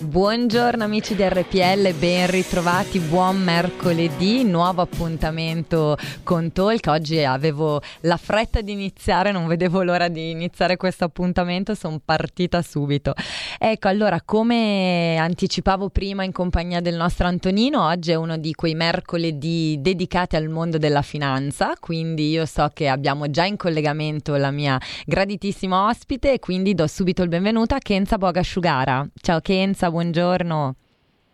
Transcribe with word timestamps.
Buongiorno 0.00 0.84
amici 0.84 1.16
di 1.16 1.24
RPL, 1.24 1.92
ben 1.94 2.30
ritrovati, 2.30 3.00
buon 3.00 3.42
mercoledì, 3.42 4.44
nuovo 4.44 4.80
appuntamento 4.80 5.96
con 6.22 6.52
Talk. 6.52 6.86
Oggi 6.86 7.24
avevo 7.24 7.82
la 8.02 8.16
fretta 8.16 8.60
di 8.60 8.70
iniziare, 8.70 9.32
non 9.32 9.48
vedevo 9.48 9.82
l'ora 9.82 10.06
di 10.06 10.30
iniziare 10.30 10.76
questo 10.76 11.02
appuntamento, 11.02 11.74
sono 11.74 12.00
partita 12.02 12.62
subito. 12.62 13.12
Ecco, 13.58 13.88
allora, 13.88 14.22
come 14.24 15.16
anticipavo 15.18 15.88
prima 15.88 16.22
in 16.22 16.30
compagnia 16.30 16.80
del 16.80 16.94
nostro 16.94 17.26
Antonino, 17.26 17.84
oggi 17.84 18.12
è 18.12 18.14
uno 18.14 18.36
di 18.36 18.54
quei 18.54 18.76
mercoledì 18.76 19.78
dedicati 19.80 20.36
al 20.36 20.48
mondo 20.48 20.78
della 20.78 21.02
finanza, 21.02 21.72
quindi 21.80 22.30
io 22.30 22.46
so 22.46 22.70
che 22.72 22.86
abbiamo 22.86 23.30
già 23.30 23.44
in 23.46 23.56
collegamento 23.56 24.36
la 24.36 24.52
mia 24.52 24.80
graditissima 25.04 25.88
ospite 25.88 26.34
e 26.34 26.38
quindi 26.38 26.76
do 26.76 26.86
subito 26.86 27.24
il 27.24 27.28
benvenuto 27.28 27.74
a 27.74 27.78
Kenza 27.78 28.16
Bogasciugara. 28.16 29.04
Ciao 29.20 29.40
Kenza 29.40 29.86
buongiorno. 29.90 30.76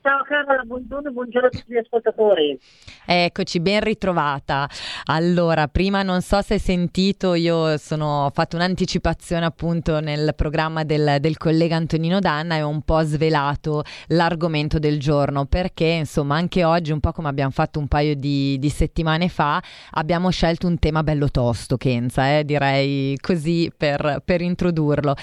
Ciao 0.04 0.22
Carola, 0.22 0.62
buongiorno, 0.64 1.12
buongiorno 1.12 1.46
a 1.46 1.50
tutti 1.50 1.72
gli 1.72 1.78
ascoltatori. 1.78 2.60
Eccoci, 3.06 3.58
ben 3.58 3.80
ritrovata. 3.80 4.68
Allora, 5.04 5.66
prima 5.66 6.02
non 6.02 6.20
so 6.20 6.42
se 6.42 6.54
hai 6.54 6.60
sentito, 6.60 7.32
io 7.32 7.78
sono, 7.78 8.26
ho 8.26 8.30
fatto 8.30 8.56
un'anticipazione 8.56 9.46
appunto 9.46 10.00
nel 10.00 10.34
programma 10.36 10.84
del, 10.84 11.16
del, 11.20 11.38
collega 11.38 11.76
Antonino 11.76 12.18
Danna 12.18 12.56
e 12.56 12.62
ho 12.62 12.68
un 12.68 12.82
po' 12.82 13.00
svelato 13.00 13.82
l'argomento 14.08 14.78
del 14.78 15.00
giorno 15.00 15.46
perché 15.46 15.86
insomma 15.86 16.36
anche 16.36 16.64
oggi, 16.64 16.92
un 16.92 17.00
po' 17.00 17.12
come 17.12 17.28
abbiamo 17.28 17.50
fatto 17.50 17.78
un 17.78 17.88
paio 17.88 18.14
di, 18.14 18.58
di 18.58 18.68
settimane 18.68 19.30
fa, 19.30 19.62
abbiamo 19.92 20.28
scelto 20.28 20.66
un 20.66 20.78
tema 20.78 21.02
bello 21.02 21.30
tosto, 21.30 21.78
Kenza, 21.78 22.36
eh, 22.36 22.44
direi 22.44 23.16
così 23.22 23.72
per, 23.74 24.20
per 24.22 24.42
introdurlo, 24.42 25.14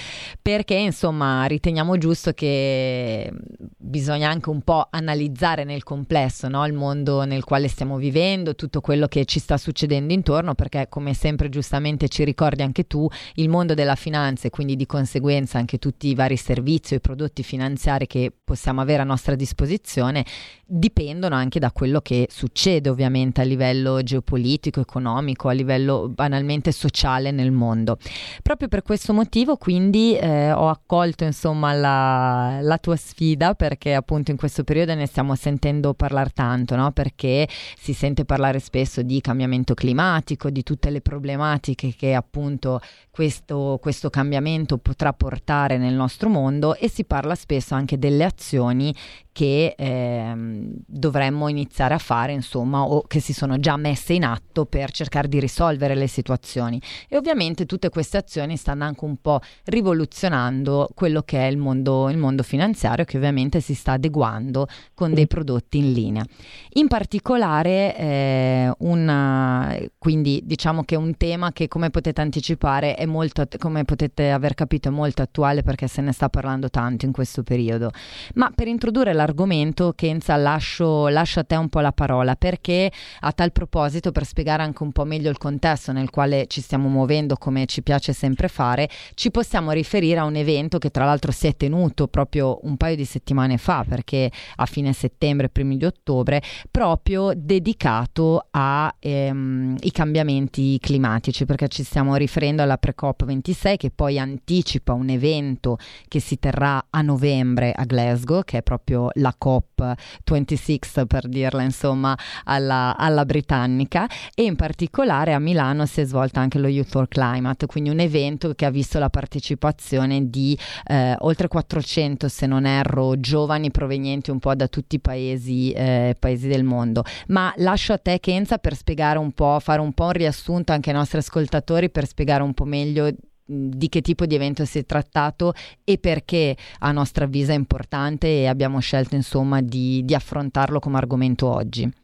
perché 0.42 0.74
insomma 0.74 1.46
riteniamo 1.46 2.00
giusto 2.00 2.32
che 2.32 3.32
bisogna 3.78 4.28
anche 4.28 4.50
un 4.50 4.62
po' 4.64 4.70
po' 4.72 4.88
analizzare 4.90 5.66
nel 5.66 5.84
complesso 5.84 6.48
no? 6.48 6.66
il 6.66 6.72
mondo 6.72 7.26
nel 7.26 7.44
quale 7.44 7.68
stiamo 7.68 7.98
vivendo, 7.98 8.56
tutto 8.56 8.80
quello 8.80 9.08
che 9.08 9.26
ci 9.26 9.38
sta 9.40 9.58
succedendo 9.58 10.14
intorno, 10.14 10.56
perché 10.56 10.88
come 10.88 11.14
sempre 11.14 11.50
giustamente 11.50 12.08
ci 12.08 12.24
ricordi 12.24 12.62
anche 12.62 12.88
tu, 12.88 13.06
il 13.34 13.50
mondo 13.50 13.74
della 13.74 13.96
finanza 13.96 14.48
e 14.48 14.50
quindi 14.50 14.78
di 14.78 14.86
conseguenza 14.86 15.58
anche 15.58 15.78
tutti 15.78 16.08
i 16.08 16.16
vari 16.16 16.38
servizi 16.38 16.94
i 16.94 17.02
prodotti 17.02 17.44
finanziari 17.44 18.08
che 18.08 18.32
possiamo 18.42 18.80
avere 18.80 19.02
a 19.02 19.06
nostra 19.06 19.36
disposizione 19.36 20.24
dipendono 20.66 21.36
anche 21.36 21.60
da 21.60 21.74
quello 21.74 22.00
che 22.00 22.28
succede 22.32 22.88
ovviamente 22.88 23.42
a 23.42 23.44
livello 23.44 24.02
geopolitico, 24.02 24.80
economico, 24.80 25.50
a 25.50 25.52
livello 25.52 26.08
banalmente 26.08 26.72
sociale 26.72 27.32
nel 27.32 27.52
mondo. 27.52 27.98
Proprio 28.42 28.70
per 28.70 28.84
questo 28.84 29.12
motivo 29.12 29.58
quindi 29.58 30.16
eh, 30.16 30.54
ho 30.54 30.70
accolto 30.70 31.26
insomma 31.26 31.74
la, 31.74 32.60
la 32.62 32.78
tua 32.78 32.96
sfida 32.96 33.54
perché 33.54 33.94
appunto 33.94 34.32
in 34.32 34.38
questo 34.38 34.61
questo 34.62 34.64
periodo 34.64 34.94
ne 34.95 35.08
stiamo 35.08 35.36
sentendo 35.36 35.94
parlare 35.94 36.31
tanto, 36.34 36.76
no? 36.76 36.92
perché 36.92 37.48
si 37.78 37.94
sente 37.94 38.26
parlare 38.26 38.59
spesso 38.59 39.02
di 39.02 39.20
cambiamento 39.22 39.73
climatico, 39.73 40.50
di 40.50 40.64
tutte 40.64 40.90
le 40.90 41.02
problematiche 41.02 41.94
che 41.95 42.14
appunto 42.14 42.80
questo, 43.09 43.80
questo 43.81 44.09
cambiamento 44.09 44.78
potrà 44.78 45.14
portare 45.14 45.78
nel 45.78 45.94
nostro 45.94 46.30
mondo 46.30 46.76
e 46.76 46.90
si 46.90 47.06
parla 47.06 47.36
spesso 47.36 47.73
anche 47.73 47.98
delle 47.98 48.23
azioni 48.23 48.94
che 49.32 49.76
ehm, 49.78 50.74
dovremmo 50.86 51.48
iniziare 51.48 51.94
a 51.94 51.98
fare, 51.98 52.34
insomma, 52.34 52.84
o 52.84 53.04
che 53.04 53.20
si 53.20 53.34
sono 53.34 53.60
già 53.60 53.78
messe 53.78 54.14
in 54.14 54.26
atto 54.26 54.66
per 54.66 54.92
cercare 54.92 55.28
di 55.28 55.40
risolvere 55.40 55.96
le 55.96 56.08
situazioni. 56.08 56.81
E 57.08 57.18
ovviamente 57.18 57.66
tutte 57.66 57.90
queste 57.90 58.18
azioni 58.18 58.58
stanno 58.58 58.84
anche 58.84 59.06
un 59.06 59.18
po' 59.18 59.40
rivoluzionando 59.66 60.90
quello 60.94 61.22
che 61.22 61.40
è 61.40 61.50
il 61.50 61.58
mondo, 61.58 62.09
il 62.09 62.18
mondo 62.18 62.44
finanziario, 62.44 63.06
che 63.06 63.18
ovviamente 63.18 63.62
si 63.62 63.74
sta 63.74 63.94
adeguando 63.94 64.68
con 64.94 65.14
dei 65.14 65.28
prodotti 65.28 65.78
in 65.78 65.94
linea. 65.94 66.25
In 66.74 66.88
particolare, 66.88 67.98
eh, 67.98 68.74
una, 68.80 69.78
quindi 69.98 70.42
diciamo 70.44 70.84
che 70.84 70.96
un 70.96 71.16
tema 71.16 71.53
che, 71.53 71.68
come 71.68 71.90
potete 71.90 72.19
anticipare, 72.19 72.96
è 72.96 73.06
molto, 73.06 73.46
come 73.58 73.86
potete 73.86 74.31
aver 74.31 74.56
capito, 74.56 74.90
è 74.90 74.92
molto 74.92 75.22
attuale 75.22 75.63
perché 75.63 75.88
se 75.88 76.02
ne 76.02 76.12
sta 76.12 76.28
parlando 76.28 76.69
tanto 76.69 77.06
in 77.06 77.13
questo 77.13 77.44
periodo. 77.44 77.92
Ma 78.36 78.52
per 78.53 78.68
introdurre 78.68 79.13
l'argomento, 79.22 79.94
Kenza, 79.96 80.36
lascio, 80.36 81.08
lascio 81.08 81.40
a 81.40 81.44
te 81.44 81.56
un 81.56 81.70
po' 81.70 81.80
la 81.80 81.92
parola 81.92 82.36
perché 82.36 82.92
a 83.22 83.32
tal 83.32 83.52
proposito, 83.52 84.12
per 84.12 84.26
spiegare 84.26 84.64
anche 84.64 84.84
un 84.84 84.92
po' 84.92 85.06
meglio 85.06 85.30
il 85.30 85.38
contesto 85.38 85.92
nel 85.92 86.09
quale 86.09 86.48
ci 86.48 86.62
stiamo 86.62 86.90
muovendo, 86.90 87.36
come 87.38 87.66
ci 87.66 87.84
piace 87.84 88.14
sempre 88.14 88.48
fare, 88.48 88.90
ci 89.14 89.31
possiamo 89.31 89.72
riferire 89.72 90.20
a 90.20 90.26
un 90.26 90.36
evento 90.36 90.78
che 90.78 90.90
tra 90.90 91.06
l'altro 91.06 91.31
si 91.31 91.48
è 91.48 91.56
tenuto 91.56 92.08
proprio 92.08 92.60
un 92.64 92.78
paio 92.78 92.96
di 92.96 93.06
settimane 93.06 93.58
fa, 93.58 93.86
perché 93.88 94.31
a 94.56 94.66
fine 94.66 94.92
settembre, 94.94 95.50
primi 95.50 95.78
di 95.78 95.86
ottobre, 95.86 96.42
proprio 96.70 97.31
dedicato 97.36 98.48
ai 98.52 98.90
ehm, 99.00 99.78
cambiamenti 99.92 100.80
climatici, 100.80 101.46
perché 101.46 101.68
ci 101.68 101.84
stiamo 101.84 102.16
riferendo 102.16 102.64
alla 102.64 102.78
pre-COP 102.78 103.26
26 103.26 103.78
che 103.78 103.92
poi 103.92 104.18
anticipa 104.18 104.94
un 104.94 105.10
evento 105.10 105.78
che 106.08 106.20
si 106.20 106.40
terrà 106.40 106.88
a 106.90 107.02
novembre 107.02 107.72
a 107.72 107.84
Glasgow, 107.84 108.44
che 108.44 108.60
è 108.60 108.64
proprio 108.64 109.10
la 109.16 109.36
COP26 109.40 111.06
per 111.06 111.28
dirla 111.28 111.62
insomma 111.64 112.18
alla, 112.44 112.96
alla 112.98 113.26
britannica 113.26 114.08
e 114.34 114.44
in 114.44 114.56
particolare 114.56 115.34
a 115.34 115.40
Milano 115.40 115.86
si 115.86 116.02
è 116.02 116.06
svolta 116.06 116.40
anche 116.40 116.60
lo 116.60 116.68
Youth 116.68 116.90
for 116.90 117.08
Climate, 117.08 117.66
quindi 117.66 117.90
un 117.90 118.00
evento 118.00 118.54
che 118.54 118.66
ha 118.66 118.70
visto 118.70 119.00
la 119.00 119.10
partecipazione 119.10 120.30
di 120.30 120.58
eh, 120.86 121.16
oltre 121.20 121.48
400 121.48 122.28
se 122.28 122.46
non 122.46 122.66
erro 122.66 123.20
giovani 123.20 123.72
provenienti 123.72 124.32
un 124.32 124.40
po' 124.40 124.56
da 124.56 124.68
tutti 124.68 124.96
i 124.96 125.00
paesi, 125.00 125.72
eh, 125.72 126.16
paesi 126.18 126.48
del 126.48 126.64
mondo. 126.64 127.04
Ma 127.28 127.54
lascio 127.58 127.94
a 127.94 127.98
te 127.98 128.20
Kenza 128.20 128.58
per 128.58 128.76
spiegare 128.76 129.18
un 129.18 129.32
po', 129.32 129.60
fare 129.60 129.82
un 129.82 129.94
po' 129.94 130.06
un 130.06 130.12
riassunto 130.12 130.72
anche 130.72 130.90
ai 130.90 130.96
nostri 130.96 131.20
ascoltatori 131.20 131.90
per 131.90 132.06
spiegare 132.08 132.44
un 132.44 132.54
po' 132.54 132.66
meglio 132.66 133.10
di 133.51 133.89
che 133.89 134.01
tipo 134.01 134.25
di 134.25 134.35
evento 134.35 134.63
si 134.66 134.79
è 134.79 134.85
trattato 134.85 135.53
e 135.84 135.97
perché 135.97 136.56
a 136.79 136.91
nostro 136.91 137.25
avviso 137.25 137.51
è 137.51 137.56
importante 137.56 138.28
e 138.28 138.47
abbiamo 138.47 138.79
scelto 138.79 139.16
insomma 139.16 139.62
di, 139.62 140.03
di 140.06 140.16
affrontarlo 140.16 140.79
come 140.79 140.97
argomento 140.97 141.47
oggi. 141.47 142.00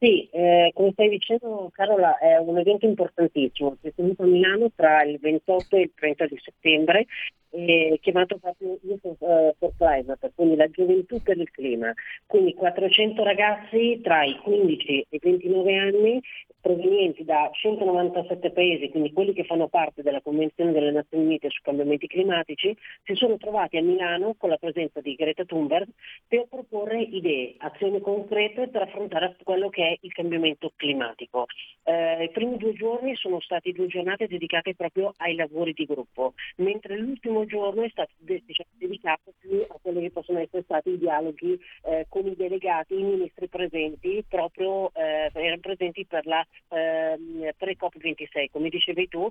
Sì, 0.00 0.28
eh, 0.30 0.70
come 0.74 0.92
stai 0.92 1.08
dicendo 1.08 1.70
Carola, 1.72 2.18
è 2.18 2.36
un 2.36 2.56
evento 2.56 2.86
importantissimo, 2.86 3.76
si 3.80 3.88
è 3.88 3.92
tenuto 3.94 4.22
a 4.22 4.26
Milano 4.26 4.70
tra 4.76 5.02
il 5.02 5.18
28 5.18 5.74
e 5.74 5.80
il 5.80 5.92
30 5.92 6.26
di 6.26 6.38
settembre 6.40 7.06
eh, 7.50 7.98
chiamato 8.02 8.38
proprio 8.38 8.78
Youth 8.82 9.04
uh, 9.04 9.54
for 9.58 9.72
Climate, 9.76 10.32
quindi 10.34 10.56
la 10.56 10.68
gioventù 10.68 11.20
per 11.22 11.38
il 11.38 11.50
clima. 11.50 11.92
Quindi 12.26 12.54
400 12.54 13.22
ragazzi 13.22 14.00
tra 14.02 14.24
i 14.24 14.36
15 14.36 14.86
e 14.86 15.06
i 15.08 15.18
29 15.20 15.76
anni 15.76 16.22
provenienti 16.60 17.24
da 17.24 17.48
197 17.52 18.50
paesi, 18.50 18.90
quindi 18.90 19.12
quelli 19.12 19.32
che 19.32 19.44
fanno 19.44 19.68
parte 19.68 20.02
della 20.02 20.20
Convenzione 20.20 20.72
delle 20.72 20.90
Nazioni 20.90 21.24
Unite 21.24 21.48
sui 21.50 21.62
cambiamenti 21.62 22.08
climatici, 22.08 22.76
si 23.04 23.14
sono 23.14 23.36
trovati 23.36 23.76
a 23.76 23.82
Milano 23.82 24.34
con 24.36 24.50
la 24.50 24.56
presenza 24.56 25.00
di 25.00 25.14
Greta 25.14 25.44
Thunberg 25.44 25.88
per 26.26 26.46
proporre 26.48 27.00
idee, 27.00 27.54
azioni 27.58 28.00
concrete 28.00 28.68
per 28.68 28.82
affrontare 28.82 29.36
quello 29.44 29.68
che 29.68 29.87
è 29.87 29.87
il 30.00 30.12
cambiamento 30.12 30.72
climatico. 30.76 31.46
Eh, 31.84 32.24
I 32.24 32.30
primi 32.30 32.56
due 32.56 32.72
giorni 32.74 33.16
sono 33.16 33.40
stati 33.40 33.72
due 33.72 33.86
giornate 33.86 34.26
dedicate 34.26 34.74
proprio 34.74 35.12
ai 35.18 35.34
lavori 35.34 35.72
di 35.72 35.84
gruppo, 35.84 36.34
mentre 36.56 36.96
l'ultimo 36.96 37.44
giorno 37.46 37.82
è 37.82 37.88
stato 37.88 38.12
diciamo, 38.18 38.68
dedicato 38.72 39.32
più 39.38 39.64
a 39.68 39.78
quelli 39.80 40.02
che 40.02 40.10
possono 40.10 40.38
essere 40.38 40.62
stati 40.62 40.90
i 40.90 40.98
dialoghi 40.98 41.58
eh, 41.84 42.06
con 42.08 42.26
i 42.26 42.36
delegati, 42.36 42.98
i 42.98 43.02
ministri 43.02 43.48
presenti, 43.48 44.24
proprio 44.28 44.92
eh, 44.94 45.30
erano 45.32 45.60
presenti 45.60 46.04
per 46.04 46.26
la 46.26 46.46
eh, 46.68 47.54
pre-COP26, 47.56 48.48
come 48.50 48.68
dicevi 48.68 49.08
tu, 49.08 49.28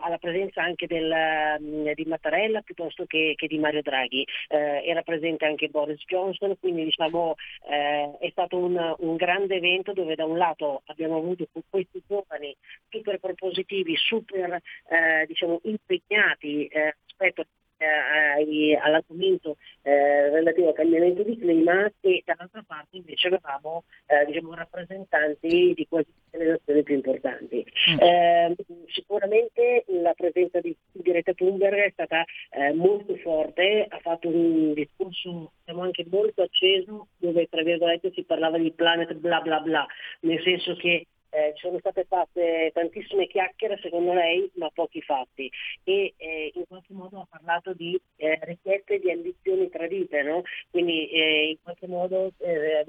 alla 0.00 0.18
presenza 0.18 0.62
anche 0.62 0.86
del, 0.86 1.12
mm, 1.60 1.90
di 1.94 2.04
Mattarella 2.04 2.60
piuttosto 2.60 3.04
che, 3.06 3.34
che 3.36 3.46
di 3.46 3.58
Mario 3.58 3.82
Draghi. 3.82 4.26
Eh, 4.48 4.82
era 4.84 5.02
presente 5.02 5.46
anche 5.46 5.68
Boris 5.68 6.02
Johnson, 6.06 6.56
quindi 6.58 6.84
diciamo, 6.84 7.34
eh, 7.68 8.16
è 8.18 8.28
stato 8.30 8.58
un, 8.58 8.94
un 8.98 9.16
grande 9.16 9.29
evento 9.54 9.92
dove 9.92 10.14
da 10.14 10.24
un 10.24 10.36
lato 10.36 10.82
abbiamo 10.86 11.16
avuto 11.18 11.46
questi 11.68 12.02
giovani 12.06 12.54
super 12.88 13.18
propositivi, 13.18 13.96
super 13.96 14.54
eh, 14.54 15.26
diciamo, 15.26 15.60
impegnati 15.64 16.66
eh, 16.66 16.96
rispetto 17.06 17.44
eh, 17.80 18.76
all'argomento 18.76 19.56
eh, 19.82 20.28
relativo 20.30 20.68
al 20.68 20.74
cambiamento 20.74 21.22
di 21.22 21.38
clima 21.38 21.90
e 22.00 22.22
dall'altra 22.24 22.62
parte 22.66 22.96
invece 22.96 23.28
avevamo 23.28 23.84
eh, 24.06 24.26
diciamo, 24.26 24.54
rappresentanti 24.54 25.72
di 25.74 25.86
quasi 25.88 26.08
tutte 26.12 26.44
le 26.44 26.50
nazioni 26.50 26.82
più 26.82 26.94
importanti. 26.94 27.64
Mm. 27.90 27.98
Eh, 28.00 28.56
sicuramente 28.88 29.84
la 29.88 30.12
presenza 30.14 30.60
di, 30.60 30.76
di 30.92 31.02
Greta 31.02 31.32
Thunberg 31.32 31.78
è 31.78 31.90
stata 31.92 32.24
eh, 32.50 32.72
molto 32.72 33.16
forte, 33.16 33.86
ha 33.88 33.98
fatto 34.00 34.28
un 34.28 34.74
discorso 34.74 35.52
diciamo, 35.64 35.82
anche 35.82 36.06
molto 36.10 36.42
acceso 36.42 37.08
dove 37.16 37.46
tra 37.48 37.62
virgolette 37.62 38.12
si 38.12 38.22
parlava 38.24 38.58
di 38.58 38.72
planet 38.72 39.14
bla 39.14 39.40
bla 39.40 39.60
bla, 39.60 39.86
nel 40.20 40.40
senso 40.42 40.76
che 40.76 41.06
eh, 41.30 41.52
ci 41.54 41.66
sono 41.66 41.78
state 41.78 42.04
fatte 42.04 42.70
tantissime 42.74 43.26
chiacchiere 43.26 43.78
secondo 43.80 44.12
lei 44.12 44.50
ma 44.54 44.70
pochi 44.72 45.00
fatti 45.00 45.50
e 45.84 46.14
eh, 46.16 46.52
in 46.54 46.64
qualche 46.66 46.92
modo 46.92 47.20
ha 47.20 47.26
parlato 47.28 47.72
di 47.72 48.00
eh, 48.16 48.38
richieste 48.42 48.98
di 48.98 49.10
ambizioni 49.10 49.68
tradite, 49.70 50.22
no? 50.22 50.42
quindi 50.70 51.08
eh, 51.08 51.50
in 51.50 51.56
qualche 51.62 51.86
modo 51.86 52.32
eh, 52.38 52.84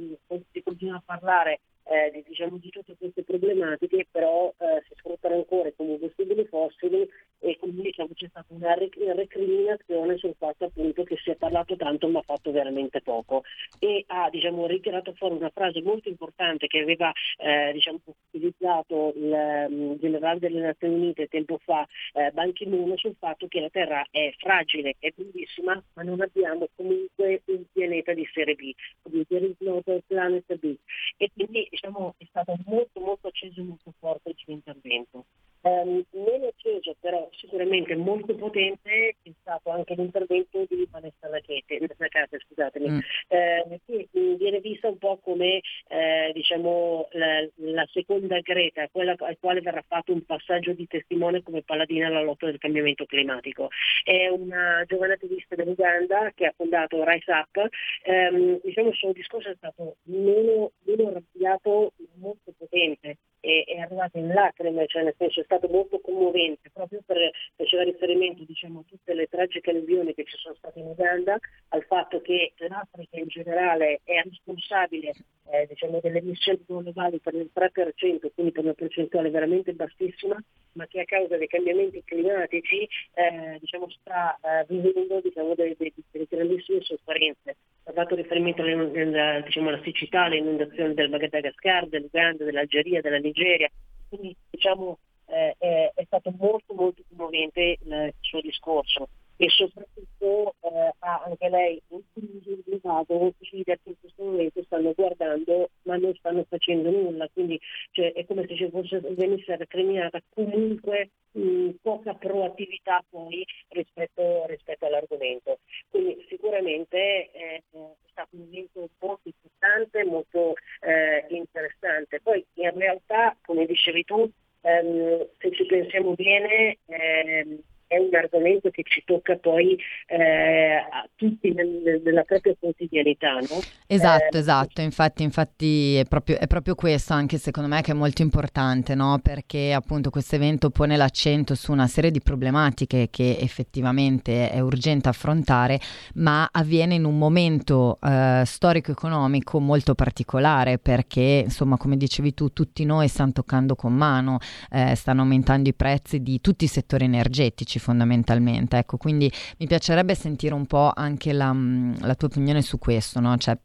si 0.51 0.61
continua 0.63 0.97
a 0.97 1.03
parlare 1.05 1.61
eh, 1.83 2.11
di, 2.11 2.23
diciamo, 2.27 2.57
di, 2.57 2.69
tutte 2.69 2.95
queste 2.97 3.23
problematiche, 3.23 4.07
però 4.09 4.53
si 4.87 4.94
sfruttano 4.97 5.35
ancora 5.35 5.69
i 5.69 5.75
combustibili 5.75 6.45
fossili 6.45 7.07
e 7.41 7.57
quindi 7.57 7.81
diciamo, 7.81 8.09
c'è 8.13 8.27
stata 8.27 8.53
una 8.53 8.75
recriminazione 8.75 10.17
sul 10.17 10.35
fatto 10.38 10.65
appunto 10.65 11.03
che 11.03 11.17
si 11.23 11.31
è 11.31 11.35
parlato 11.35 11.75
tanto 11.75 12.07
ma 12.07 12.21
fatto 12.21 12.51
veramente 12.51 13.01
poco 13.01 13.43
e 13.79 14.03
ha 14.07 14.29
diciamo, 14.29 14.67
ritirato 14.67 15.13
fuori 15.13 15.35
una 15.35 15.49
frase 15.49 15.81
molto 15.81 16.07
importante 16.07 16.67
che 16.67 16.79
aveva 16.79 17.11
eh, 17.38 17.71
diciamo, 17.73 17.99
utilizzato 18.31 19.13
il 19.15 19.67
um, 19.69 19.99
generale 19.99 20.39
delle 20.39 20.61
Nazioni 20.61 20.95
Unite 20.95 21.27
tempo 21.27 21.59
fa 21.63 21.88
eh, 22.13 22.29
Ban 22.31 22.53
Ki-moon 22.53 22.95
sul 22.97 23.15
fatto 23.17 23.47
che 23.47 23.59
la 23.59 23.69
Terra 23.69 24.05
è 24.11 24.31
fragile, 24.37 24.95
è 24.99 25.11
bellissima 25.15 25.81
ma 25.94 26.03
non 26.03 26.21
abbiamo 26.21 26.67
comunque 26.75 27.41
un 27.45 27.63
pianeta 27.71 28.13
di 28.13 28.27
serie 28.33 28.53
B, 28.53 28.71
quindi 29.01 29.25
there 29.27 29.45
is 29.45 30.03
planet 30.05 30.55
B 30.57 30.75
e 31.17 31.31
quindi 31.33 31.67
diciamo, 31.69 32.13
è 32.17 32.25
stato 32.29 32.55
molto 32.65 32.99
molto 32.99 33.27
acceso 33.27 33.61
e 33.61 33.63
molto 33.63 33.94
forte 33.99 34.29
il 34.29 34.35
suo 34.37 34.53
intervento. 34.53 35.25
Um, 35.63 36.03
meno 36.13 36.47
acceso 36.47 36.95
però 36.99 37.29
sicuramente 37.33 37.95
molto 37.95 38.33
potente 38.33 39.15
è 39.21 39.31
stato 39.41 39.69
anche 39.69 39.93
l'intervento 39.93 40.65
di 40.67 40.87
Vanessa 40.89 41.29
Lacate, 41.29 42.39
scusatemi, 42.39 42.89
mm. 42.89 42.99
eh, 43.27 43.79
che 43.85 44.07
viene 44.11 44.59
vista 44.59 44.87
un 44.87 44.97
po' 44.97 45.19
come 45.21 45.61
eh, 45.87 46.31
diciamo, 46.33 47.09
la, 47.11 47.47
la, 47.57 47.87
seconda 47.91 48.39
Greta, 48.39 48.87
quella 48.89 49.15
al 49.19 49.37
quale 49.39 49.61
verrà 49.61 49.83
fatto 49.87 50.11
un 50.11 50.25
passaggio 50.25 50.73
di 50.73 50.87
testimone 50.87 51.43
come 51.43 51.61
paladina 51.61 52.07
alla 52.07 52.23
lotta 52.23 52.47
del 52.47 52.57
cambiamento 52.57 53.05
climatico. 53.05 53.69
È 54.03 54.29
una 54.29 54.83
giovane 54.87 55.13
attivista 55.13 55.53
dell'Uganda 55.53 56.31
che 56.33 56.47
ha 56.47 56.53
fondato 56.55 57.03
Rise 57.03 57.31
Up, 57.31 57.69
um, 58.05 58.59
diciamo 58.63 58.89
il 58.89 58.95
suo 58.95 59.11
discorso 59.11 59.49
è 59.49 59.55
stato 59.57 59.97
meno, 60.03 60.71
meno 60.85 61.09
arrabbiato, 61.09 61.93
molto 62.15 62.51
potente 62.57 63.17
e 63.41 63.63
è 63.67 63.79
arrivato 63.79 64.17
in 64.17 64.27
lacrime, 64.27 64.88
cioè 64.88 65.03
nel 65.03 65.15
senso 65.17 65.41
è 65.41 65.43
stato 65.43 65.67
molto 65.67 65.99
commovente, 65.99 66.69
proprio 66.71 67.01
per, 67.05 67.17
faceva 67.55 67.83
riferimento 67.83 68.43
diciamo, 68.43 68.79
a 68.79 68.83
tutte 68.88 69.13
le 69.13 69.27
tragiche 69.27 69.71
alluvioni 69.71 70.13
che 70.13 70.23
ci 70.23 70.38
sono 70.38 70.55
state 70.55 70.79
in 70.79 70.85
Uganda, 70.85 71.38
al 71.69 71.83
fatto 71.83 72.21
che 72.21 72.53
l'Africa 72.57 73.17
in 73.17 73.27
generale 73.27 74.01
è 74.03 74.21
responsabile 74.23 75.13
eh, 75.49 75.65
diciamo, 75.67 75.99
delle 76.01 76.19
emissioni 76.19 76.63
globali 76.65 77.19
per 77.19 77.33
il 77.33 77.49
3%, 77.53 78.31
quindi 78.33 78.51
per 78.51 78.63
una 78.63 78.73
percentuale 78.73 79.29
veramente 79.29 79.73
bassissima, 79.73 80.41
ma 80.73 80.88
che 80.88 81.01
a 81.01 81.05
causa 81.05 81.38
dei 81.38 81.47
cambiamenti 81.47 82.01
climatici 82.05 82.88
eh, 83.13 83.57
diciamo, 83.59 83.89
sta 83.89 84.38
eh, 84.41 84.65
vivendo 84.67 85.19
diciamo, 85.21 85.55
delle, 85.55 85.75
delle, 85.77 86.27
grandissime 86.29 86.81
sofferenze 86.81 87.55
ha 87.83 87.91
fatto 87.93 88.15
riferimento 88.15 88.61
alla, 88.61 89.41
diciamo, 89.41 89.69
alla 89.69 89.81
siccità, 89.83 90.23
alle 90.23 90.38
inondazioni 90.38 90.93
del 90.93 91.09
Madagascar, 91.09 91.87
dell'Uganda, 91.87 92.44
dell'Algeria, 92.44 93.01
della 93.01 93.17
Nigeria. 93.17 93.69
Quindi 94.07 94.35
diciamo, 94.49 94.99
eh, 95.25 95.55
è, 95.57 95.91
è, 95.95 96.03
stato 96.05 96.33
molto 96.37 96.73
molto 96.73 97.01
commovente 97.09 97.77
il 97.83 98.13
suo 98.19 98.41
discorso 98.41 99.09
e 99.41 99.49
soprattutto 99.49 100.53
eh, 100.59 100.93
ha 100.99 101.23
anche 101.25 101.49
lei 101.49 101.81
incluso 101.88 102.51
il 102.51 102.79
grado 102.79 103.33
leader 103.39 103.79
che 103.81 103.89
in 103.89 103.95
questo 103.99 104.23
momento 104.23 104.61
stanno 104.61 104.93
guardando 104.93 105.71
ma 105.81 105.97
non 105.97 106.13
stanno 106.13 106.45
facendo 106.47 106.91
nulla, 106.91 107.27
quindi 107.33 107.59
cioè, 107.89 108.13
è 108.13 108.23
come 108.27 108.45
se 108.45 108.55
ci 108.55 108.69
fosse, 108.69 108.99
venisse 108.99 109.55
recriminata 109.55 110.21
comunque 110.29 111.09
mh, 111.31 111.69
poca 111.81 112.13
proattività 112.13 113.03
poi 113.09 113.43
rispetto, 113.69 114.45
rispetto, 114.45 114.85
all'argomento. 114.85 115.57
Quindi 115.89 116.23
sicuramente 116.29 117.31
eh, 117.31 117.63
è 117.71 117.79
stato 118.11 118.35
un 118.35 118.45
evento 118.47 118.89
molto 118.99 119.21
importante, 119.27 120.03
molto 120.03 120.53
eh, 120.81 121.25
interessante. 121.29 122.21
Poi 122.21 122.45
in 122.53 122.77
realtà, 122.77 123.35
come 123.44 123.65
dicevi 123.65 124.03
tu, 124.03 124.29
ehm, 124.61 125.27
se 125.39 125.51
ci 125.51 125.65
pensiamo 125.65 126.13
bene, 126.13 126.77
ehm, 126.85 127.59
è 127.91 127.97
un 127.97 128.15
argomento 128.15 128.69
che 128.69 128.83
ci 128.85 129.03
tocca 129.05 129.35
poi 129.35 129.77
eh, 130.07 130.75
a 130.75 131.09
tutti 131.13 131.53
nel, 131.53 132.01
nella 132.01 132.23
propria 132.23 132.55
quotidianità. 132.57 133.33
No? 133.33 133.59
Esatto, 133.85 134.38
eh, 134.38 134.39
esatto, 134.39 134.79
infatti, 134.79 135.23
infatti 135.23 135.95
è, 135.97 136.05
proprio, 136.05 136.39
è, 136.39 136.47
proprio, 136.47 136.73
questo 136.75 137.11
anche 137.11 137.38
secondo 137.38 137.67
me 137.67 137.81
che 137.81 137.91
è 137.91 137.93
molto 137.93 138.21
importante, 138.21 138.95
no? 138.95 139.19
perché 139.21 139.73
appunto 139.73 140.09
questo 140.09 140.35
evento 140.35 140.69
pone 140.69 140.95
l'accento 140.95 141.53
su 141.53 141.73
una 141.73 141.88
serie 141.88 142.11
di 142.11 142.21
problematiche 142.21 143.09
che 143.09 143.38
effettivamente 143.38 144.49
è 144.49 144.61
urgente 144.61 145.09
affrontare, 145.09 145.77
ma 146.15 146.47
avviene 146.49 146.95
in 146.95 147.03
un 147.03 147.17
momento 147.17 147.99
eh, 148.01 148.44
storico-economico 148.45 149.59
molto 149.59 149.95
particolare 149.95 150.77
perché 150.77 151.41
insomma 151.44 151.75
come 151.75 151.97
dicevi 151.97 152.33
tu 152.33 152.53
tutti 152.53 152.85
noi 152.85 153.09
stanno 153.09 153.33
toccando 153.33 153.75
con 153.75 153.91
mano, 153.91 154.37
eh, 154.71 154.95
stanno 154.95 155.23
aumentando 155.23 155.67
i 155.67 155.73
prezzi 155.73 156.21
di 156.21 156.39
tutti 156.39 156.63
i 156.63 156.69
settori 156.69 157.03
energetici 157.03 157.79
fondamentalmente. 157.81 158.78
Ecco, 158.78 158.98
quindi 158.98 159.30
mi 159.57 159.68
piacerebbe 159.68 160.16
sentire 160.16 160.54
un 160.54 160.66
po' 160.66 160.92
anche 160.94 161.33
la, 161.33 161.51
mm, 161.51 161.95
la 162.01 162.16
tua 162.16 162.28
opinione 162.30 162.62
su 162.62 162.80
questo, 162.80 163.19
no? 163.19 163.36
Cioè, 163.38 163.57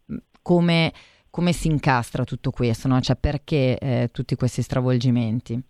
come, 0.42 0.92
come 1.30 1.52
si 1.52 1.68
incastra 1.68 2.24
tutto 2.24 2.50
questo, 2.50 2.88
no? 2.88 3.00
Cioè, 3.00 3.16
perché 3.16 3.78
eh, 3.78 4.08
tutti 4.10 4.34
questi 4.34 4.62
stravolgimenti? 4.62 5.62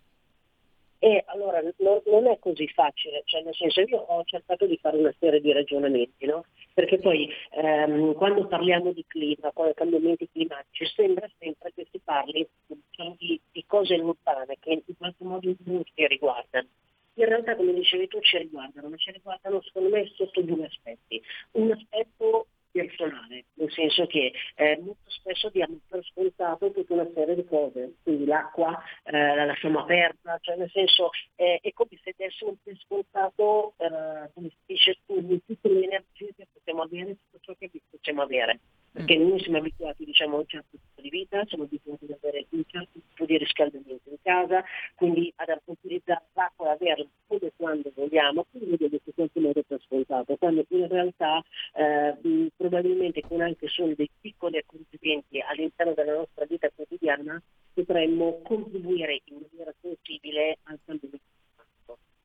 E 0.99 1.25
allora 1.27 1.61
non, 1.61 2.01
non, 2.07 2.27
è 2.27 2.39
così 2.39 2.67
facile, 2.69 3.23
cioè 3.27 3.43
nel 3.43 3.55
senso 3.55 3.83
io 3.83 3.99
ho 3.99 4.25
cercato 4.25 4.65
di 4.67 4.79
fare 4.81 4.97
una 4.97 5.15
serie 5.19 5.41
di 5.41 5.53
ragionamenti, 5.53 6.25
no? 6.25 6.45
perché 6.77 6.99
poi 6.99 7.27
ehm, 7.53 8.13
quando 8.15 8.47
parliamo 8.47 8.93
di 8.93 9.03
clima, 9.07 9.51
di 9.55 9.73
cambiamenti 9.75 10.29
climatici, 10.31 10.85
sembra 10.95 11.27
sempre 11.39 11.73
che 11.75 11.87
si 11.91 11.99
parli 12.05 12.47
diciamo, 12.67 13.15
di, 13.19 13.41
di, 13.51 13.65
cose 13.67 13.97
lontane 13.97 14.59
che 14.61 14.83
in 14.85 14.97
qualche 14.99 15.25
modo 15.25 15.55
non 15.65 15.83
ci 15.85 16.07
riguardano 16.07 16.69
in 17.17 17.25
realtà 17.27 17.57
come 17.57 17.73
dicevi 17.73 18.09
tu 18.09 18.21
ci 18.21 18.39
riguardano, 18.39 18.89
ma 18.89 18.97
ci 18.97 19.11
riguardano 19.11 19.61
secondo 19.63 19.89
me 19.91 20.11
sotto 20.15 20.43
due 20.43 20.67
aspetti. 20.67 21.23
Un 21.53 21.73
aspetto 21.73 22.47
personale, 22.71 23.45
nel 23.55 23.73
senso 23.73 24.07
che 24.07 24.33
eh, 24.55 24.77
molto 24.83 25.09
spesso 25.09 25.49
diamo 25.49 25.79
per 25.89 26.05
scontato 26.05 26.71
tutta 26.73 26.93
una 26.93 27.09
serie 27.15 27.35
di 27.35 27.45
cose, 27.47 27.95
quindi 28.03 28.27
l'acqua 28.27 28.79
eh, 29.05 29.35
la 29.35 29.47
lasciamo 29.47 29.81
aperta, 29.81 30.39
cioè 30.43 30.57
nel 30.57 30.71
senso 30.71 31.11
eh, 31.37 31.59
è 31.63 31.73
come 31.73 31.99
se 32.03 32.15
dessimo 32.15 32.55
per 32.63 32.77
scontato, 32.85 33.73
eh, 33.79 34.31
come 34.35 34.49
si 34.51 34.57
dice, 34.67 34.99
tutte 35.07 35.69
le 35.69 35.85
energie 35.85 36.35
che 36.37 36.47
possiamo 36.53 36.83
avere, 36.83 37.17
tutto 37.31 37.39
ciò 37.41 37.55
che 37.59 37.71
possiamo 37.91 38.23
avere 38.23 38.61
perché 38.97 39.19
mm. 39.19 39.29
noi 39.29 39.41
siamo 39.41 39.59
abituati 39.59 40.05
diciamo, 40.07 40.37
a 40.37 40.39
un 40.39 40.47
certo 40.47 40.79
tipo 40.81 41.03
di 41.03 41.11
vita, 41.11 41.45
siamo 41.45 41.65
abituati 41.65 42.07
ad 42.07 42.17
avere 42.19 42.47
un 42.49 42.63
certo 42.67 42.99
tipo 43.07 43.27
di 43.27 43.37
riscaldamento 43.37 44.09
in 44.09 44.17
casa, 44.23 44.65
quindi 44.95 45.31
ad 45.37 45.61
utilizzare 45.67 46.25
l'acqua 46.33 46.69
e 46.69 46.71
averla 46.71 47.07
come 47.27 47.53
quando 47.57 47.93
vogliamo, 47.95 48.47
quindi 48.51 48.71
vediamo 48.71 48.99
che 49.05 49.13
qualche 49.15 49.41
modo 49.41 49.63
per 49.63 49.81
scontato, 49.85 50.37
quando 50.37 50.65
in 50.69 50.89
realtà 50.89 51.45
eh, 51.75 52.51
probabilmente 52.57 53.21
con 53.21 53.43
anche 53.43 53.69
solo 53.69 53.93
dei 53.95 54.09
piccoli 54.19 54.57
accorgimenti 54.57 55.41
all'interno 55.41 55.93
della 55.93 56.15
nostra 56.15 56.47
vita 56.47 56.71
quotidiana 56.75 57.41
potremmo 57.75 58.41
contribuire 58.43 59.21
in 59.25 59.41
maniera 59.43 59.75
sensibile 59.83 60.59
al 60.63 60.79
cambiamento 60.87 61.37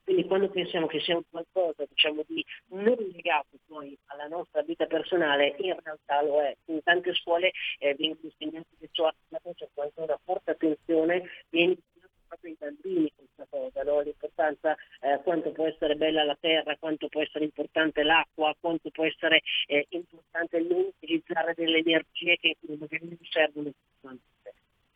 quindi 0.03 0.25
quando 0.25 0.49
pensiamo 0.49 0.87
che 0.87 0.99
sia 0.99 1.15
un 1.15 1.23
qualcosa 1.29 1.85
diciamo, 1.87 2.23
di 2.27 2.43
non 2.69 2.95
legato 3.13 3.57
poi 3.67 3.97
alla 4.05 4.27
nostra 4.27 4.61
vita 4.63 4.85
personale, 4.85 5.55
in 5.59 5.77
realtà 5.83 6.21
lo 6.23 6.41
è. 6.41 6.55
In 6.65 6.81
tante 6.83 7.13
scuole 7.13 7.51
eh, 7.79 7.93
viene 7.95 8.17
insegnato 8.21 8.67
che 8.79 8.89
ciò 8.91 9.11
c'è 9.53 9.67
quanto 9.73 10.03
una 10.03 10.19
forte 10.23 10.51
attenzione, 10.51 11.23
viene 11.49 11.73
insegnato 11.73 12.13
proprio 12.27 12.51
ai 12.51 12.57
bambini 12.59 13.11
questa 13.15 13.45
cosa, 13.49 13.83
no? 13.83 14.01
l'importanza 14.01 14.75
eh, 15.01 15.19
quanto 15.23 15.51
può 15.51 15.65
essere 15.65 15.95
bella 15.95 16.23
la 16.23 16.37
terra, 16.39 16.77
quanto 16.77 17.07
può 17.07 17.21
essere 17.21 17.45
importante 17.45 18.03
l'acqua, 18.03 18.55
quanto 18.59 18.89
può 18.89 19.05
essere 19.05 19.41
eh, 19.67 19.85
importante 19.89 20.59
non 20.59 20.91
utilizzare 20.97 21.53
delle 21.55 21.79
energie 21.79 22.37
che 22.37 22.57
magari 22.79 23.05
non 23.05 23.17
servono. 23.29 23.71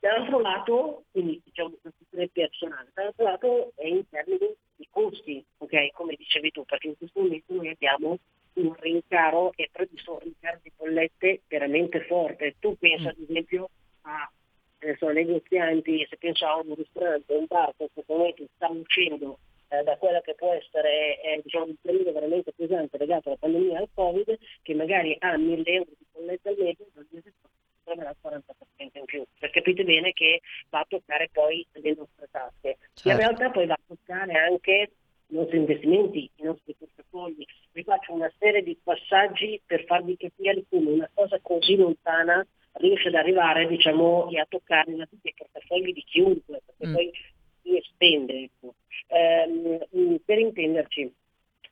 Dall'altro 0.05 0.39
lato, 0.39 1.03
quindi 1.09 1.41
diciamo 1.43 1.69
una 1.81 1.91
situazione 1.97 2.29
personale, 2.31 2.91
dall'altro 2.93 3.25
lato 3.25 3.71
è 3.73 3.87
in 3.87 4.07
termini 4.07 4.53
di 4.75 4.87
costi, 4.91 5.43
ok? 5.57 5.73
ok? 5.73 5.91
Come 5.93 6.13
dicevi 6.15 6.51
tu, 6.51 6.63
perché 6.63 6.89
in 6.89 6.95
questo 6.95 7.21
momento 7.21 7.53
noi 7.55 7.69
abbiamo 7.69 8.19
un 8.53 8.73
rincaro 8.75 9.51
e 9.55 9.67
previsto 9.71 10.13
un 10.13 10.19
rincaro 10.19 10.59
di 10.61 10.71
bollette 10.77 11.41
veramente 11.47 12.01
forte. 12.01 12.53
Tu 12.59 12.77
pensa 12.77 13.09
ad 13.09 13.17
esempio 13.19 13.67
a 14.01 14.29
so, 14.99 15.09
negozianti, 15.09 16.05
se 16.07 16.17
penso 16.17 16.45
a 16.45 16.57
un 16.57 16.75
ristorante, 16.75 17.33
un 17.33 17.45
bar 17.47 17.73
che 17.75 17.85
in 17.85 17.89
questo 17.91 18.13
momento 18.13 18.45
sta 18.53 18.69
uscendo 18.69 19.39
eh, 19.69 19.81
da 19.81 19.97
quella 19.97 20.21
che 20.21 20.35
può 20.35 20.53
essere 20.53 21.19
eh, 21.19 21.41
diciamo, 21.41 21.65
un 21.65 21.75
periodo 21.81 22.11
veramente 22.11 22.53
pesante 22.55 22.99
legato 22.99 23.29
alla 23.29 23.37
pandemia 23.39 23.79
al 23.79 23.89
Covid, 23.91 24.37
che 24.61 24.73
magari 24.75 25.15
ha 25.17 25.35
1000 25.35 25.63
euro 25.65 25.89
di 25.97 26.05
bolletta 26.11 26.49
al 26.49 27.07
mese, 27.09 27.33
dal 27.93 27.95
troverà 27.95 28.09
il 28.09 28.43
40% 28.43 28.97
in 28.97 29.05
più, 29.05 29.23
per 29.39 29.49
capite 29.51 29.83
bene 29.83 30.11
che 30.11 30.41
va 30.69 30.79
a 30.79 30.85
toccare 30.87 31.29
poi 31.31 31.65
le 31.73 31.95
nostre 31.95 32.27
tasche. 32.31 32.77
Certo. 32.93 33.09
In 33.09 33.17
realtà 33.17 33.51
poi 33.51 33.67
va 33.67 33.73
a 33.73 33.79
toccare 33.85 34.33
anche 34.33 34.91
i 35.27 35.35
nostri 35.35 35.57
investimenti, 35.57 36.29
i 36.35 36.43
nostri 36.43 36.75
portafogli. 36.77 37.45
Vi 37.71 37.83
faccio 37.83 38.13
una 38.13 38.31
serie 38.37 38.63
di 38.63 38.77
passaggi 38.81 39.61
per 39.65 39.85
farvi 39.85 40.17
capire 40.17 40.63
come 40.69 40.91
una 40.91 41.09
cosa 41.13 41.39
così 41.41 41.75
lontana 41.75 42.45
riesce 42.73 43.07
ad 43.07 43.15
arrivare 43.15 43.67
diciamo, 43.67 44.29
e 44.29 44.39
a 44.39 44.45
toccare 44.47 44.91
i 44.91 45.33
portafogli 45.35 45.93
di 45.93 46.03
chiunque, 46.03 46.61
perché 46.65 46.87
mm. 46.87 46.93
poi 46.93 47.11
si 47.61 47.77
estende. 47.77 48.43
Ecco. 48.43 48.75
Eh, 49.07 50.19
per 50.23 50.39
intenderci, 50.39 51.13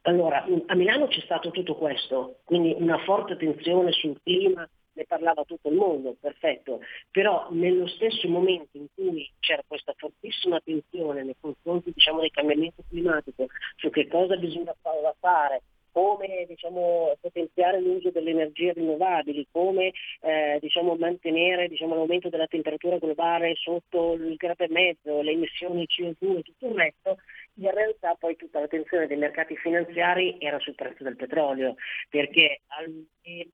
allora, 0.04 0.46
a 0.66 0.76
Milano 0.76 1.08
c'è 1.08 1.22
stato 1.22 1.52
tutto 1.52 1.76
questo, 1.76 2.40
quindi 2.44 2.76
una 2.78 2.98
forte 3.00 3.34
attenzione 3.34 3.92
sul 3.92 4.20
clima, 4.22 4.68
ne 4.94 5.06
parlava 5.06 5.44
tutto 5.44 5.70
il 5.70 5.76
mondo, 5.76 6.16
perfetto, 6.20 6.82
però 7.12 7.48
nello 7.52 7.88
stesso 7.88 8.28
momento 8.28 8.78
in 8.78 8.88
cui 8.94 9.30
c'era 9.40 9.64
questa 9.68 9.94
fortissima 9.98 10.58
attenzione 10.58 11.24
nei 11.24 11.36
confronti 11.40 11.92
diciamo, 11.94 12.22
del 12.22 12.32
cambiamento 12.32 12.84
climatico, 12.88 13.48
su 13.76 13.90
che 13.90 14.08
cosa 14.08 14.36
bisogna 14.36 14.76
fare, 15.20 15.62
come 15.94 16.46
diciamo, 16.48 17.16
potenziare 17.22 17.80
l'uso 17.80 18.10
delle 18.10 18.32
energie 18.32 18.74
rinnovabili, 18.74 19.48
come 19.52 19.94
eh, 20.22 20.58
diciamo, 20.60 20.96
mantenere 20.96 21.68
diciamo, 21.68 21.94
l'aumento 21.94 22.30
della 22.30 22.48
temperatura 22.48 22.98
globale 22.98 23.54
sotto 23.56 24.14
il 24.14 24.36
grado 24.36 24.64
e 24.64 24.70
mezzo, 24.70 25.22
le 25.22 25.32
emissioni 25.32 25.86
CO2 25.88 26.38
e 26.38 26.42
tutto 26.42 26.66
il 26.68 26.74
resto, 26.74 27.18
in 27.56 27.72
realtà 27.72 28.16
poi 28.20 28.36
tutta 28.36 28.60
l'attenzione 28.60 29.06
dei 29.06 29.18
mercati 29.18 29.56
finanziari 29.56 30.38
era 30.40 30.60
sul 30.60 30.74
prezzo 30.74 31.04
del 31.04 31.16
petrolio, 31.16 31.76
perché 32.10 32.62
al, 32.68 33.06
eh, 33.22 33.50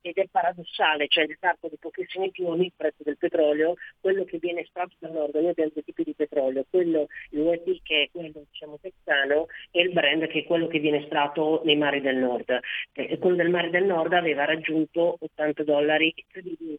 ed 0.00 0.16
è 0.16 0.26
paradossale, 0.30 1.06
cioè 1.08 1.26
nell'arco 1.26 1.68
di 1.68 1.76
pochissimi 1.78 2.30
giorni 2.32 2.66
il 2.66 2.72
prezzo 2.76 3.02
del 3.02 3.16
petrolio, 3.16 3.74
quello 4.00 4.24
che 4.24 4.38
viene 4.38 4.60
estratto 4.62 4.94
dal 4.98 5.12
nord, 5.12 5.34
noi 5.34 5.48
abbiamo 5.48 5.70
due 5.72 5.82
tipi 5.82 6.04
di 6.04 6.14
petrolio, 6.14 6.64
quello 6.68 7.08
l'UEP 7.30 7.82
che 7.82 8.02
è 8.02 8.08
quello 8.10 8.44
diciamo 8.50 8.78
texano 8.80 9.46
e 9.70 9.82
il 9.82 9.92
Brand 9.92 10.26
che 10.26 10.40
è 10.40 10.44
quello 10.44 10.66
che 10.66 10.78
viene 10.78 11.02
estratto 11.02 11.62
nei 11.64 11.76
mari 11.76 12.00
del 12.00 12.16
nord. 12.16 12.58
E 12.92 13.18
quello 13.18 13.36
del 13.36 13.50
mare 13.50 13.70
del 13.70 13.84
nord 13.84 14.12
aveva 14.12 14.44
raggiunto 14.44 15.16
80 15.20 15.62
dollari, 15.64 16.14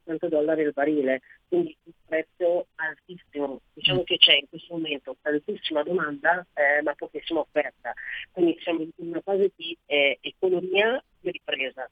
80 0.06 0.28
dollari 0.28 0.64
al 0.64 0.74
barile, 0.74 1.22
quindi 1.48 1.76
un 1.84 1.92
prezzo 2.08 2.68
altissimo. 2.76 3.62
Diciamo 3.74 4.04
che 4.04 4.18
c'è 4.18 4.36
in 4.36 4.50
questo 4.50 4.74
momento 4.74 5.16
tantissima 5.22 5.84
domanda 5.84 6.46
eh, 6.54 6.82
ma 6.82 6.94
pochissima 6.96 7.40
offerta. 7.40 7.94
Quindi 8.32 8.58
siamo 8.62 8.82
in 8.82 8.92
una 8.98 9.22
fase 9.22 9.52
di 9.56 9.78
eh, 9.86 10.18
economia 10.22 11.02
di 11.20 11.32
ripresa 11.32 11.90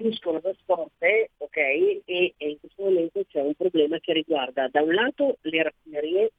finiscono 0.00 0.40
da 0.40 0.54
scorte, 0.62 1.30
ok? 1.38 1.56
E, 1.56 2.02
e, 2.04 2.34
in 2.38 2.58
questo 2.60 2.82
momento 2.82 3.22
c'è 3.28 3.40
un 3.40 3.54
problema 3.54 3.98
che 3.98 4.12
riguarda 4.12 4.68
da 4.68 4.82
un 4.82 4.94
lato 4.94 5.38
le 5.42 5.62
raffinerie 5.62 6.32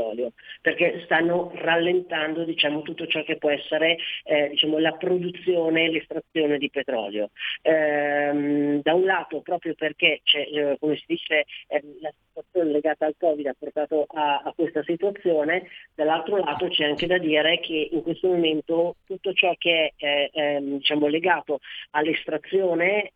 petrolio, 0.00 0.32
perché 0.60 1.02
stanno 1.04 1.50
rallentando 1.54 2.44
diciamo, 2.44 2.82
tutto 2.82 3.06
ciò 3.06 3.22
che 3.22 3.36
può 3.36 3.50
essere 3.50 3.98
eh, 4.24 4.48
diciamo, 4.48 4.78
la 4.78 4.92
produzione 4.92 5.84
e 5.84 5.90
l'estrazione 5.90 6.58
di 6.58 6.70
petrolio. 6.70 7.30
Ehm, 7.62 8.80
da 8.82 8.94
un 8.94 9.04
lato 9.04 9.40
proprio 9.40 9.74
perché 9.74 10.20
eh, 10.24 10.76
come 10.80 10.96
si 10.96 11.04
dice, 11.06 11.44
eh, 11.68 11.82
la 12.00 12.12
situazione 12.26 12.70
legata 12.72 13.06
al 13.06 13.14
Covid 13.18 13.46
ha 13.46 13.54
portato 13.58 14.06
a, 14.08 14.42
a, 14.44 14.52
questa 14.54 14.82
situazione, 14.82 15.68
dall'altro 15.94 16.36
lato 16.38 16.68
c'è 16.68 16.84
anche 16.84 17.06
da 17.06 17.18
dire 17.18 17.60
che 17.60 17.88
in 17.92 18.02
questo 18.02 18.28
momento 18.28 18.96
tutto 19.06 19.32
ciò 19.32 19.54
che 19.58 19.92
è 19.96 20.04
eh, 20.04 20.30
ehm, 20.32 20.78
diciamo, 20.78 21.06
legato 21.06 21.60
all'estrazione 21.90 23.12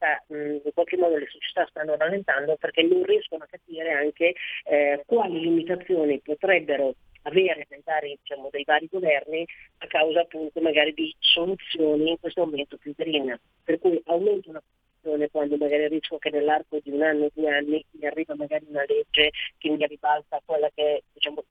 eh, 0.00 0.60
in 0.64 0.70
qualche 0.74 0.96
modo 0.96 1.16
le 1.16 1.26
società 1.26 1.66
stanno 1.66 1.96
rallentando 1.96 2.56
perché 2.56 2.82
non 2.82 3.02
riescono 3.04 3.44
a 3.44 3.48
capire 3.48 3.92
anche 3.92 4.34
eh, 4.64 5.02
quali 5.06 5.40
limitazioni 5.40 6.20
potrebbero 6.20 6.94
avere 7.22 7.66
dai 7.68 7.82
vari, 7.84 8.18
diciamo, 8.20 8.48
dai 8.50 8.64
vari, 8.64 8.88
governi 8.90 9.46
a 9.78 9.86
causa 9.86 10.20
appunto 10.20 10.60
magari 10.60 10.94
di 10.94 11.14
soluzioni 11.18 12.10
in 12.10 12.18
questo 12.18 12.44
momento 12.44 12.76
più 12.76 12.94
green. 12.96 13.38
Per 13.64 13.78
cui 13.78 14.00
aumenta 14.06 14.50
una 14.50 14.62
posizione 14.62 15.30
quando 15.30 15.56
magari 15.56 15.88
rischio 15.88 16.18
che 16.18 16.30
nell'arco 16.30 16.78
di 16.82 16.90
un 16.90 17.02
anno 17.02 17.24
o 17.26 17.30
due 17.32 17.50
anni 17.50 17.84
mi 17.90 18.06
arriva 18.06 18.34
magari 18.34 18.64
una 18.68 18.84
legge 18.86 19.30
che 19.58 19.68
mi 19.68 19.86
ribalta 19.86 20.40
quella 20.44 20.70
che 20.74 20.82
è 20.82 21.02
diciamo, 21.12 21.44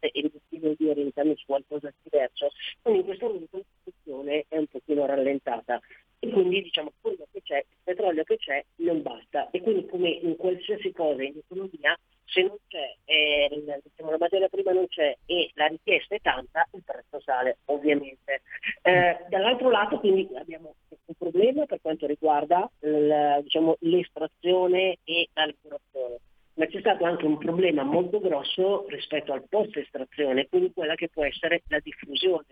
e 0.00 0.30
decido 0.30 0.74
di 0.76 0.88
orientarmi 0.88 1.34
su 1.36 1.46
qualcosa 1.46 1.88
di 1.88 2.10
diverso. 2.10 2.50
Quindi 2.82 3.00
in 3.00 3.06
questo 3.06 3.26
momento 3.26 3.56
la 3.56 3.64
situazione 3.78 4.44
è 4.48 4.56
un 4.58 4.66
pochino 4.66 5.06
rallentata 5.06 5.80
e 6.18 6.28
quindi 6.30 6.62
diciamo 6.62 6.92
quello 7.00 7.26
c'è, 7.52 7.58
il 7.58 7.64
petrolio 7.84 8.24
che 8.24 8.36
c'è 8.38 8.64
non 8.76 9.02
basta 9.02 9.50
e 9.50 9.60
quindi 9.60 9.86
come 9.86 10.08
in 10.08 10.36
qualsiasi 10.36 10.90
cosa 10.92 11.22
in 11.22 11.36
economia 11.36 11.98
se 12.24 12.42
non 12.42 12.56
c'è, 12.66 12.96
eh, 13.04 13.80
diciamo, 13.82 14.10
la 14.10 14.16
materia 14.18 14.48
prima 14.48 14.72
non 14.72 14.88
c'è 14.88 15.14
e 15.26 15.50
la 15.54 15.66
richiesta 15.66 16.14
è 16.14 16.20
tanta, 16.22 16.66
il 16.72 16.82
prezzo 16.82 17.20
sale 17.20 17.58
ovviamente. 17.66 18.40
Eh, 18.80 19.18
dall'altro 19.28 19.70
lato 19.70 19.98
quindi 19.98 20.26
abbiamo 20.34 20.74
un 20.88 21.14
problema 21.18 21.66
per 21.66 21.80
quanto 21.82 22.06
riguarda 22.06 22.70
l, 22.80 23.42
diciamo, 23.42 23.76
l'estrazione 23.80 24.98
e 25.04 25.28
la 25.34 25.46
lavorazione 25.46 26.20
ma 26.54 26.66
c'è 26.66 26.80
stato 26.80 27.04
anche 27.04 27.24
un 27.24 27.38
problema 27.38 27.82
molto 27.82 28.20
grosso 28.20 28.86
rispetto 28.88 29.32
al 29.32 29.44
post 29.48 29.74
estrazione, 29.76 30.48
quindi 30.48 30.72
quella 30.72 30.94
che 30.94 31.08
può 31.08 31.24
essere 31.24 31.62
la 31.68 31.80
diffusione. 31.80 32.44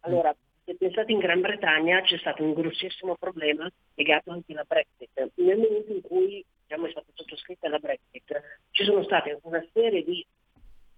Allora, 0.00 0.34
pensate 0.78 1.12
in 1.12 1.18
Gran 1.18 1.40
Bretagna 1.40 2.00
c'è 2.02 2.18
stato 2.18 2.42
un 2.42 2.52
grossissimo 2.54 3.16
problema 3.16 3.70
legato 3.94 4.30
anche 4.30 4.52
alla 4.52 4.64
Brexit. 4.66 5.30
Nel 5.34 5.58
momento 5.58 5.92
in 5.92 6.00
cui 6.02 6.44
diciamo, 6.62 6.86
è 6.86 6.90
stata 6.90 7.06
sottoscritta 7.14 7.68
la 7.68 7.78
Brexit, 7.78 8.42
ci 8.70 8.84
sono 8.84 9.02
state 9.02 9.38
una 9.42 9.64
serie 9.72 10.02
di 10.04 10.24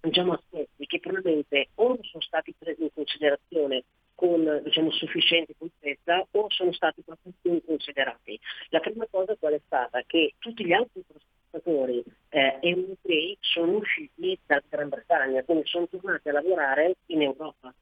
diciamo, 0.00 0.32
aspetti 0.34 0.86
che 0.86 1.00
probabilmente 1.00 1.68
o 1.76 1.88
non 1.88 2.02
sono 2.02 2.22
stati 2.22 2.54
presi 2.58 2.82
in 2.82 2.92
considerazione 2.92 3.84
con 4.14 4.60
diciamo, 4.62 4.90
sufficiente 4.92 5.54
contezza 5.58 6.26
o 6.30 6.46
sono 6.50 6.72
stati 6.72 7.02
proprio 7.02 7.32
più 7.40 7.62
considerati. 7.64 8.38
La 8.68 8.80
prima 8.80 9.06
cosa 9.10 9.34
qual 9.36 9.54
è 9.54 9.60
stata? 9.64 10.02
Che 10.06 10.34
tutti 10.38 10.64
gli 10.64 10.72
altri 10.72 11.02
lavoratori 11.52 12.02
eh, 12.28 12.58
europei 12.60 13.36
sono 13.40 13.76
usciti 13.76 14.38
dalla 14.46 14.62
Gran 14.68 14.88
Bretagna, 14.88 15.42
quindi 15.42 15.66
sono 15.66 15.88
tornati 15.88 16.28
a 16.28 16.32
lavorare 16.32 16.96
in 17.06 17.22
Europa. 17.22 17.74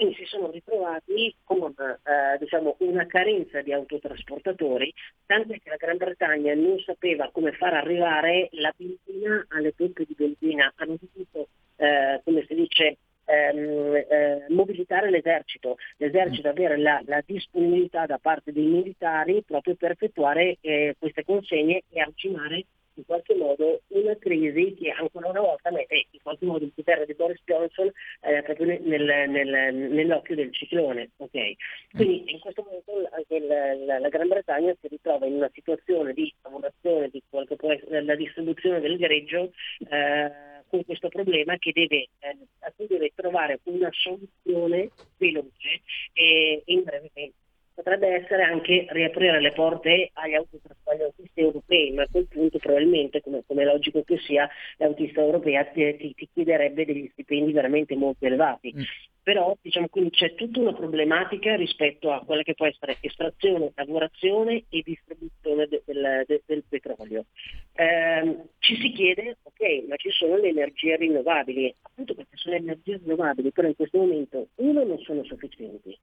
Quindi 0.00 0.16
si 0.16 0.24
sono 0.24 0.50
ritrovati 0.50 1.34
con 1.44 1.74
eh, 1.76 2.38
diciamo, 2.38 2.76
una 2.78 3.04
carenza 3.04 3.60
di 3.60 3.70
autotrasportatori, 3.70 4.90
tanto 5.26 5.52
che 5.52 5.68
la 5.68 5.76
Gran 5.76 5.98
Bretagna 5.98 6.54
non 6.54 6.78
sapeva 6.78 7.28
come 7.30 7.52
far 7.52 7.74
arrivare 7.74 8.48
la 8.52 8.72
benzina 8.74 9.44
alle 9.50 9.74
pompe 9.74 10.06
di 10.06 10.14
benzina. 10.16 10.72
Hanno 10.76 10.96
dovuto, 10.98 11.48
eh, 11.76 12.18
come 12.24 12.46
si 12.48 12.54
dice, 12.54 12.96
ehm, 13.26 13.94
eh, 14.08 14.46
mobilitare 14.48 15.10
l'esercito, 15.10 15.76
l'esercito 15.98 16.48
mm. 16.48 16.50
avere 16.50 16.78
la, 16.78 17.02
la, 17.04 17.22
disponibilità 17.22 18.06
da 18.06 18.16
parte 18.16 18.52
dei 18.52 18.68
militari 18.68 19.42
proprio 19.46 19.74
per 19.74 19.90
effettuare 19.90 20.56
eh, 20.62 20.96
queste 20.98 21.26
consegne 21.26 21.82
e 21.90 22.00
arginare 22.00 22.64
in 22.94 23.04
qualche 23.04 23.34
modo 23.34 23.80
una 23.88 24.16
crisi 24.16 24.74
che 24.74 24.90
ancora 24.90 25.28
una 25.28 25.40
volta 25.40 25.70
mette 25.70 26.06
in 26.10 26.20
qualche 26.22 26.44
modo 26.44 26.64
il 26.64 26.72
potere 26.74 27.06
di 27.06 27.14
Boris 27.14 27.40
Johnson 27.44 27.90
eh, 28.22 28.42
proprio 28.42 28.66
nel, 28.66 29.28
nel, 29.28 29.74
nell'occhio 29.74 30.34
del 30.34 30.52
ciclone. 30.52 31.10
Okay? 31.16 31.56
Quindi 31.92 32.32
in 32.32 32.40
questo 32.40 32.62
momento 32.62 33.08
anche 33.12 33.38
la, 33.40 33.74
la, 33.74 33.98
la, 33.98 34.08
Gran 34.08 34.28
Bretagna 34.28 34.74
si 34.80 34.88
ritrova 34.88 35.26
in 35.26 35.34
una 35.34 35.50
situazione 35.52 36.12
di 36.12 36.32
lavorazione 36.42 37.08
di 37.08 37.22
quel 37.28 37.46
che 37.46 37.56
può 37.56 37.72
essere 37.72 38.02
la 38.02 38.14
distribuzione 38.14 38.80
del 38.80 38.98
greggio 38.98 39.52
eh, 39.88 40.48
con 40.68 40.84
questo 40.84 41.08
problema 41.08 41.56
che 41.58 41.72
deve, 41.72 42.08
eh, 42.20 42.36
a 42.60 42.72
cui 42.76 42.86
deve 42.86 43.12
trovare 43.14 43.60
una 43.64 43.90
soluzione 43.92 44.90
veloce 45.16 45.82
e 46.12 46.62
in 46.66 46.82
breve 46.84 47.10
tempo 47.12 47.34
potrebbe 47.82 48.08
essere 48.08 48.42
anche 48.42 48.86
riaprire 48.90 49.40
le 49.40 49.52
porte 49.52 50.10
agli 50.12 50.34
autisti 50.34 51.40
europei, 51.40 51.92
ma 51.92 52.02
a 52.02 52.08
quel 52.10 52.26
punto 52.28 52.58
probabilmente, 52.58 53.22
come, 53.22 53.42
come 53.46 53.64
logico 53.64 54.02
che 54.04 54.18
sia, 54.18 54.48
l'autista 54.76 55.22
europea 55.22 55.64
ti, 55.64 55.96
ti, 55.96 56.14
ti, 56.14 56.28
chiederebbe 56.32 56.84
degli 56.84 57.08
stipendi 57.12 57.52
veramente 57.52 57.96
molto 57.96 58.26
elevati. 58.26 58.74
Mm. 58.76 58.82
Però 59.22 59.56
diciamo, 59.60 59.88
quindi 59.88 60.10
c'è 60.10 60.34
tutta 60.34 60.60
una 60.60 60.72
problematica 60.72 61.54
rispetto 61.54 62.10
a 62.10 62.20
quella 62.24 62.42
che 62.42 62.54
può 62.54 62.66
essere 62.66 62.96
estrazione, 63.00 63.72
lavorazione 63.74 64.64
e 64.68 64.82
distribuzione 64.82 65.66
de, 65.66 65.82
del, 65.84 66.24
de, 66.26 66.42
del, 66.46 66.64
petrolio. 66.68 67.26
Eh, 67.74 68.36
ci 68.58 68.76
si 68.76 68.92
chiede, 68.92 69.36
ok, 69.42 69.60
ok, 69.60 69.88
ma 69.88 69.96
ci 69.96 70.10
sono 70.10 70.36
le 70.36 70.48
energie 70.48 70.96
rinnovabili, 70.96 71.74
appunto 71.82 72.14
perché 72.14 72.36
sono 72.36 72.56
energie 72.56 72.96
rinnovabili, 72.96 73.52
però 73.52 73.68
in 73.68 73.76
questo 73.76 73.98
momento 73.98 74.48
uno 74.56 74.84
non 74.84 74.98
sono 75.00 75.22
sufficienti 75.24 75.96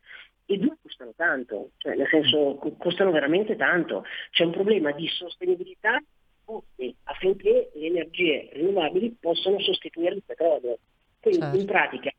e 0.45 0.57
due 0.57 0.77
costano 0.81 1.13
tanto, 1.15 1.71
cioè 1.77 1.95
nel 1.95 2.07
senso 2.07 2.55
costano 2.77 3.11
veramente 3.11 3.55
tanto. 3.55 4.05
C'è 4.29 4.43
un 4.43 4.51
problema 4.51 4.91
di 4.91 5.07
sostenibilità 5.07 6.01
affinché 7.03 7.71
le 7.73 7.87
energie 7.87 8.49
rinnovabili 8.53 9.17
possano 9.19 9.59
sostituire 9.59 10.15
il 10.15 10.23
petrolio. 10.25 10.77
Quindi 11.19 11.41
certo. 11.41 11.57
in 11.57 11.65
pratica 11.65 12.11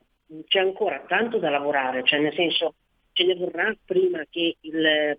c'è 0.46 0.60
ancora 0.60 1.04
tanto 1.06 1.38
da 1.38 1.50
lavorare, 1.50 2.02
cioè 2.04 2.20
nel 2.20 2.34
senso 2.34 2.74
ce 3.12 3.24
ne 3.24 3.34
vorrà 3.34 3.74
prima 3.84 4.24
che 4.30 4.56
il, 4.60 5.16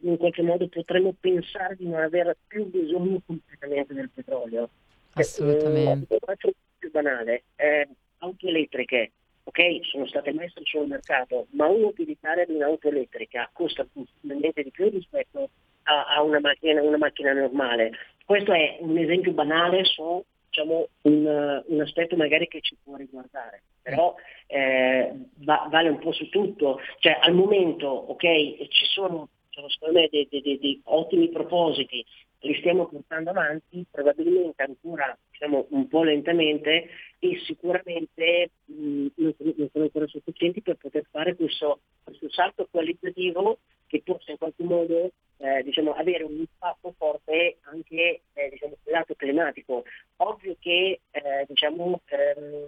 in 0.00 0.16
qualche 0.16 0.42
modo 0.42 0.66
potremo 0.68 1.14
pensare 1.18 1.76
di 1.76 1.86
non 1.86 2.00
avere 2.00 2.36
più 2.46 2.66
bisogno 2.66 3.20
completamente 3.24 3.94
del 3.94 4.10
petrolio. 4.12 4.68
Assolutamente. 5.12 6.14
Eh, 6.14 6.18
faccio 6.24 6.52
più 6.78 6.90
banale, 6.90 7.44
eh, 7.56 7.88
auto 8.18 8.48
elettriche, 8.48 9.12
ok, 9.44 9.60
sono 9.82 10.06
state 10.06 10.32
messe 10.32 10.60
sul 10.64 10.88
mercato, 10.88 11.46
ma 11.50 11.66
un'utilitaria 11.66 12.44
di 12.44 12.54
un'auto 12.54 12.88
elettrica 12.88 13.48
costa 13.52 13.86
possibilmente 13.90 14.62
di 14.62 14.70
più 14.70 14.90
rispetto 14.90 15.50
a, 15.84 16.16
a 16.16 16.22
una, 16.22 16.40
macchina, 16.40 16.82
una 16.82 16.98
macchina 16.98 17.32
normale. 17.32 17.92
Questo 18.24 18.52
è 18.52 18.78
un 18.80 18.98
esempio 18.98 19.32
banale 19.32 19.84
su 19.84 20.22
diciamo, 20.56 20.88
un, 21.02 21.62
un, 21.66 21.80
aspetto 21.80 22.16
magari 22.16 22.48
che 22.48 22.60
ci 22.62 22.76
può 22.82 22.96
riguardare, 22.96 23.62
però 23.82 24.14
eh, 24.46 25.12
va, 25.44 25.68
vale 25.70 25.90
un 25.90 25.98
po' 25.98 26.12
su 26.12 26.28
tutto. 26.30 26.80
Cioè, 26.98 27.18
al 27.20 27.34
momento, 27.34 27.86
ok, 27.86 28.68
ci 28.68 28.84
sono, 28.86 29.28
sono 29.50 29.68
secondo 29.68 30.00
me 30.00 30.08
dei, 30.10 30.26
dei, 30.30 30.58
dei, 30.58 30.80
ottimi 30.84 31.28
propositi, 31.28 32.04
li 32.40 32.54
stiamo 32.58 32.86
portando 32.86 33.30
avanti, 33.30 33.84
probabilmente 33.90 34.62
ancora 34.62 35.16
diciamo, 35.30 35.66
un 35.70 35.88
po' 35.88 36.02
lentamente 36.02 36.88
e 37.18 37.40
sicuramente 37.44 38.50
mh, 38.64 39.06
non, 39.16 39.34
non, 39.38 39.68
sono 39.72 39.84
ancora 39.84 40.06
sufficienti 40.06 40.62
per 40.62 40.76
poter 40.76 41.06
fare 41.10 41.34
questo, 41.34 41.80
questo 42.04 42.30
salto 42.30 42.68
qualitativo 42.70 43.58
che 43.86 44.02
possa 44.04 44.32
in 44.32 44.38
qualche 44.38 44.64
modo 44.64 45.12
eh, 45.38 45.62
diciamo, 45.62 45.92
avere 45.92 46.24
un 46.24 46.36
impatto 46.36 46.94
forte 46.96 47.58
anche 47.62 48.22
eh, 48.32 48.48
diciamo, 48.50 48.76
sul 48.82 48.92
lato 48.92 49.14
climatico. 49.14 49.84
Ovvio 50.16 50.56
che 50.58 51.00
eh, 51.10 51.44
diciamo, 51.48 52.00
ehm, 52.06 52.64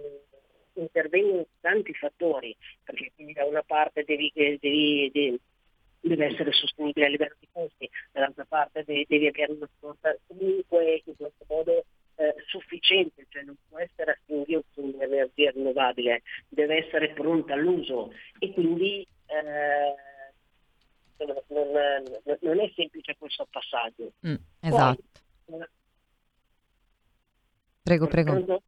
intervengono 0.73 1.45
tanti 1.61 1.93
fattori, 1.93 2.55
perché 2.83 3.11
quindi 3.15 3.33
da 3.33 3.45
una 3.45 3.63
parte 3.63 4.03
devi, 4.05 4.31
devi, 4.33 5.09
devi 5.11 5.39
deve 5.99 6.25
essere 6.25 6.51
sostenibile 6.51 7.05
a 7.05 7.09
livello 7.09 7.35
di 7.39 7.47
costi, 7.51 7.89
dall'altra 8.11 8.45
parte 8.45 8.83
devi, 8.85 9.05
devi 9.07 9.27
avere 9.27 9.51
una 9.51 9.69
sorta 9.79 10.15
comunque 10.27 11.01
in 11.05 11.15
questo 11.15 11.45
modo 11.47 11.85
eh, 12.15 12.35
sufficiente, 12.47 13.25
cioè 13.29 13.43
non 13.43 13.55
può 13.67 13.79
essere 13.79 14.11
a 14.11 14.17
singhiozzo 14.25 14.81
un'energia 14.81 15.51
rinnovabile, 15.51 16.21
deve 16.49 16.85
essere 16.85 17.13
pronta 17.13 17.53
all'uso 17.53 18.11
e 18.39 18.51
quindi 18.51 19.07
eh, 19.27 19.95
non, 21.25 21.35
non, 21.47 22.37
non, 22.41 22.59
è 22.59 22.71
semplice 22.75 23.15
questo 23.17 23.47
passaggio. 23.49 24.11
Mm, 24.27 24.35
esatto. 24.61 25.03
Poi, 25.45 25.59
prego, 27.83 28.07
prego. 28.07 28.61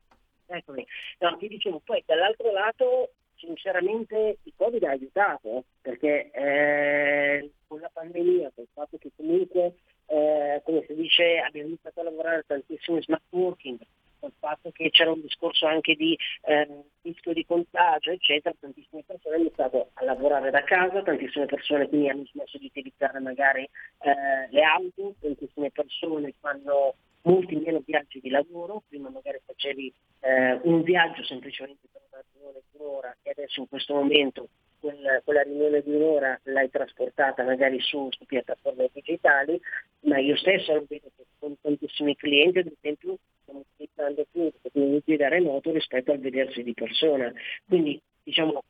Eccomi. 0.47 0.85
No, 1.19 1.37
ti 1.37 1.47
dicevo, 1.47 1.79
poi 1.79 2.03
dall'altro 2.05 2.51
lato 2.51 3.13
sinceramente 3.41 4.37
il 4.43 4.53
Covid 4.55 4.83
ha 4.83 4.91
aiutato 4.91 5.65
perché 5.81 6.31
eh, 6.31 7.51
con 7.67 7.79
la 7.79 7.89
pandemia, 7.91 8.51
con 8.53 8.63
il 8.63 8.69
fatto 8.73 8.97
che 8.97 9.11
comunque, 9.15 9.75
eh, 10.05 10.61
come 10.63 10.83
si 10.87 10.93
dice, 10.93 11.39
abbiamo 11.39 11.69
iniziato 11.69 11.99
a 11.99 12.03
lavorare 12.03 12.43
tantissimo 12.45 12.97
in 12.97 13.03
smart 13.03 13.23
working, 13.29 13.79
col 14.19 14.31
fatto 14.37 14.69
che 14.71 14.91
c'era 14.91 15.11
un 15.11 15.21
discorso 15.21 15.65
anche 15.65 15.95
di 15.95 16.15
eh, 16.43 16.83
rischio 17.01 17.33
di 17.33 17.45
contagio, 17.45 18.11
eccetera, 18.11 18.55
tantissime 18.59 19.03
persone 19.05 19.35
hanno 19.35 19.43
iniziato 19.45 19.89
a 19.93 20.03
lavorare 20.05 20.51
da 20.51 20.63
casa, 20.63 21.01
tantissime 21.01 21.47
persone 21.47 21.89
quindi 21.89 22.09
hanno 22.09 22.25
smesso 22.25 22.57
di 22.59 22.67
utilizzare 22.67 23.19
magari 23.19 23.63
eh, 23.63 24.47
le 24.49 24.61
auto, 24.61 25.15
tantissime 25.19 25.71
persone 25.71 26.33
fanno 26.39 26.95
molti 27.23 27.55
meno 27.55 27.81
viaggi 27.85 28.19
di 28.19 28.29
lavoro, 28.29 28.83
prima 28.87 29.09
magari 29.09 29.39
facevi 29.45 29.93
eh, 30.21 30.59
un 30.63 30.81
viaggio 30.81 31.23
semplicemente 31.23 31.87
per 31.91 32.01
una 32.09 32.23
riunione 32.31 32.61
di 32.71 32.77
un'ora 32.77 33.17
e 33.21 33.29
adesso 33.31 33.59
in 33.59 33.67
questo 33.67 33.93
momento 33.93 34.49
quel, 34.79 35.21
quella 35.23 35.43
riunione 35.43 35.81
di 35.81 35.93
un'ora 35.93 36.39
l'hai 36.43 36.69
trasportata 36.69 37.43
magari 37.43 37.79
su, 37.79 38.09
su, 38.11 38.25
piattaforme 38.25 38.89
digitali, 38.91 39.59
ma 40.01 40.17
io 40.17 40.35
stesso 40.35 40.73
lo 40.73 40.85
vedo 40.89 41.09
che 41.15 41.23
con 41.37 41.55
tantissimi 41.61 42.15
clienti 42.15 42.59
ad 42.59 42.71
esempio 42.75 43.17
stiamo 43.41 43.63
utilizzando 43.71 44.25
più 44.31 44.51
tecnologie 44.61 45.17
da 45.17 45.29
remoto 45.29 45.71
rispetto 45.71 46.11
al 46.11 46.19
vedersi 46.19 46.63
di 46.63 46.73
persona. 46.73 47.31
Quindi 47.67 48.01
diciamo 48.23 48.63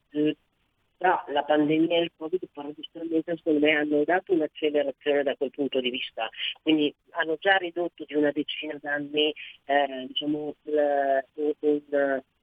tra 1.01 1.25
la 1.29 1.41
pandemia 1.41 1.97
e 1.97 2.01
il 2.03 2.11
Covid 2.15 2.47
paradossalmente 2.53 3.35
secondo 3.35 3.65
me 3.65 3.71
hanno 3.71 4.03
dato 4.03 4.33
un'accelerazione 4.33 5.23
da 5.23 5.35
quel 5.35 5.49
punto 5.49 5.79
di 5.79 5.89
vista, 5.89 6.29
quindi 6.61 6.93
hanno 7.11 7.37
già 7.39 7.55
ridotto 7.57 8.05
di 8.05 8.13
una 8.13 8.29
decina 8.31 8.77
d'anni 8.79 9.33
eh, 9.65 10.05
diciamo, 10.07 10.55
il, 10.61 11.25
un, 11.59 11.81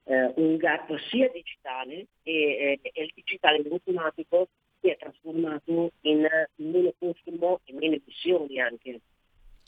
eh, 0.03 0.33
un, 0.35 0.57
gap 0.57 0.93
sia 1.09 1.29
digitale 1.29 2.07
e, 2.23 2.79
e, 2.81 2.91
e 2.91 3.03
il 3.03 3.11
digitale 3.15 3.63
automatico 3.69 4.49
si 4.81 4.89
è 4.89 4.97
trasformato 4.97 5.91
in 6.01 6.27
meno 6.55 6.93
consumo 6.99 7.61
e 7.63 7.73
meno 7.73 7.95
emissioni 7.95 8.59
anche. 8.59 8.99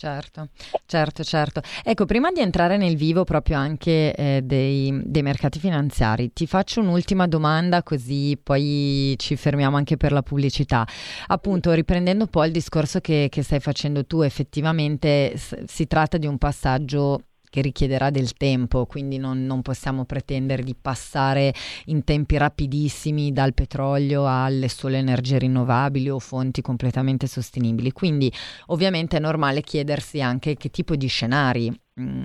Certo, 0.02 0.48
certo, 0.88 1.24
certo. 1.24 1.62
Ecco, 1.84 2.06
prima 2.06 2.32
di 2.32 2.40
entrare 2.40 2.76
nel 2.76 2.96
vivo 2.96 3.24
proprio 3.24 3.58
anche 3.58 4.16
eh, 4.16 4.42
dei, 4.44 5.00
dei, 5.06 5.22
mercati 5.22 5.60
finanziari, 5.60 6.34
ti 6.34 6.48
faccio 6.48 6.82
un'ultima 6.82 7.28
domanda 7.28 7.84
così 7.84 8.36
poi 8.42 9.14
ci 9.20 9.36
fermiamo 9.36 9.78
anche 9.78 9.98
per 9.98 10.12
la 10.12 10.24
pubblicità. 10.24 10.88
Appunto, 11.28 11.72
riprendendo 11.74 12.26
poi 12.26 12.48
il 12.48 12.52
discorso 12.52 13.00
che, 13.00 13.28
che 13.30 13.44
stai 13.44 13.60
facendo 13.60 14.04
tu, 14.08 14.22
effettivamente 14.22 15.36
si 15.68 15.86
tratta 15.86 16.18
di 16.18 16.26
un 16.26 16.40
passaggio 16.40 17.26
che 17.52 17.62
richiederà 17.62 18.10
del 18.10 18.34
tempo, 18.34 18.86
quindi 18.86 19.18
non, 19.18 19.46
non, 19.46 19.62
possiamo 19.62 20.06
pretendere 20.06 20.64
di 20.64 20.74
passare 20.74 21.54
in 21.88 22.06
tempi 22.06 22.38
rapidissimi 22.38 23.34
dal 23.34 23.54
petrolio 23.54 24.26
alle 24.26 24.70
sole 24.70 24.98
energie 24.98 25.38
rinnovabili 25.38 26.10
o 26.10 26.18
fonti 26.18 26.62
completamente 26.62 27.28
sostenibili. 27.28 27.92
Quindi 27.92 28.32
ovviamente 28.68 29.18
è 29.18 29.20
normale 29.20 29.62
chiedersi 29.62 30.22
anche 30.22 30.56
che 30.56 30.70
tipo 30.70 30.96
di 30.96 31.08
scenari 31.08 31.80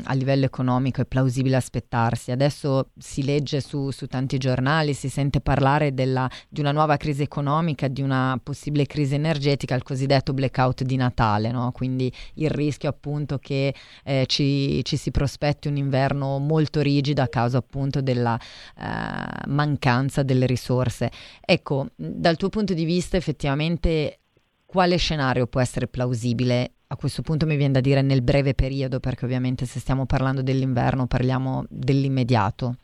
a 0.05 0.15
livello 0.15 0.45
economico 0.45 1.01
è 1.01 1.07
plausibile 1.07 1.57
aspettarsi. 1.57 2.31
Adesso 2.31 2.91
si 2.99 3.25
legge 3.25 3.61
su, 3.61 3.91
su 3.91 4.07
tanti 4.07 4.39
giornali, 4.39 4.95
si 4.95 5.09
sente 5.09 5.41
parlare 5.41 5.95
della, 5.95 6.29
di 6.49 6.61
una 6.61 6.73
nuova 6.73 6.97
crisi 6.97 7.23
economica, 7.23 7.89
di 7.89 8.03
una 8.03 8.39
possibile 8.43 8.87
crisi 8.87 9.15
energetica, 9.15 9.75
il 9.75 9.83
cosiddetto 9.83 10.33
blackout 10.33 10.83
di 10.83 10.97
Natale, 10.97 11.51
no? 11.51 11.73
quindi 11.73 12.13
il 12.35 12.51
rischio 12.51 12.89
appunto 12.89 13.39
che 13.39 13.75
eh, 14.05 14.25
ci, 14.27 14.85
ci, 14.85 14.97
si 14.97 15.11
prospetti 15.11 15.69
un 15.69 15.77
inverno 15.77 16.39
molto 16.39 16.81
rigido 16.81 17.23
a 17.23 17.29
causa 17.29 17.59
appunto 17.59 18.01
della 18.01 18.39
eh, 18.39 19.49
mancanza 19.49 20.23
delle 20.23 20.47
risorse. 20.47 21.11
Ecco, 21.41 21.89
dal 21.97 22.37
tuo 22.37 22.49
punto 22.49 22.75
di 22.75 22.85
vista 22.85 23.17
effettivamente 23.17 24.21
quale 24.67 24.97
scenario 24.97 25.47
può 25.47 25.61
essere 25.61 25.87
plausibile 25.87 26.73
a 26.89 26.97
questo 26.97 27.23
punto 27.23 27.47
mi 27.47 27.57
viene 27.57 27.73
da 27.73 27.81
dire 27.81 28.03
nel 28.03 28.23
breve 28.23 28.55
periodo, 28.55 29.01
perché 29.01 29.25
ovviamente 29.25 29.67
se 29.67 29.81
stiamo 29.81 30.07
parlando 30.07 30.43
dell'inverno 30.43 31.07
parliamo 31.07 31.65
dell'immediato. 31.69 32.77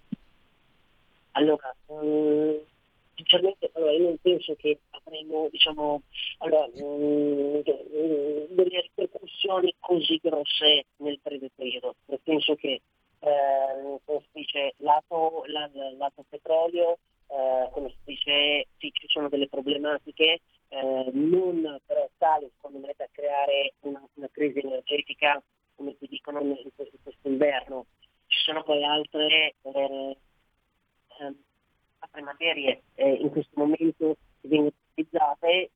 Allora, 1.32 1.74
um, 1.86 2.58
sinceramente 3.14 3.70
allora, 3.74 3.92
io 3.92 4.04
non 4.04 4.16
penso 4.20 4.54
che 4.56 4.80
avremo 4.90 5.48
diciamo, 5.50 6.02
allora, 6.38 6.68
um, 6.74 7.62
delle 7.62 8.80
ripercussioni 8.80 9.74
così 9.78 10.18
grosse 10.22 10.86
nel 10.96 11.18
breve 11.22 11.50
periodo. 11.54 11.94
Io 12.06 12.20
penso 12.22 12.54
che 12.56 12.80
eh, 13.22 14.00
come 14.04 14.20
si 14.20 14.28
dice, 14.32 14.74
lato, 14.78 15.44
la, 15.46 15.70
lato 15.96 16.24
petrolio, 16.28 16.98
eh, 17.28 17.68
come 17.70 17.90
si 17.90 17.96
dice, 18.04 18.66
sì, 18.78 18.90
ci 18.92 19.06
sono 19.06 19.28
delle 19.28 19.48
problematiche, 19.48 20.40
eh, 20.72 21.11
non 21.12 21.80
però 21.85 22.08
tale 22.16 22.50
secondo 22.54 22.78
me 22.78 22.94
da 22.96 23.06
creare 23.12 23.74
una, 23.80 24.02
una 24.14 24.28
crisi 24.32 24.61
energetica 24.61 25.42
come 25.74 25.94
si 25.98 26.06
dicono 26.08 26.40
in 26.40 26.56
questo, 26.74 27.28
inverno. 27.28 27.87
Ci 28.26 28.38
sono 28.44 28.62
poi 28.62 28.82
altre, 28.82 29.54
eh, 29.61 30.16
eh, 31.20 31.35
altre 31.98 32.22
materie 32.22 32.82
eh, 32.94 33.12
in 33.12 33.28
questo 33.30 33.52
momento 33.54 34.16
che 34.40 34.48
vengono 34.48 34.72
utilizzate, 34.92 35.70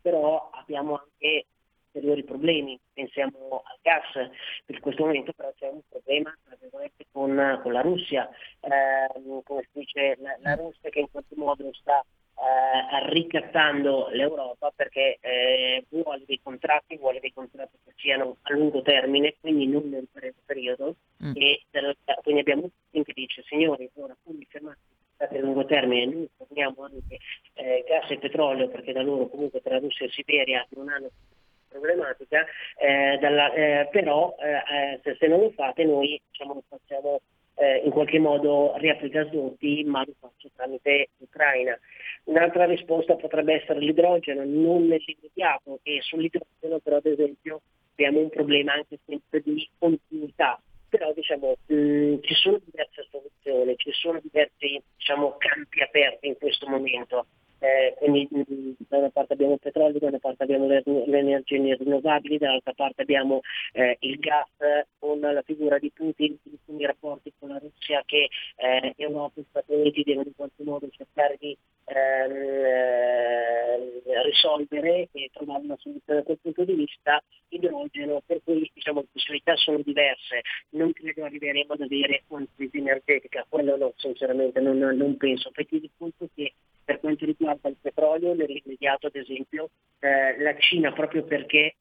però 0.00 0.50
abbiamo 0.52 0.98
anche 0.98 1.46
ulteriori 1.92 2.24
problemi. 2.24 2.80
Pensiamo 2.92 3.62
al 3.64 3.78
gas, 3.82 4.30
per 4.64 4.80
questo 4.80 5.04
momento 5.04 5.32
però 5.32 5.52
c'è 5.56 5.68
un 5.68 5.80
problema 5.88 6.36
con, 7.12 7.60
con 7.62 7.72
la 7.72 7.82
Russia, 7.82 8.28
eh, 8.60 9.42
come 9.44 9.62
si 9.72 9.78
dice, 9.78 10.16
la, 10.18 10.36
la 10.40 10.54
Russia 10.56 10.90
che 10.90 11.00
in 11.00 11.10
qualche 11.10 11.36
modo 11.36 11.72
sta 11.74 12.04
eh, 12.40 13.10
ricattando 13.10 14.08
l'Europa 14.12 14.72
perché 14.74 15.18
eh, 15.20 15.84
vuole 15.90 16.24
dei 16.26 16.40
contratti, 16.42 16.96
vuole 16.96 17.20
dei 17.20 17.32
contratti 17.32 17.76
che 17.84 17.92
siano 17.96 18.36
a 18.42 18.54
lungo 18.54 18.80
termine, 18.80 19.34
quindi 19.40 19.66
non 19.66 19.88
nel 19.90 20.08
breve 20.10 20.36
periodo, 20.46 20.96
mm. 21.22 21.32
e 21.34 21.62
quindi 22.22 22.40
abbiamo 22.40 22.62
un 22.62 22.70
team 22.90 23.04
che 23.04 23.12
dice 23.12 23.42
signori, 23.46 23.90
ora 23.94 24.16
quindi 24.22 24.46
fermate 24.48 24.78
a 25.18 25.28
lungo 25.38 25.66
termine, 25.66 26.06
noi 26.06 26.28
forniamo 26.34 26.82
anche 26.82 27.18
eh, 27.54 27.84
gas 27.86 28.10
e 28.10 28.16
petrolio 28.18 28.68
perché 28.68 28.92
da 28.92 29.02
loro 29.02 29.28
comunque 29.28 29.60
tra 29.60 29.78
Russia 29.78 30.06
e 30.06 30.10
Siberia 30.10 30.66
non 30.70 30.88
hanno 30.88 31.10
problematica, 31.68 32.46
eh, 32.78 33.18
dalla, 33.20 33.52
eh, 33.52 33.88
però 33.90 34.34
eh, 34.38 34.98
se, 35.02 35.16
se, 35.18 35.26
non 35.26 35.40
lo 35.40 35.50
fate 35.50 35.84
noi 35.84 36.20
diciamo, 36.30 36.62
facciamo 36.66 37.20
eh, 37.56 37.82
in 37.84 37.90
qualche 37.90 38.18
modo 38.18 38.74
riapri 38.76 39.08
gasdotti, 39.10 39.84
ma 39.84 40.02
lo 40.04 40.14
faccio 40.18 40.50
tramite 40.56 41.10
l'Ucraina. 41.18 41.78
Un'altra 42.24 42.64
risposta 42.64 43.16
potrebbe 43.16 43.54
essere 43.54 43.80
l'idrogeno, 43.80 44.44
non 44.44 44.86
nell'immediato, 44.86 45.80
e 45.82 45.98
sull'idrogeno 46.00 46.78
però 46.78 46.96
ad 46.96 47.06
esempio 47.06 47.60
abbiamo 47.92 48.20
un 48.20 48.30
problema 48.30 48.74
anche 48.74 48.98
sempre 49.04 49.40
di 49.40 49.68
continuità, 49.78 50.60
però 50.88 51.12
diciamo 51.12 51.56
mh, 51.66 51.74
mm, 51.74 52.14
ci 52.22 52.34
sono 52.34 52.60
diverse 52.64 53.06
soluzioni, 53.10 53.76
ci 53.76 53.92
sono 53.92 54.20
diversi 54.22 54.80
diciamo, 54.96 55.36
campi 55.38 55.82
aperti 55.82 56.28
in 56.28 56.36
questo 56.38 56.68
momento. 56.68 57.26
Eh, 57.62 57.94
quindi 57.98 58.26
da 58.88 58.96
una 58.96 59.10
parte 59.10 59.34
abbiamo 59.34 59.52
il 59.52 59.58
petrolio, 59.60 59.98
da 59.98 60.08
una 60.08 60.18
parte 60.18 60.42
abbiamo 60.44 60.66
le, 60.66 60.82
le 60.84 61.18
energie 61.18 61.76
rinnovabili, 61.76 62.38
dall'altra 62.38 62.72
parte 62.72 63.02
abbiamo 63.02 63.40
eh, 63.72 63.96
il 64.00 64.18
gas 64.18 64.48
con 64.98 65.20
la 65.20 65.42
figura 65.42 65.78
di 65.78 65.90
Putin, 65.90 66.38
quindi 66.64 66.82
i 66.82 66.86
rapporti 66.86 67.32
con 67.38 67.50
la 67.50 67.58
Russia 67.58 68.02
che 68.06 68.28
eh, 68.56 68.94
Europa 68.96 69.40
e 69.40 69.44
Stati 69.50 69.74
Uniti 69.74 70.02
devono 70.02 70.28
in 70.28 70.34
qualche 70.34 70.62
modo 70.62 70.88
cercare 70.90 71.36
di 71.38 71.54
ehm, 71.84 72.32
eh, 72.32 74.22
risolvere 74.22 75.08
e 75.12 75.30
trovare 75.32 75.62
una 75.64 75.76
soluzione 75.78 76.20
da 76.20 76.24
quel 76.24 76.38
punto 76.40 76.64
di 76.64 76.72
vista. 76.72 77.22
Idrogeno, 77.48 78.22
per 78.24 78.40
cui 78.44 78.70
diciamo, 78.72 79.00
le 79.00 79.08
possibilità 79.12 79.56
sono 79.56 79.80
diverse, 79.84 80.40
non 80.70 80.92
credo 80.92 81.24
arriveremo 81.24 81.72
ad 81.72 81.80
avere 81.80 82.22
una 82.28 82.46
crisi 82.54 82.78
energetica, 82.78 83.44
quello 83.48 83.76
no, 83.76 83.92
sinceramente 83.96 84.60
non, 84.60 84.78
non 84.78 85.16
penso, 85.16 85.50
perché 85.50 85.80
di 85.80 85.90
conto 85.98 86.28
che 86.34 86.54
per 86.84 87.00
quanto 87.00 87.24
riguarda 87.24 87.68
il 87.68 87.76
petrolio, 87.80 88.34
nell'immediato 88.34 89.06
ad 89.06 89.16
esempio, 89.16 89.70
eh, 90.00 90.38
la 90.40 90.56
Cina 90.58 90.92
proprio 90.92 91.24
perché 91.24 91.76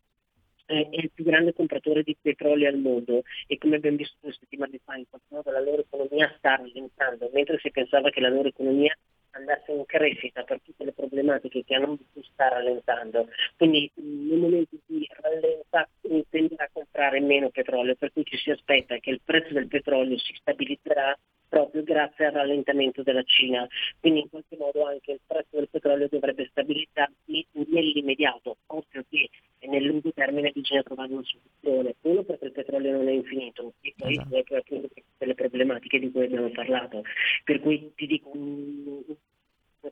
è 0.66 0.88
il 0.92 1.10
più 1.12 1.24
grande 1.24 1.54
compratore 1.54 2.04
di 2.04 2.16
petrolio 2.22 2.70
al 2.70 2.78
mondo. 2.78 3.24
E 3.48 3.58
come 3.58 3.78
abbiamo 3.78 3.98
visto 3.98 4.18
due 4.22 4.34
settimane 4.34 4.80
fa 4.84 4.96
in 4.96 5.06
qualche 5.10 5.28
modo 5.30 5.52
la 5.52 5.62
loro 5.62 5.82
economia 5.82 6.32
sta 6.38 6.56
rallentando, 6.58 7.30
mentre 7.34 7.58
si 7.58 7.72
pensava 7.72 8.10
che 8.12 8.22
la 8.22 8.30
loro 8.30 8.50
economia 8.50 8.96
andasse 9.32 9.72
in 9.72 9.86
crescita 9.86 10.44
per 10.44 10.60
tutte 10.62 10.86
le 10.86 10.94
problematiche 10.94 11.64
che 11.64 11.76
hanno 11.76 11.96
visto 11.96 12.22
sta 12.32 12.50
rallentando. 12.50 13.28
Quindi 13.58 13.90
nel 13.96 14.40
momento 14.40 14.76
in 14.76 14.80
cui 14.86 15.08
rallenta 15.22 15.88
tenderà 16.30 16.66
a 16.66 16.70
comprare 16.72 17.20
meno 17.20 17.50
petrolio, 17.50 17.96
per 17.96 18.12
cui 18.12 18.24
ci 18.24 18.38
si 18.38 18.52
aspetta 18.52 18.98
che 18.98 19.10
il 19.12 19.22
prezzo 19.24 19.54
del 19.54 19.68
petrolio 19.68 20.18
si 20.18 20.34
stabilizzerà 20.40 21.18
proprio 21.50 21.84
grazie 21.84 22.26
al 22.26 22.34
rallentamento 22.34 23.02
della 23.02 23.24
Cina. 23.24 23.68
Quindi 24.00 24.22
in 24.22 24.30
qualche 24.30 24.56
modo 24.58 24.86
anche 24.86 25.14
il 25.14 25.20
prezzo 25.26 25.58
del 25.58 25.68
petrolio 25.70 26.08
dovrebbe 26.08 26.48
stabilizzarsi 26.52 27.46
nell'immediato, 27.52 28.58
ovvio 28.68 29.04
che 29.10 29.30
nel 29.68 29.84
lungo 29.84 30.12
termine 30.14 30.52
bisogna 30.52 30.84
trovare 30.84 31.12
una 31.12 31.24
soluzione. 31.24 31.96
Uno 32.02 32.24
perché 32.24 32.46
il 32.46 32.52
petrolio 32.52 32.92
non 32.94 33.08
è 33.08 33.12
infinito 33.12 33.74
e 33.82 33.94
poi 33.98 34.12
esatto. 34.14 34.56
appunto 34.56 34.88
le 35.26 35.36
problematiche 35.36 36.00
di 36.00 36.12
cui 36.12 36.26
abbiamo 36.26 36.50
parlato. 36.50 37.04
Per 37.44 37.60
cui 37.60 37.92
ti 37.96 38.08
dico 38.08 38.32
un, 38.34 39.04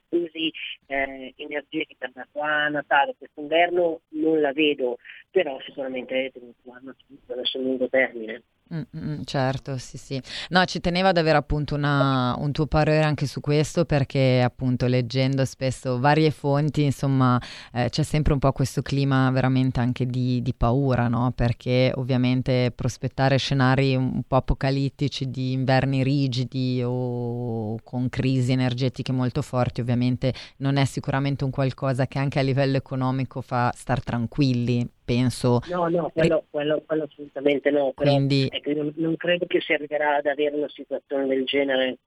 crisi 0.09 0.51
eh, 0.87 1.33
energetica 1.37 2.09
da 2.13 2.27
qua 2.31 2.65
a 2.65 2.69
Natale 2.69 3.15
quest'inverno 3.17 4.01
non 4.09 4.41
la 4.41 4.51
vedo, 4.51 4.97
però 5.31 5.59
sicuramente 5.61 6.31
trovare 6.33 6.83
una 6.83 6.95
soluzione 7.05 7.45
sul 7.45 7.61
lungo 7.61 7.87
termine. 7.87 8.43
Mm, 8.73 8.81
mm, 8.97 9.09
mm, 9.11 9.21
certo, 9.23 9.77
sì, 9.77 9.97
sì. 9.97 10.21
No, 10.49 10.65
ci 10.65 10.81
tenevo 10.81 11.07
ad 11.07 11.17
avere 11.17 11.37
appunto 11.37 11.75
una, 11.75 12.35
un 12.37 12.51
tuo 12.51 12.65
parere 12.67 13.03
anche 13.05 13.25
su 13.25 13.39
questo 13.39 13.85
perché 13.85 14.41
appunto 14.41 14.87
leggendo 14.87 15.45
spesso 15.45 15.99
varie 15.99 16.31
fonti, 16.31 16.83
insomma, 16.83 17.41
eh, 17.71 17.87
c'è 17.89 18.03
sempre 18.03 18.33
un 18.33 18.39
po' 18.39 18.51
questo 18.51 18.81
clima 18.81 19.31
veramente 19.31 19.79
anche 19.79 20.05
di, 20.05 20.41
di, 20.41 20.53
paura, 20.53 21.07
no? 21.07 21.31
Perché 21.31 21.93
ovviamente 21.95 22.71
prospettare 22.75 23.37
scenari 23.37 23.95
un 23.95 24.23
po' 24.27 24.35
apocalittici 24.35 25.29
di 25.29 25.53
inverni 25.53 26.03
rigidi 26.03 26.81
o 26.83 27.77
con 27.83 28.09
crisi 28.09 28.51
energetiche 28.51 29.11
molto 29.13 29.41
forti 29.41 29.81
ovviamente 29.81 30.33
non 30.57 30.77
è 30.77 30.85
sicuramente 30.85 31.43
un 31.43 31.51
qualcosa 31.51 32.07
che 32.07 32.19
anche 32.19 32.39
a 32.39 32.41
livello 32.41 32.77
economico 32.77 33.41
fa 33.41 33.71
star 33.75 34.03
tranquilli 34.03 34.87
penso. 35.07 35.61
No, 35.69 35.87
no, 35.87 36.11
quello, 36.13 36.43
quello, 36.49 36.83
quello 36.85 37.03
assolutamente 37.05 37.71
no, 37.71 37.93
però 37.95 38.11
Quindi... 38.11 38.49
ecco, 38.51 38.73
non, 38.73 38.91
non 38.97 39.15
credo 39.15 39.45
che 39.45 39.61
si 39.61 39.71
arriverà 39.71 40.17
ad 40.17 40.25
avere 40.25 40.57
una 40.57 40.67
situazione 40.67 41.25
del 41.27 41.45
genere 41.45 41.99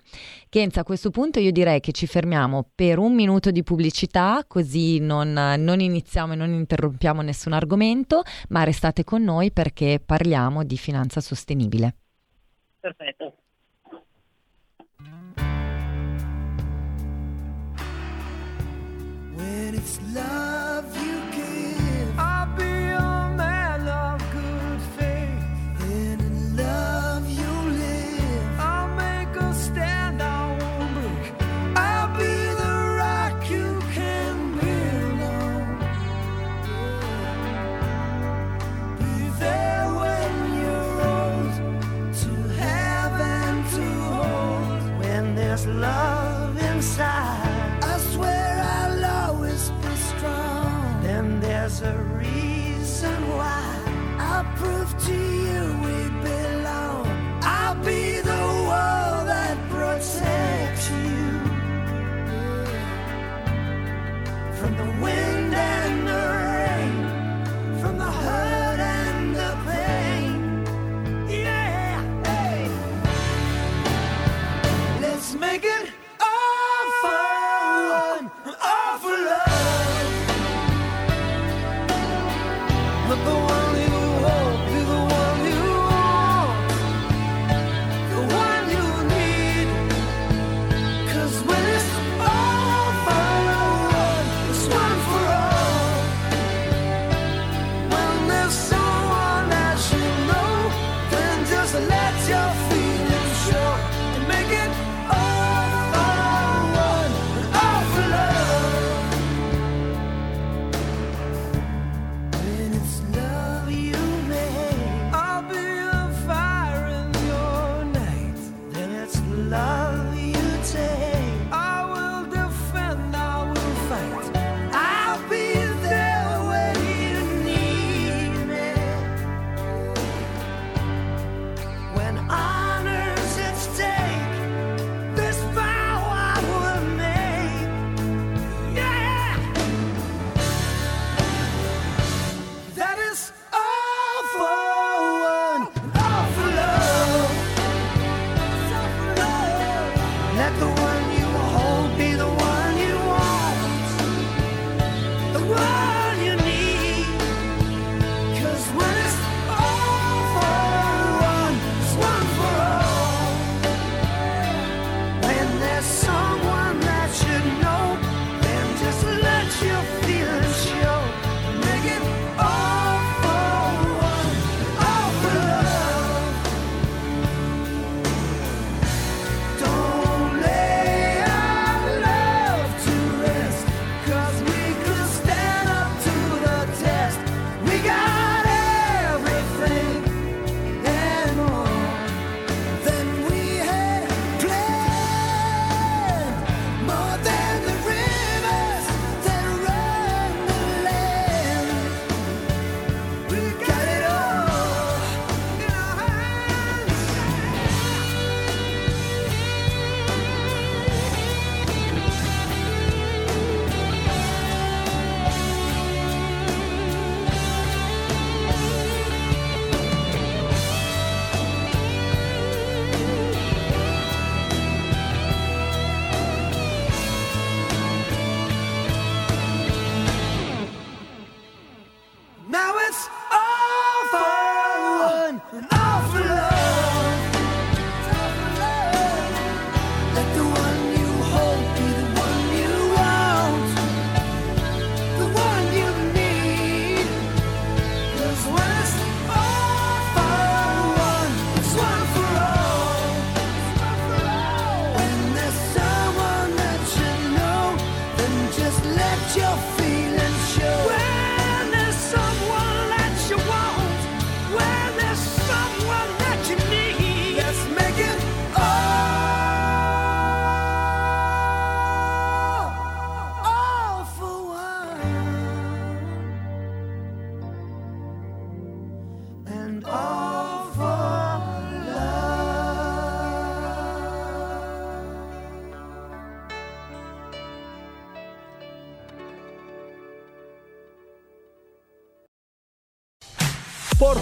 Kenza, 0.50 0.82
a 0.82 0.84
questo 0.84 1.10
punto 1.10 1.40
io 1.40 1.47
io 1.48 1.54
direi 1.54 1.80
che 1.80 1.94
ci 1.94 2.08
fermiamo 2.08 2.72
per 2.76 3.00
un 3.00 3.14
minuto 3.14 3.52
di 3.52 3.64
pubblicità, 3.64 4.44
così 4.46 5.00
non, 5.00 5.32
non 5.32 5.80
iniziamo 5.80 6.34
e 6.34 6.36
non 6.36 6.52
interrompiamo 6.52 7.22
nessun 7.22 7.54
argomento, 7.54 8.24
ma 8.50 8.64
restate 8.64 9.04
con 9.04 9.24
noi 9.24 9.52
perché 9.52 10.02
parliamo 10.06 10.64
di 10.64 10.78
finanza 10.78 11.22
sostenibile. 11.22 11.96
Perfetto. 12.80 13.34
When 19.36 19.76
it's 19.76 20.00
love 20.14 20.97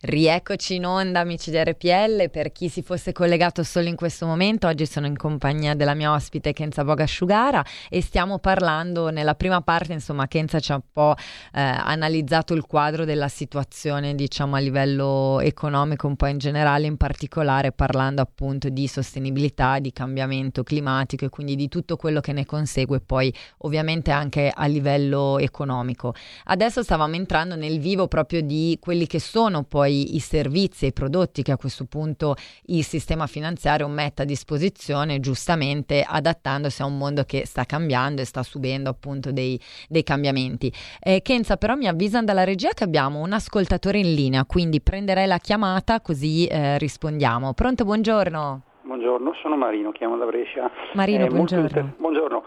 Rieccoci 0.00 0.76
in 0.76 0.86
onda 0.86 1.18
amici 1.18 1.50
di 1.50 1.56
RPL, 1.60 2.30
per 2.30 2.52
chi 2.52 2.68
si 2.68 2.82
fosse 2.82 3.10
collegato 3.10 3.64
solo 3.64 3.88
in 3.88 3.96
questo 3.96 4.26
momento, 4.26 4.68
oggi 4.68 4.86
sono 4.86 5.06
in 5.06 5.16
compagnia 5.16 5.74
della 5.74 5.94
mia 5.94 6.12
ospite 6.12 6.52
Kenza 6.52 6.84
Bogasciugara 6.84 7.64
e 7.88 8.00
stiamo 8.00 8.38
parlando 8.38 9.10
nella 9.10 9.34
prima 9.34 9.60
parte, 9.60 9.94
insomma 9.94 10.28
Kenza 10.28 10.60
ci 10.60 10.70
ha 10.70 10.76
un 10.76 10.82
po' 10.92 11.16
eh, 11.52 11.60
analizzato 11.60 12.54
il 12.54 12.64
quadro 12.64 13.04
della 13.04 13.26
situazione 13.26 14.14
diciamo 14.14 14.54
a 14.54 14.60
livello 14.60 15.40
economico 15.40 16.06
un 16.06 16.14
po' 16.14 16.26
in 16.26 16.38
generale, 16.38 16.86
in 16.86 16.96
particolare 16.96 17.72
parlando 17.72 18.22
appunto 18.22 18.68
di 18.68 18.86
sostenibilità, 18.86 19.80
di 19.80 19.92
cambiamento 19.92 20.62
climatico 20.62 21.24
e 21.24 21.28
quindi 21.28 21.56
di 21.56 21.66
tutto 21.66 21.96
quello 21.96 22.20
che 22.20 22.32
ne 22.32 22.46
consegue 22.46 23.00
poi 23.00 23.34
ovviamente 23.62 24.12
anche 24.12 24.52
a 24.54 24.66
livello 24.66 25.40
economico. 25.40 26.14
Adesso 26.44 26.84
stavamo 26.84 27.16
entrando 27.16 27.56
nel 27.56 27.80
vivo 27.80 28.06
proprio 28.06 28.42
di 28.42 28.78
quelli 28.80 29.08
che 29.08 29.18
sono 29.18 29.64
poi 29.64 29.86
poi 29.88 30.14
i 30.14 30.20
servizi 30.20 30.84
e 30.84 30.88
i 30.88 30.92
prodotti 30.92 31.42
che 31.42 31.52
a 31.52 31.56
questo 31.56 31.86
punto 31.86 32.34
il 32.66 32.84
sistema 32.84 33.26
finanziario 33.26 33.88
mette 33.88 34.22
a 34.22 34.24
disposizione, 34.24 35.18
giustamente 35.18 36.04
adattandosi 36.06 36.82
a 36.82 36.84
un 36.84 36.98
mondo 36.98 37.24
che 37.24 37.46
sta 37.46 37.64
cambiando 37.64 38.20
e 38.20 38.26
sta 38.26 38.42
subendo 38.42 38.90
appunto 38.90 39.32
dei, 39.32 39.58
dei 39.88 40.02
cambiamenti. 40.02 40.70
Eh, 41.00 41.22
Kenza, 41.22 41.56
però 41.56 41.74
mi 41.74 41.86
avvisano 41.86 42.26
dalla 42.26 42.44
regia 42.44 42.70
che 42.70 42.84
abbiamo 42.84 43.20
un 43.20 43.32
ascoltatore 43.32 43.98
in 43.98 44.14
linea, 44.14 44.44
quindi 44.44 44.82
prenderei 44.82 45.26
la 45.26 45.38
chiamata 45.38 46.00
così 46.00 46.46
eh, 46.46 46.76
rispondiamo. 46.78 47.54
Pronto, 47.54 47.84
buongiorno. 47.84 48.62
Buongiorno, 48.82 49.32
sono 49.40 49.56
Marino, 49.56 49.90
chiamo 49.92 50.16
da 50.16 50.26
Brescia. 50.26 50.70
Marino, 50.94 51.24
eh, 51.24 51.28
buongiorno. 51.28 51.64
Inter- 51.64 51.94
buongiorno 51.96 52.44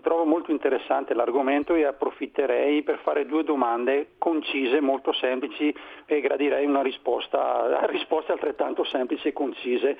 trovo 0.00 0.24
molto 0.24 0.50
interessante 0.50 1.14
l'argomento 1.14 1.74
e 1.74 1.84
approfitterei 1.84 2.82
per 2.82 3.00
fare 3.02 3.26
due 3.26 3.44
domande 3.44 4.12
concise, 4.18 4.80
molto 4.80 5.12
semplici 5.12 5.74
e 6.06 6.20
gradirei 6.20 6.64
una 6.64 6.82
risposta, 6.82 7.84
risposte 7.86 8.32
altrettanto 8.32 8.84
semplici 8.84 9.28
e 9.28 9.32
concise 9.32 9.96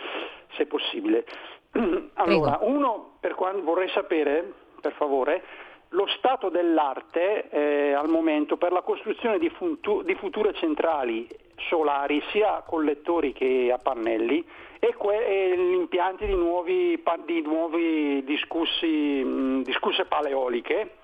se 0.56 0.66
possibile. 0.66 1.24
Allora, 2.14 2.58
uno, 2.62 3.16
per 3.20 3.34
quando 3.34 3.62
vorrei 3.62 3.88
sapere, 3.88 4.52
per 4.80 4.92
favore, 4.92 5.42
lo 5.90 6.06
stato 6.18 6.48
dell'arte 6.48 7.48
eh, 7.48 7.92
al 7.92 8.08
momento 8.08 8.56
per 8.56 8.72
la 8.72 8.82
costruzione 8.82 9.38
di, 9.38 9.48
funtu- 9.50 10.04
di, 10.04 10.14
future 10.14 10.52
centrali 10.54 11.28
solari 11.68 12.22
sia 12.30 12.56
a 12.56 12.62
collettori 12.62 13.32
che 13.32 13.70
a 13.72 13.78
pannelli 13.78 14.44
e, 14.84 14.94
que- 14.96 15.26
e 15.26 15.56
gli 15.56 15.72
impianti 15.72 16.26
di 16.26 16.34
nuovi, 16.34 17.02
di 17.24 17.40
nuovi 17.40 18.22
discussi, 18.24 18.86
mh, 18.86 19.62
discusse 19.62 20.04
paleoliche. 20.04 20.96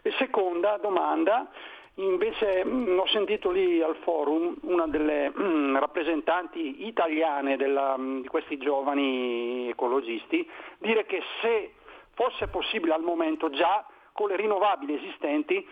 E 0.00 0.12
seconda 0.12 0.78
domanda, 0.80 1.50
invece 1.96 2.64
mh, 2.64 2.98
ho 2.98 3.06
sentito 3.08 3.50
lì 3.50 3.82
al 3.82 3.96
forum 3.96 4.56
una 4.62 4.86
delle 4.86 5.28
mh, 5.28 5.78
rappresentanti 5.78 6.86
italiane 6.86 7.56
della, 7.56 7.96
di 7.98 8.28
questi 8.28 8.56
giovani 8.56 9.68
ecologisti 9.68 10.48
dire 10.78 11.04
che 11.04 11.20
se 11.42 11.72
fosse 12.14 12.48
possibile 12.48 12.94
al 12.94 13.02
momento 13.02 13.50
già 13.50 13.84
con 14.12 14.28
le 14.28 14.36
rinnovabili 14.36 14.94
esistenti 14.94 15.66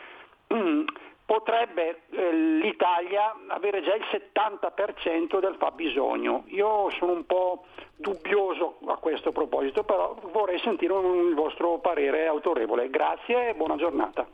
potrebbe 1.26 2.02
eh, 2.10 2.32
l'Italia 2.32 3.34
avere 3.48 3.82
già 3.82 3.94
il 3.94 4.04
70% 4.08 5.40
del 5.40 5.56
fabbisogno. 5.58 6.44
Io 6.46 6.88
sono 6.90 7.12
un 7.12 7.26
po' 7.26 7.64
dubbioso 7.96 8.78
a 8.86 8.96
questo 8.96 9.32
proposito, 9.32 9.82
però 9.82 10.16
vorrei 10.32 10.60
sentire 10.60 10.92
un, 10.92 11.28
il 11.28 11.34
vostro 11.34 11.78
parere 11.80 12.26
autorevole. 12.28 12.88
Grazie 12.88 13.50
e 13.50 13.54
buona 13.54 13.76
giornata. 13.76 14.26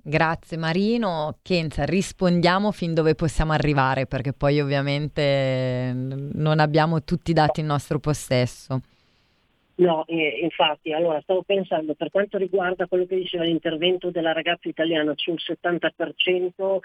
Grazie 0.00 0.56
Marino. 0.56 1.38
Kenza, 1.42 1.84
rispondiamo 1.84 2.70
fin 2.70 2.94
dove 2.94 3.16
possiamo 3.16 3.52
arrivare 3.52 4.06
perché 4.06 4.32
poi 4.32 4.60
ovviamente 4.60 5.92
non 5.92 6.60
abbiamo 6.60 7.02
tutti 7.02 7.32
i 7.32 7.34
dati 7.34 7.58
in 7.58 7.66
nostro 7.66 7.98
possesso. 7.98 8.80
No, 9.78 10.06
eh, 10.06 10.38
infatti, 10.42 10.92
allora 10.92 11.20
stavo 11.20 11.42
pensando 11.42 11.94
per 11.94 12.10
quanto 12.10 12.38
riguarda 12.38 12.86
quello 12.86 13.04
che 13.04 13.16
diceva 13.16 13.44
l'intervento 13.44 14.10
della 14.10 14.32
ragazza 14.32 14.68
italiana 14.68 15.12
sul 15.16 15.38
70%, 15.38 16.78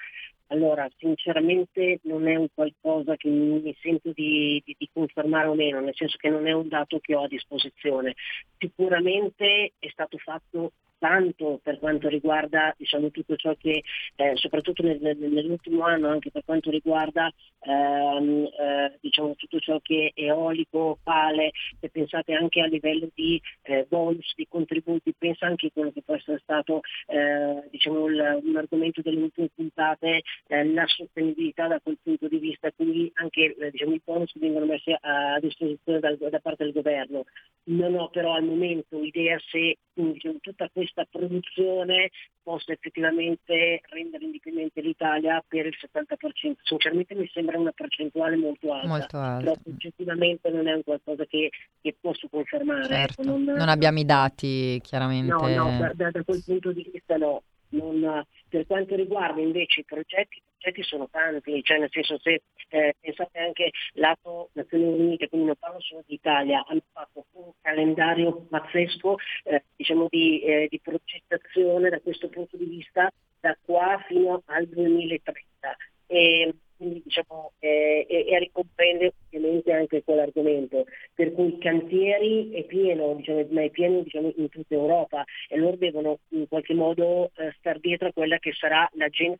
allora 0.47 0.89
sinceramente 0.97 1.99
non 2.03 2.27
è 2.27 2.35
un 2.35 2.47
qualcosa 2.53 3.15
che 3.15 3.29
mi 3.29 3.73
sento 3.79 4.11
di, 4.13 4.61
di, 4.65 4.75
di, 4.77 4.89
confermare 4.91 5.47
o 5.47 5.53
meno, 5.53 5.79
nel 5.79 5.95
senso 5.95 6.17
che 6.17 6.29
non 6.29 6.45
è 6.47 6.51
un 6.51 6.67
dato 6.67 6.99
che 6.99 7.15
ho 7.15 7.23
a 7.23 7.27
disposizione. 7.29 8.15
Sicuramente 8.57 9.71
è 9.79 9.87
stato 9.89 10.17
fatto 10.17 10.73
tanto 11.01 11.59
per 11.63 11.79
quanto 11.79 12.07
riguarda 12.07 12.75
diciamo, 12.77 13.09
tutto 13.09 13.35
ciò 13.35 13.55
che, 13.55 13.81
eh, 14.15 14.35
soprattutto 14.35 14.83
nel, 14.83 14.99
nell'ultimo 15.01 15.83
anno, 15.83 16.09
anche 16.09 16.29
per 16.29 16.43
quanto 16.45 16.69
riguarda 16.69 17.27
ehm, 17.59 18.45
eh, 18.45 18.97
diciamo, 19.01 19.33
tutto 19.33 19.59
ciò 19.59 19.79
che 19.81 20.11
è 20.13 20.21
eolico, 20.21 20.99
pale, 21.01 21.53
se 21.79 21.89
pensate 21.89 22.33
anche 22.33 22.61
a 22.61 22.67
livello 22.67 23.09
di 23.15 23.41
eh, 23.63 23.87
bonus, 23.89 24.31
di 24.35 24.45
contributi, 24.47 25.15
pensa 25.17 25.47
anche 25.47 25.67
a 25.67 25.71
quello 25.73 25.91
che 25.91 26.03
può 26.03 26.13
essere 26.13 26.37
stato 26.43 26.81
eh, 27.07 27.67
diciamo, 27.71 28.05
il, 28.05 28.39
un 28.43 28.55
argomento 28.57 29.01
delle 29.01 29.23
ultime 29.23 29.49
puntate, 29.55 30.21
eh, 30.49 30.65
la 30.65 30.85
sostenibilità 30.85 31.65
da 31.65 31.79
quel 31.79 31.97
punto 32.03 32.27
di 32.27 32.37
vista, 32.37 32.71
quindi 32.73 33.11
anche 33.15 33.55
eh, 33.55 33.71
diciamo, 33.71 33.95
i 33.95 34.01
bonus 34.05 34.37
vengono 34.37 34.67
messi 34.67 34.91
a, 34.91 35.33
a 35.33 35.39
disposizione 35.39 35.97
dal, 35.97 36.15
da 36.17 36.39
parte 36.39 36.63
del 36.63 36.73
governo. 36.73 37.25
Non 37.63 37.95
ho 37.95 38.09
però 38.09 38.33
al 38.33 38.43
momento 38.43 39.03
idea 39.03 39.39
se 39.49 39.77
diciamo, 39.93 40.37
tutta 40.39 40.69
questa 40.71 41.05
produzione 41.09 42.09
possa 42.41 42.71
effettivamente 42.71 43.81
rendere 43.89 44.25
indipendente 44.25 44.81
l'Italia 44.81 45.43
per 45.47 45.65
il 45.65 45.75
70%. 45.79 46.55
Sinceramente 46.63 47.15
mi 47.15 47.29
sembra 47.31 47.57
una 47.57 47.71
percentuale 47.71 48.35
molto 48.35 48.73
alta, 48.73 48.87
molto 48.87 49.17
alta. 49.17 49.39
però 49.39 49.55
oggettivamente 49.65 50.49
non 50.49 50.67
è 50.67 50.73
un 50.73 50.83
qualcosa 50.83 51.25
che, 51.25 51.49
che 51.81 51.95
posso 51.99 52.27
confermare. 52.29 52.85
Certo. 52.85 53.21
Ecco, 53.21 53.29
non, 53.29 53.43
non, 53.43 53.69
abbiamo 53.69 53.99
i 53.99 54.05
dati 54.05 54.79
chiaramente. 54.81 55.31
No, 55.31 55.47
no, 55.47 55.77
da, 55.77 55.91
da, 55.93 56.11
da 56.11 56.23
quel 56.23 56.43
punto 56.43 56.71
di 56.71 56.89
vista 56.91 57.17
no. 57.17 57.43
Non, 57.71 58.25
per 58.49 58.65
quanto 58.65 58.95
riguarda 58.95 59.39
invece 59.39 59.81
i 59.81 59.85
progetti, 59.85 60.37
i 60.37 60.41
progetti 60.57 60.83
sono 60.83 61.07
tanti, 61.09 61.61
cioè 61.63 61.79
nel 61.79 61.89
senso 61.91 62.17
se 62.19 62.41
eh, 62.69 62.95
pensate 62.99 63.39
anche 63.39 63.71
lato 63.93 64.49
Nazioni 64.53 64.83
Unite, 64.83 65.29
quindi 65.29 65.47
non 65.47 65.55
parlo 65.57 65.79
solo 65.79 66.03
d'Italia, 66.05 66.65
hanno 66.67 66.81
fatto 66.91 67.25
un 67.33 67.51
calendario 67.61 68.45
pazzesco 68.49 69.17
eh, 69.43 69.63
diciamo 69.75 70.07
di, 70.09 70.41
eh, 70.41 70.67
di, 70.69 70.79
progettazione 70.79 71.89
da 71.89 71.99
questo 71.99 72.29
punto 72.29 72.57
di 72.57 72.65
vista 72.65 73.11
da 73.39 73.57
qua 73.63 74.03
fino 74.07 74.41
al 74.45 74.67
2030. 74.67 75.77
E, 76.07 76.53
quindi 76.81 77.01
diciamo, 77.03 77.51
eh, 77.59 78.07
e, 78.09 78.25
e, 78.27 78.39
ricomprende 78.39 79.13
ovviamente 79.27 79.71
anche 79.71 80.03
quell'argomento, 80.03 80.85
per 81.13 81.31
cui 81.31 81.59
cantieri 81.59 82.49
è 82.53 82.63
pieno, 82.63 83.13
diciamo, 83.13 83.45
ma 83.51 83.61
è 83.61 83.69
pieno 83.69 84.01
diciamo, 84.01 84.33
in 84.35 84.49
tutta 84.49 84.73
Europa 84.73 85.23
e 85.47 85.57
loro 85.57 85.75
devono 85.75 86.17
in 86.29 86.47
qualche 86.47 86.73
modo 86.73 87.29
eh, 87.35 87.53
star 87.59 87.79
dietro 87.79 88.07
a 88.07 88.13
quella 88.13 88.39
che 88.39 88.51
sarà 88.53 88.89
l'agenda 88.93 89.37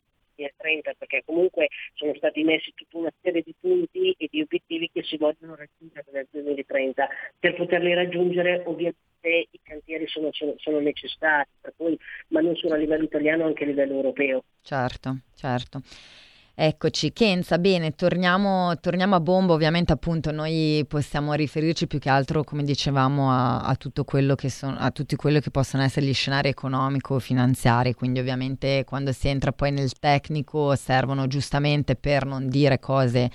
30 0.58 0.93
perché 0.97 1.21
comunque 1.23 1.67
sono 1.93 2.15
stati 2.15 2.43
messi 2.43 2.73
tutta 2.73 2.97
una 2.97 3.13
serie 3.21 3.43
di 3.43 3.54
punti 3.60 4.15
e 4.17 4.27
di 4.32 4.41
obiettivi 4.41 4.89
che 4.91 5.04
si 5.04 5.17
vogliono 5.17 5.56
raggiungere 5.56 6.06
nel 6.12 6.27
2030. 6.32 7.08
Per 7.38 7.56
poterli 7.56 7.93
raggiungere 7.93 8.63
ovviamente 8.65 8.97
i 9.21 9.60
cantieri 9.62 10.08
sono, 10.08 10.30
sono, 10.32 10.56
sono 10.58 10.80
necessari, 10.80 11.47
cui, 11.75 11.95
ma 12.30 12.41
non 12.41 12.56
solo 12.56 12.73
a 12.73 12.77
livello 12.77 13.04
italiano, 13.04 13.45
anche 13.45 13.63
a 13.63 13.67
livello 13.67 13.93
europeo. 13.93 14.43
Certo, 14.63 15.17
certo. 15.36 15.82
Eccoci, 16.54 17.14
Kenza, 17.14 17.58
bene, 17.58 17.92
torniamo, 17.92 18.78
torniamo, 18.80 19.16
a 19.16 19.20
bomba, 19.22 19.54
ovviamente 19.54 19.94
appunto 19.94 20.32
noi 20.32 20.86
possiamo 20.88 21.34
riferirci 21.34 21.88
più 21.88 21.98
che 21.98 22.10
altro, 22.10 22.44
come 22.44 22.64
dicevamo, 22.64 23.32
a, 23.32 23.62
a, 23.62 23.76
tutto 23.76 24.04
quello 24.04 24.36
che 24.36 24.50
son, 24.50 24.76
a 24.78 24.92
tutti 24.92 25.16
quelli 25.16 25.40
che 25.40 25.50
possono 25.50 25.82
essere 25.82 26.06
gli 26.06 26.14
scenari 26.14 26.50
economico-finanziari, 26.50 27.94
quindi 27.94 28.20
ovviamente 28.20 28.84
quando 28.86 29.14
si 29.14 29.30
entra 29.30 29.54
poi 29.54 29.72
nel 29.72 29.94
tecnico 29.98 30.76
servono 30.76 31.26
giustamente 31.28 31.96
per 31.96 32.26
non 32.26 32.50
dire 32.50 32.80
cose 32.80 33.32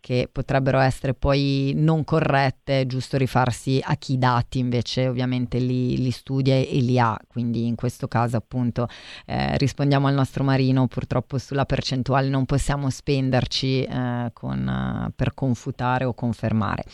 che 0.00 0.28
potrebbero 0.30 0.78
essere 0.78 1.14
poi 1.14 1.72
non 1.76 2.04
corrette, 2.04 2.86
giusto 2.86 3.16
rifarsi 3.16 3.80
a 3.82 3.94
chi 3.96 4.14
i 4.14 4.18
dati 4.18 4.58
invece 4.58 5.06
ovviamente 5.06 5.58
li, 5.58 5.98
li, 5.98 6.10
studia 6.10 6.54
e 6.54 6.78
li 6.80 6.98
ha, 6.98 7.16
quindi 7.28 7.66
in 7.66 7.74
questo 7.74 8.08
caso 8.08 8.36
appunto 8.36 8.88
eh, 9.26 9.56
rispondiamo 9.58 10.06
al 10.06 10.14
nostro 10.14 10.42
Marino, 10.42 10.86
purtroppo 10.86 11.38
sulla 11.38 11.66
percentuale 11.66 12.28
non 12.28 12.46
possiamo 12.46 12.88
spenderci 12.90 13.82
eh, 13.84 14.30
con, 14.32 15.06
uh, 15.06 15.12
per 15.14 15.34
confutare 15.34 16.04
o 16.04 16.14
confermare. 16.14 16.84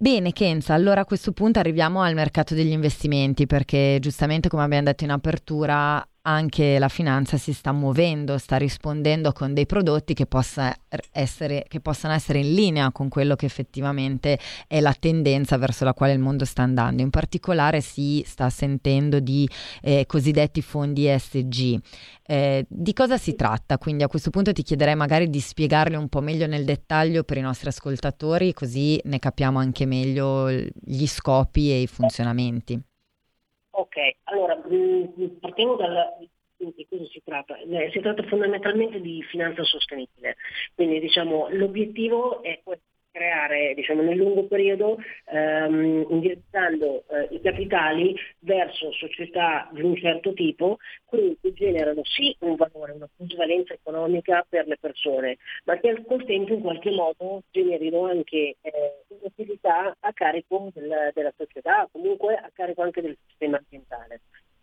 Bene 0.00 0.32
Kenza, 0.32 0.74
allora 0.74 1.00
a 1.00 1.04
questo 1.04 1.32
punto 1.32 1.58
arriviamo 1.58 2.02
al 2.02 2.14
mercato 2.14 2.54
degli 2.54 2.70
investimenti 2.70 3.46
perché 3.46 3.98
giustamente 4.00 4.48
come 4.48 4.62
abbiamo 4.62 4.84
detto 4.84 5.02
in 5.02 5.10
apertura 5.10 6.06
anche 6.22 6.78
la 6.78 6.88
finanza 6.88 7.36
si 7.36 7.52
sta 7.52 7.72
muovendo, 7.72 8.38
sta 8.38 8.56
rispondendo 8.56 9.32
con 9.32 9.54
dei 9.54 9.66
prodotti 9.66 10.14
che, 10.14 10.26
possa 10.26 10.74
essere, 11.12 11.64
che, 11.68 11.80
possano 11.80 12.14
essere 12.14 12.40
in 12.40 12.54
linea 12.54 12.90
con 12.92 13.08
quello 13.08 13.34
che 13.36 13.46
effettivamente 13.46 14.38
è 14.66 14.80
la 14.80 14.94
tendenza 14.98 15.56
verso 15.56 15.84
la 15.84 15.94
quale 15.94 16.12
il 16.12 16.18
mondo 16.18 16.44
sta 16.44 16.62
andando. 16.62 17.02
In 17.02 17.10
particolare 17.10 17.80
si 17.80 18.22
sta 18.26 18.50
sentendo 18.50 19.20
di 19.20 19.48
eh, 19.80 20.04
cosiddetti 20.06 20.60
fondi 20.60 21.06
ESG. 21.06 21.78
Eh, 22.26 22.66
di 22.68 22.92
cosa 22.92 23.16
si 23.16 23.34
tratta? 23.34 23.78
Quindi 23.78 24.02
a 24.02 24.08
questo 24.08 24.30
punto 24.30 24.52
ti 24.52 24.62
chiederei 24.62 24.96
magari 24.96 25.30
di 25.30 25.40
spiegarli 25.40 25.96
un 25.96 26.08
po' 26.08 26.20
meglio 26.20 26.46
nel 26.46 26.64
dettaglio 26.64 27.24
per 27.24 27.38
i 27.38 27.42
nostri 27.42 27.68
ascoltatori, 27.68 28.52
così 28.52 29.00
ne 29.04 29.18
capiamo 29.18 29.58
anche 29.58 29.86
meglio 29.86 30.50
gli 30.50 31.06
scopi 31.06 31.70
e 31.70 31.82
i 31.82 31.86
funzionamenti. 31.86 32.87
Ok, 33.78 33.94
allora 34.24 34.56
mm, 34.56 35.38
partiamo 35.38 35.76
dal, 35.76 35.94
di 36.56 36.86
cosa 36.88 37.04
si 37.04 37.22
tratta? 37.24 37.56
Eh, 37.58 37.90
si 37.92 38.00
tratta 38.00 38.24
fondamentalmente 38.24 39.00
di 39.00 39.22
finanza 39.22 39.62
sostenibile, 39.62 40.36
quindi 40.74 40.98
diciamo, 40.98 41.48
l'obiettivo 41.50 42.42
è 42.42 42.60
creare 43.10 43.74
diciamo, 43.74 44.02
nel 44.02 44.16
lungo 44.16 44.46
periodo 44.46 44.98
ehm, 45.26 46.06
indirizzando 46.10 47.04
eh, 47.08 47.34
i 47.34 47.40
capitali 47.40 48.14
verso 48.40 48.92
società 48.92 49.68
di 49.72 49.82
un 49.82 49.96
certo 49.96 50.32
tipo, 50.32 50.78
quindi 51.04 51.38
che 51.40 51.52
generano 51.52 52.02
sì 52.04 52.34
un 52.40 52.56
valore, 52.56 52.92
una 52.92 53.08
plusvalenza 53.14 53.74
economica 53.74 54.44
per 54.48 54.66
le 54.66 54.78
persone, 54.78 55.38
ma 55.64 55.78
che 55.78 55.88
al 55.88 56.04
contempo 56.06 56.52
in 56.52 56.60
qualche 56.60 56.90
modo 56.90 57.42
generino 57.50 58.06
anche 58.06 58.56
eh, 58.60 59.04
un'utilità 59.08 59.96
a 59.98 60.12
carico 60.12 60.70
del, 60.74 61.10
della 61.14 61.32
società, 61.36 61.88
comunque 61.90 62.34
a 62.34 62.50
carico 62.52 62.82
anche 62.82 63.02
del 63.02 63.16
sistema 63.26 63.58
ambientale. 63.58 64.20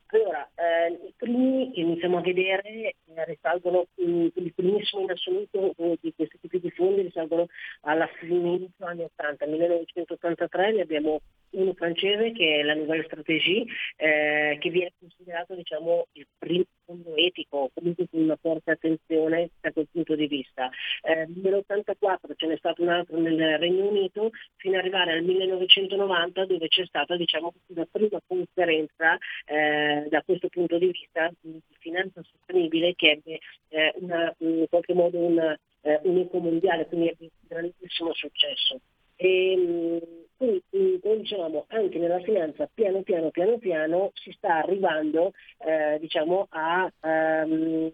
Allora, 0.07 0.47
eh, 0.55 0.93
i 1.07 1.13
primi 1.17 1.71
che 1.73 1.81
iniziamo 1.81 2.17
a 2.19 2.21
vedere 2.21 2.63
eh, 2.69 2.95
risalgono, 3.25 3.87
mm, 4.01 4.27
il 4.35 4.53
primissimo 4.53 5.01
in 5.01 5.11
assoluto 5.11 5.73
eh, 5.77 5.97
di 5.99 6.13
questi 6.15 6.39
tipi 6.39 6.59
di 6.59 6.69
fondi 6.71 7.01
risalgono 7.01 7.47
alla 7.81 8.07
fine 8.19 8.59
degli 8.59 8.69
anni 8.79 9.03
80, 9.03 9.45
1983 9.47 10.73
ne 10.73 10.81
abbiamo 10.81 11.21
uno 11.51 11.73
francese 11.73 12.31
che 12.33 12.59
è 12.59 12.63
la 12.63 12.75
Nouvelle 12.75 13.03
Stratégie, 13.05 13.65
eh, 13.95 14.57
che 14.59 14.69
viene 14.69 14.93
considerato 14.99 15.55
diciamo, 15.55 16.07
il 16.13 16.27
primo 16.37 16.65
fondo 16.85 17.15
etico, 17.15 17.69
comunque 17.73 18.07
con 18.09 18.21
una 18.21 18.37
forte 18.39 18.71
attenzione 18.71 19.49
da 19.59 19.71
quel 19.71 19.87
punto 19.91 20.15
di 20.15 20.27
vista. 20.27 20.69
Eh, 21.01 21.27
nell'84 21.27 22.35
ce 22.35 22.47
n'è 22.47 22.57
stato 22.57 22.81
un 22.81 22.89
altro 22.89 23.17
nel 23.19 23.57
Regno 23.57 23.87
Unito, 23.87 24.31
fino 24.55 24.75
ad 24.75 24.81
arrivare 24.81 25.13
al 25.13 25.23
1990 25.23 26.45
dove 26.45 26.67
c'è 26.67 26.85
stata 26.85 27.15
diciamo, 27.15 27.53
una 27.67 27.87
prima 27.91 28.21
conferenza 28.25 29.17
eh, 29.45 30.07
da 30.09 30.21
questo 30.23 30.47
punto 30.49 30.77
di 30.77 30.87
vista 30.87 31.31
di 31.41 31.61
finanza 31.79 32.21
sostenibile 32.23 32.93
che 32.95 33.11
ebbe 33.11 33.39
eh, 33.69 33.93
una, 33.97 34.33
in 34.39 34.65
qualche 34.69 34.93
modo 34.93 35.17
una, 35.17 35.57
eh, 35.81 35.99
un 36.03 36.17
eco 36.17 36.39
mondiale, 36.39 36.85
quindi 36.87 37.09
ebbe 37.09 37.29
grandissimo 37.47 38.13
successo. 38.13 38.79
E, 39.15 39.55
mm, 39.57 40.24
quindi, 40.37 40.99
come 41.01 41.17
dicevamo, 41.17 41.65
anche 41.69 41.97
nella 41.97 42.19
finanza 42.19 42.69
piano 42.73 43.01
piano 43.01 43.29
piano 43.29 43.57
piano 43.57 44.11
si 44.13 44.31
sta 44.31 44.57
arrivando 44.57 45.31
eh, 45.59 45.97
diciamo, 45.99 46.47
a, 46.49 46.91
um, 47.01 47.91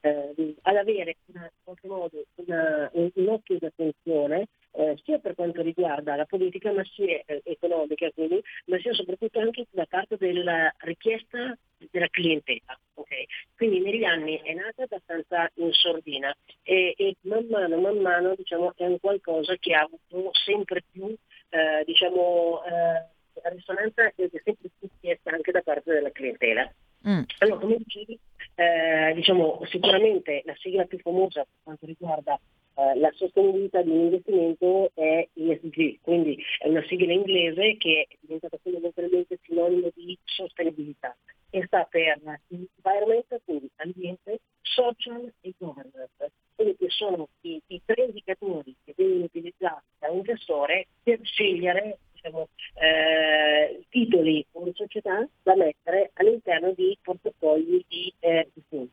eh, 0.00 0.54
ad 0.62 0.76
avere 0.76 1.16
in 1.26 1.48
qualche 1.62 1.86
modo 1.86 2.24
una, 2.36 2.90
un, 2.94 3.10
un 3.14 3.28
occhio 3.28 3.58
di 3.58 3.66
attenzione 3.66 4.48
eh, 4.72 4.98
sia 5.04 5.18
per 5.18 5.34
quanto 5.34 5.62
riguarda 5.62 6.16
la 6.16 6.24
politica 6.24 6.72
ma 6.72 6.84
sia 6.84 7.22
eh, 7.26 7.40
economica, 7.44 8.10
quindi, 8.12 8.42
ma 8.66 8.78
sia 8.78 8.92
soprattutto 8.92 9.40
anche 9.40 9.66
da 9.70 9.86
parte 9.86 10.16
della 10.16 10.72
richiesta 10.78 11.56
della 11.90 12.08
clientela. 12.08 12.78
Okay? 12.94 13.26
Quindi 13.56 13.80
negli 13.80 14.04
anni 14.04 14.40
è 14.42 14.52
nata 14.54 14.84
abbastanza 14.84 15.50
in 15.54 15.72
sordina 15.72 16.34
e, 16.62 16.94
e 16.96 17.16
man 17.22 17.46
mano, 17.50 17.78
man 17.78 17.98
mano 17.98 18.34
diciamo, 18.34 18.72
è 18.76 18.84
un 18.84 19.00
qualcosa 19.00 19.56
che 19.56 19.74
ha 19.74 19.82
avuto 19.82 20.30
sempre 20.34 20.82
più 20.90 21.14
eh, 21.50 21.82
diciamo, 21.84 22.62
eh, 22.64 23.50
risonanza 23.50 24.12
ed 24.14 24.32
è 24.32 24.40
sempre 24.44 24.70
più 24.78 24.88
chiesta 25.00 25.30
anche 25.30 25.52
da 25.52 25.62
parte 25.62 25.92
della 25.92 26.10
clientela. 26.10 26.72
Mm. 27.08 27.22
Allora, 27.38 27.60
come 27.60 27.76
dicevi, 27.78 28.18
eh, 28.54 29.12
diciamo, 29.14 29.62
sicuramente 29.70 30.42
la 30.44 30.54
sigla 30.58 30.84
più 30.84 30.98
famosa 30.98 31.42
per 31.42 31.60
quanto 31.62 31.86
riguarda 31.86 32.38
eh, 32.74 32.98
la 32.98 33.10
sostenibilità 33.14 33.82
di 33.82 33.90
un 33.90 34.00
investimento 34.00 34.90
è 34.94 35.28
ESG, 35.32 36.00
quindi 36.02 36.42
è 36.58 36.68
una 36.68 36.84
sigla 36.86 37.12
inglese 37.12 37.76
che 37.76 38.06
è 38.08 38.16
diventata 38.20 38.58
fondamentalmente 38.62 39.38
sinonimo 39.42 39.90
di 39.94 40.16
sostenibilità 40.24 41.16
e 41.50 41.64
sta 41.66 41.84
per 41.84 42.20
environment, 42.48 43.40
quindi 43.44 43.68
ambiente, 43.76 44.40
social 44.62 45.32
e 45.40 45.52
governance, 45.58 46.32
quindi 46.54 46.76
che 46.76 46.86
sono 46.88 47.28
i, 47.42 47.60
i 47.66 47.82
tre 47.84 48.04
indicatori 48.04 48.74
che 48.84 48.94
vengono 48.96 49.24
utilizzati 49.24 49.84
da 49.98 50.10
un 50.10 50.22
gestore 50.22 50.86
per 51.02 51.18
scegliere 51.22 51.98
diciamo, 52.12 52.48
eh, 52.74 53.84
titoli 53.88 54.46
o 54.52 54.70
società 54.74 55.26
da 55.42 55.56
mettere 55.56 56.10
all'interno 56.14 56.72
di 56.72 56.96
portafogli 57.02 57.84
di, 57.88 58.12
eh, 58.20 58.48
di 58.52 58.62
fondi. 58.68 58.90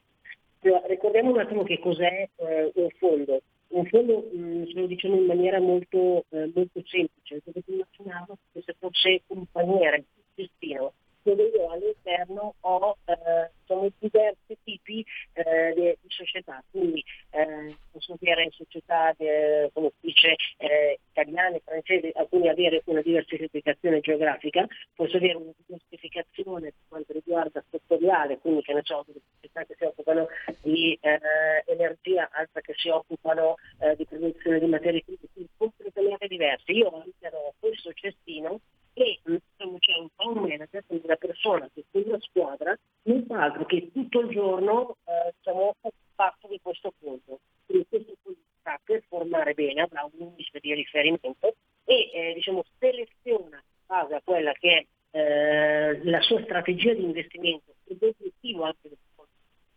Ricordiamo 0.87 1.31
un 1.31 1.39
attimo 1.39 1.63
che 1.63 1.79
cos'è 1.79 2.27
eh, 2.35 2.71
un 2.73 2.89
fondo. 2.97 3.41
Un 3.77 3.85
fondo 3.85 4.27
mh, 4.33 4.39
mm, 4.39 4.63
se 4.65 4.73
lo 4.73 4.87
diciamo 4.87 5.15
in 5.17 5.25
maniera 5.25 5.59
molto, 5.59 6.25
eh, 6.29 6.51
molto 6.55 6.81
semplice, 6.83 7.41
dovete 7.45 7.71
immaginare 7.71 8.33
che 8.51 8.63
se 8.65 8.75
fosse 8.79 9.21
un 9.27 9.45
paniere, 9.51 10.03
cestino, 10.33 10.93
dove 11.21 11.43
io 11.43 11.69
all'interno 11.69 12.55
ho 12.61 12.97
eh, 13.05 13.51
sono 13.65 13.91
diversi 13.99 14.57
tipi 14.63 15.05
eh, 15.33 15.73
di, 15.75 15.95
società, 16.07 16.63
quindi 16.71 17.03
eh, 17.31 17.75
posso 17.91 18.17
avere 18.19 18.49
società 18.51 19.13
de, 19.17 19.69
come 19.73 19.91
si 19.99 20.07
dice 20.07 20.35
eh, 20.57 20.99
italiane, 21.11 21.61
francesi, 21.63 22.11
alcuni 22.15 22.47
avere 22.47 22.81
una 22.85 23.01
diversificazione 23.01 23.99
geografica, 23.99 24.65
posso 24.95 25.17
avere 25.17 25.35
una 25.35 25.51
diversificazione 25.65 26.71
per 26.71 26.87
quanto 26.87 27.13
riguarda 27.13 27.63
settoriale, 27.69 28.39
quindi 28.39 28.61
che 28.61 28.73
ne 28.73 28.81
so, 28.83 29.03
delle 29.05 29.21
società 29.35 29.65
che 29.65 29.75
si 29.77 29.83
occupano 29.83 30.27
di 30.67 30.97
eh, 30.99 31.19
energia, 31.65 32.29
altre 32.31 32.61
che 32.61 32.73
si 32.75 32.89
occupano 32.89 33.55
eh, 33.79 33.95
di 33.95 34.05
produzione 34.05 34.59
di 34.59 34.65
materie 34.65 35.01
prime, 35.03 35.47
completamente 35.55 36.27
diverse. 36.27 36.71
Io 36.73 36.89
all'interno 36.89 37.53
questo 37.57 37.93
cestino 37.93 38.59
e 38.93 39.19
diciamo, 39.23 39.77
c'è 39.79 39.97
un 39.97 40.09
po' 40.13 40.29
un 40.29 40.41
manager, 40.41 40.83
quindi 40.85 41.05
una 41.05 41.15
persona 41.15 41.69
che 41.73 41.85
è 41.89 41.97
una 42.05 42.19
squadra, 42.19 42.77
non 43.03 43.25
fa 43.27 43.43
altro 43.43 43.65
che 43.65 43.91
tutto 43.93 44.19
il 44.21 44.29
giorno 44.29 44.97
eh, 45.05 45.33
diciamo, 45.37 45.75
parte 46.15 46.47
di 46.49 46.59
questo 46.61 46.93
punto. 46.99 47.39
Quindi 47.65 47.85
questo 47.87 48.13
punto 48.21 48.39
sta 48.59 48.79
per 48.83 49.03
formare 49.07 49.53
bene, 49.53 49.81
avrà 49.81 50.03
un 50.03 50.19
indice 50.19 50.59
di 50.59 50.73
riferimento 50.73 51.55
e 51.85 52.09
eh, 52.13 52.33
diciamo, 52.33 52.63
seleziona 52.77 53.55
in 53.55 53.85
base 53.85 54.15
a 54.15 54.21
quella 54.21 54.51
che 54.51 54.85
è 55.11 55.17
eh, 55.17 56.03
la 56.03 56.21
sua 56.21 56.41
strategia 56.43 56.93
di 56.93 57.03
investimento 57.03 57.75
e 57.85 57.95
l'obiettivo 57.99 58.63
anche 58.63 58.89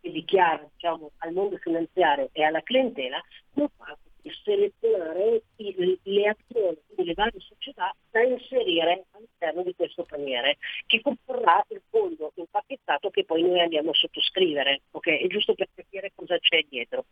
dichiara 0.11 0.67
diciamo, 0.73 1.11
al 1.17 1.33
mondo 1.33 1.57
finanziario 1.57 2.29
e 2.31 2.43
alla 2.43 2.61
clientela 2.61 3.21
selezionare 4.43 5.43
le 5.55 6.27
azioni, 6.27 6.77
le 6.95 7.13
varie 7.13 7.39
società 7.39 7.95
da 8.09 8.21
inserire 8.21 9.05
all'interno 9.11 9.63
di 9.63 9.73
questo 9.75 10.03
paniere, 10.03 10.57
che 10.85 11.01
comporrà 11.01 11.63
il 11.69 11.81
fondo 11.89 12.31
impacchettato 12.35 13.09
che 13.09 13.23
poi 13.23 13.41
noi 13.41 13.59
andiamo 13.59 13.91
a 13.91 13.95
sottoscrivere, 13.95 14.81
ok? 14.91 15.07
È 15.07 15.27
giusto 15.27 15.53
per 15.55 15.69
capire 15.73 16.11
cosa 16.13 16.37
c'è 16.37 16.63
dietro. 16.69 17.05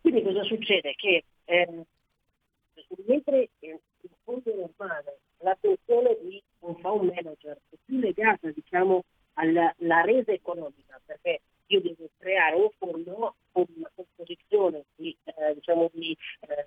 Quindi 0.00 0.22
cosa 0.22 0.42
succede? 0.42 0.94
Che 0.94 1.24
ehm, 1.44 1.84
mentre 3.06 3.48
eh, 3.60 3.80
il 4.00 4.10
fondo 4.22 4.54
normale 4.54 5.18
l'attenzione 5.38 6.16
di 6.22 6.42
un 6.60 6.76
fund 6.76 7.10
manager 7.10 7.58
è 7.70 7.76
più 7.84 7.98
legata 7.98 8.50
diciamo, 8.50 9.04
alla, 9.34 9.74
alla 9.80 10.00
resa 10.02 10.32
economica, 10.32 11.00
perché 11.04 11.40
io 11.66 11.80
devo 11.80 12.08
creare 12.24 12.56
un 12.56 12.70
fondo 12.78 13.34
con 13.52 13.66
una 13.76 13.90
composizione 13.94 14.84
di, 14.96 15.14
eh, 15.24 15.54
diciamo, 15.54 15.90
di 15.92 16.16
eh, 16.48 16.66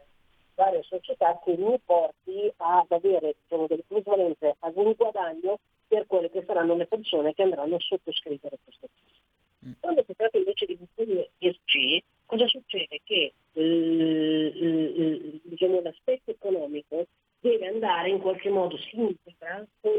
varie 0.53 0.83
società 0.83 1.39
che 1.43 1.57
mi 1.57 1.79
porti 1.83 2.53
ad 2.57 2.91
avere 2.91 3.35
diciamo, 3.41 3.65
delle 3.65 3.83
plusvalenze 3.87 4.55
ad 4.59 4.75
un 4.75 4.93
guadagno 4.95 5.57
per 5.87 6.05
quelle 6.05 6.29
che 6.29 6.43
saranno 6.45 6.75
le 6.75 6.85
persone 6.85 7.33
che 7.33 7.41
andranno 7.41 7.75
a 7.75 7.79
sottoscrivere 7.79 8.59
questo 8.63 8.87
fondo. 8.87 9.25
Mm. 9.65 9.71
Quando 9.79 10.03
si 10.05 10.15
tratta 10.15 10.37
invece 10.37 10.65
di 10.67 10.77
fondo 10.93 11.29
ESG, 11.39 12.03
cosa 12.25 12.45
succede? 12.47 13.01
Che 13.03 13.33
eh, 13.53 15.41
diciamo, 15.43 15.81
l'aspetto 15.81 16.29
economico 16.29 17.07
deve 17.39 17.67
andare 17.67 18.09
in 18.09 18.19
qualche 18.19 18.49
modo 18.49 18.77
si 18.77 18.99
integra 18.99 19.65
con 19.81 19.91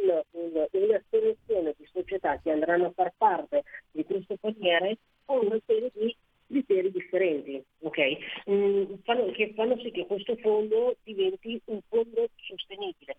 una 0.70 1.02
selezione 1.09 1.74
di 1.76 1.88
società 1.92 2.38
che 2.40 2.50
andranno 2.50 2.86
a 2.86 2.92
far 2.94 3.12
parte 3.16 3.64
di 3.92 4.04
questo 4.04 4.36
paniere 4.36 4.98
con 5.24 5.44
una 5.44 5.61
serie 5.66 5.90
di 5.92 6.16
criteri 6.46 6.90
differenti, 6.90 7.62
okay? 7.80 8.18
mm, 8.50 8.94
fanno, 9.02 9.30
che 9.32 9.52
fanno 9.54 9.76
sì 9.89 9.91
che 9.91 10.07
questo 10.07 10.36
fondo 10.36 10.97
diventi 11.03 11.61
un 11.66 11.80
fondo 11.89 12.28
sostenibile. 12.36 13.16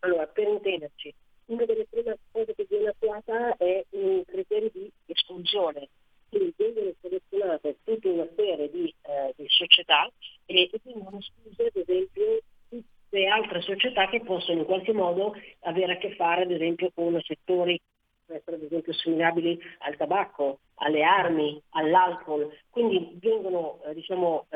Allora, 0.00 0.26
per 0.26 0.46
intenderci, 0.46 1.14
una 1.46 1.64
delle 1.64 1.86
prime 1.88 2.18
cose 2.32 2.54
che 2.54 2.66
viene 2.68 2.88
attuata 2.88 3.56
è 3.56 3.84
un 3.90 4.22
criterio 4.24 4.70
di 4.72 4.90
esclusione, 5.06 5.88
quindi 6.28 6.54
vengono 6.56 6.92
selezionate 7.00 7.76
tutta 7.84 8.08
una 8.08 8.28
serie 8.34 8.70
di, 8.70 8.94
eh, 9.02 9.32
di 9.36 9.46
società 9.48 10.10
e, 10.44 10.70
vengono 10.82 11.18
escluse 11.18 11.66
ad 11.66 11.76
esempio 11.76 12.40
tutte 12.68 13.26
altre 13.26 13.60
società 13.62 14.08
che 14.08 14.20
possono 14.20 14.60
in 14.60 14.64
qualche 14.64 14.92
modo 14.92 15.34
avere 15.60 15.94
a 15.94 15.98
che 15.98 16.14
fare 16.14 16.42
ad 16.42 16.50
esempio 16.50 16.90
con 16.94 17.18
settori 17.22 17.80
ad 18.28 18.62
esempio 18.62 18.92
assimilabili 18.92 19.58
al 19.78 19.96
tabacco, 19.96 20.58
alle 20.76 21.02
armi, 21.02 21.60
all'alcol, 21.70 22.52
quindi 22.70 23.16
vengono 23.20 23.80
eh, 23.84 23.94
diciamo, 23.94 24.46
eh, 24.50 24.55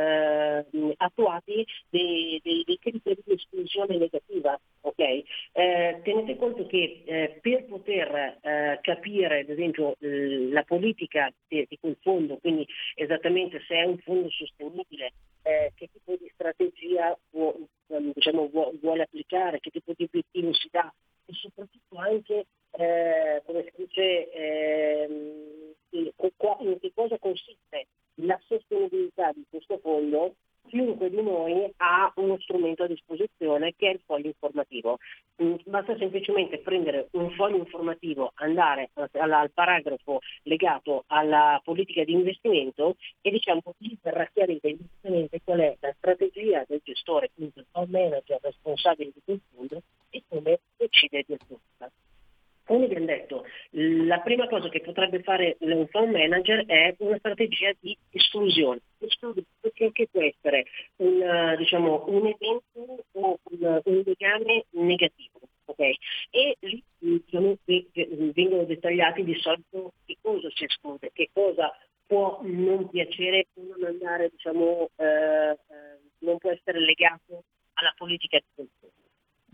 dei, 1.88 2.40
dei, 2.42 2.62
dei, 2.64 2.78
criteri 2.78 3.22
di 3.24 3.34
esclusione 3.34 3.96
negativa. 3.96 4.58
Okay? 4.82 5.24
Eh, 5.52 6.00
tenete 6.02 6.36
conto 6.36 6.66
che 6.66 7.02
eh, 7.04 7.38
per 7.40 7.64
poter 7.66 8.38
eh, 8.40 8.78
capire 8.82 9.40
ad 9.40 9.48
esempio 9.48 9.96
la 9.98 10.62
politica 10.62 11.32
di, 11.48 11.66
di, 11.68 11.78
quel 11.78 11.96
fondo, 12.00 12.38
quindi 12.38 12.66
esattamente 12.94 13.62
se 13.66 13.76
è 13.76 13.84
un 13.84 13.98
fondo 13.98 14.30
sostenibile, 14.30 15.12
eh, 15.42 15.72
che 15.74 15.88
tipo 15.92 16.16
di 16.16 16.30
strategia 16.34 17.16
può, 17.30 17.54
diciamo, 17.86 18.50
vuole 18.80 19.02
applicare, 19.02 19.60
che 19.60 19.70
tipo 19.70 19.92
di 19.96 20.04
obiettivo 20.04 20.52
si 20.52 20.68
dà 20.70 20.92
e 21.26 21.32
soprattutto 21.34 21.96
anche 21.96 22.46
eh, 22.72 23.42
come 23.44 23.64
si 23.64 23.84
dice, 23.84 24.30
ehm, 24.30 25.74
in 25.90 26.78
che 26.80 26.92
cosa 26.94 27.18
consiste 27.18 27.86
la 28.16 28.38
sostenibilità 28.46 29.32
di 29.32 29.44
questo 29.48 29.78
fondo, 29.78 30.34
chiunque 30.70 31.10
di 31.10 31.20
noi 31.20 31.70
ha 31.78 32.12
uno 32.16 32.38
strumento 32.38 32.84
a 32.84 32.86
disposizione 32.86 33.74
che 33.76 33.88
è 33.88 33.92
il 33.92 34.00
foglio 34.06 34.28
informativo. 34.28 34.98
Mm, 35.42 35.56
basta 35.66 35.96
semplicemente 35.98 36.58
prendere 36.58 37.08
un 37.12 37.30
foglio 37.32 37.56
informativo, 37.56 38.32
andare 38.36 38.90
al 38.94 39.50
paragrafo 39.52 40.20
legato 40.44 41.04
alla 41.08 41.60
politica 41.64 42.04
di 42.04 42.12
investimento 42.12 42.96
e 43.20 43.30
diciamo 43.30 43.60
lì 43.78 43.98
verrà 44.00 44.28
chiarita 44.32 44.68
esattamente 44.68 45.40
qual 45.44 45.58
è 45.58 45.76
la 45.80 45.92
strategia 45.98 46.64
del 46.66 46.80
gestore, 46.84 47.30
quindi 47.34 47.58
il 47.58 47.88
manager 47.88 48.38
responsabile 48.40 49.10
di 49.12 49.20
quel 49.24 49.40
fondo 49.52 49.82
e 50.10 50.22
come 50.28 50.60
decide 50.76 51.24
di 51.26 51.34
attuarla. 51.34 51.90
Come 52.70 52.84
abbiamo 52.84 53.06
detto, 53.06 53.44
la 53.70 54.20
prima 54.20 54.46
cosa 54.46 54.68
che 54.68 54.80
potrebbe 54.80 55.22
fare 55.24 55.56
un 55.58 55.88
fund 55.88 56.12
manager 56.12 56.64
è 56.66 56.94
una 56.98 57.18
strategia 57.18 57.72
di 57.80 57.98
esclusione, 58.10 58.78
perché 59.80 60.08
può 60.08 60.20
essere 60.20 60.66
un, 60.96 61.54
diciamo, 61.56 62.04
un 62.08 62.26
evento 62.26 63.04
o 63.12 63.38
un, 63.42 63.80
un 63.82 64.02
legame 64.04 64.66
negativo. 64.72 65.40
Okay? 65.64 65.96
E 66.30 66.56
lì 66.60 66.82
diciamo, 66.98 67.56
vengono 67.64 68.64
dettagliati 68.64 69.24
di 69.24 69.34
solito 69.36 69.92
che 70.04 70.18
cosa 70.20 70.50
si 70.50 70.64
esclude, 70.64 71.10
che 71.14 71.30
cosa 71.32 71.72
può 72.06 72.40
non 72.42 72.90
piacere 72.90 73.46
o 73.54 73.62
non 73.62 73.84
andare, 73.84 74.28
diciamo, 74.30 74.90
eh, 74.96 75.04
eh, 75.04 75.56
non 76.18 76.36
può 76.36 76.50
essere 76.50 76.80
legato 76.80 77.44
alla 77.74 77.94
politica 77.96 78.38
di 78.38 78.44
consumo. 78.54 78.92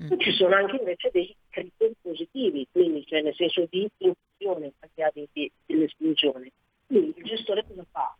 Mm. 0.03 0.19
Ci 0.19 0.33
sono 0.33 0.57
anche 0.57 0.77
invece 0.77 1.11
dei 1.13 1.35
criteri 1.51 1.95
positivi, 2.01 2.67
quindi 2.73 3.07
cioè 3.07 3.23
nel 3.23 3.35
senso 3.35 3.67
di 3.71 3.89
inclusione 3.99 4.73
al 4.81 5.11
di, 5.13 5.29
di, 5.33 5.53
dell'esclusione. 5.67 6.51
Quindi 6.87 7.15
il 7.17 7.25
gestore 7.25 7.65
cosa 7.67 7.87
fa? 7.93 8.16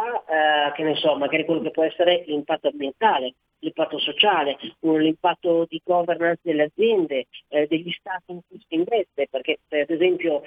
Eh, 0.00 0.72
che 0.72 0.82
ne 0.82 0.96
so, 0.96 1.14
magari 1.16 1.44
quello 1.44 1.60
che 1.60 1.70
può 1.70 1.82
essere 1.84 2.24
l'impatto 2.26 2.68
ambientale, 2.68 3.34
l'impatto 3.58 3.98
sociale, 3.98 4.56
l'impatto 4.80 5.66
di 5.68 5.80
governance 5.84 6.40
delle 6.42 6.64
aziende, 6.64 7.26
eh, 7.48 7.66
degli 7.66 7.90
stati 7.92 8.32
in 8.32 8.40
cui 8.48 8.58
si 8.66 8.74
investe, 8.76 9.28
perché 9.28 9.58
ad 9.68 9.90
esempio 9.90 10.42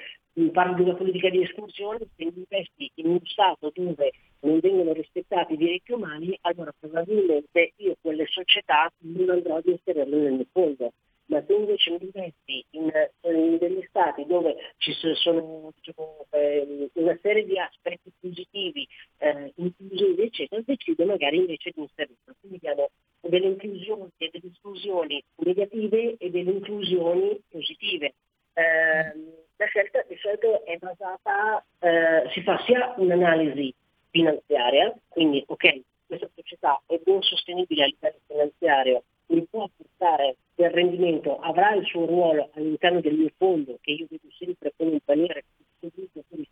parlo 0.52 0.74
di 0.74 0.82
una 0.82 0.96
politica 0.96 1.30
di 1.30 1.44
esclusione, 1.44 2.00
se 2.16 2.24
investi 2.24 2.92
in 2.96 3.10
un 3.10 3.20
stato 3.24 3.72
dove 3.74 4.12
non 4.40 4.60
vengono 4.60 4.94
rispettati 4.94 5.54
i 5.54 5.58
diritti 5.58 5.92
umani, 5.92 6.36
allora 6.42 6.74
probabilmente 6.78 7.74
io 7.78 7.96
quelle 8.02 8.26
società 8.26 8.92
non 9.02 9.30
andrò 9.30 9.58
ad 9.58 9.68
inserirle 9.68 10.18
nel 10.18 10.34
mio 10.34 10.48
fondo. 10.52 10.94
Ma 11.26 11.42
se 11.48 11.54
invece 11.54 11.92
mi 11.92 12.12
investi 12.14 12.66
in, 12.72 12.92
in, 13.22 13.58
degli 13.58 13.84
stati 13.88 14.26
dove 14.26 14.56
ci 14.78 14.92
sono 14.92 15.72
diciamo, 15.74 16.26
eh, 16.32 16.90
una 16.94 17.18
serie 17.22 17.46
di 17.46 17.58
aspetti 17.58 18.12
positivi, 18.20 18.88
eh, 19.24 19.54
inclusivi, 19.56 20.22
eccetera, 20.24 20.62
decido 20.66 21.06
magari 21.06 21.38
invece 21.38 21.72
di 21.74 21.82
inserirlo. 21.82 22.36
Quindi 22.42 22.68
abbiamo 22.68 22.90
delle 23.22 23.48
inclusioni 23.48 24.10
e 24.18 24.30
delle 24.32 24.52
esclusioni 24.52 25.24
negative 25.36 26.16
e 26.18 26.30
delle 26.30 26.52
inclusioni 26.52 27.42
positive. 27.50 28.14
Eh, 28.54 29.42
la 29.56 29.66
scelta 29.66 30.04
di 30.10 30.18
solito 30.18 30.66
è 30.66 30.78
basata, 30.78 31.64
eh, 31.80 32.30
si 32.34 32.42
fa 32.42 32.62
sia 32.66 32.94
un'analisi 32.98 33.74
finanziaria, 34.10 34.94
quindi 35.08 35.42
ok, 35.48 35.82
questa 36.06 36.30
società 36.36 36.82
è 36.86 37.00
ben 37.02 37.22
sostenibile 37.22 37.84
a 37.84 37.88
livello 37.88 38.20
finanziario, 38.28 39.04
mi 39.28 39.48
può 39.50 39.70
portare 39.76 40.36
del 40.56 40.70
rendimento, 40.70 41.40
avrà 41.40 41.74
il 41.74 41.86
suo 41.86 42.06
ruolo 42.06 42.50
all'interno 42.56 43.00
del 43.00 43.16
mio 43.16 43.32
fondo, 43.38 43.78
che 43.82 43.92
io 43.92 44.06
vedo 44.10 44.28
sempre 44.38 44.74
come 44.76 44.92
un 44.92 45.00
paniere 45.00 45.46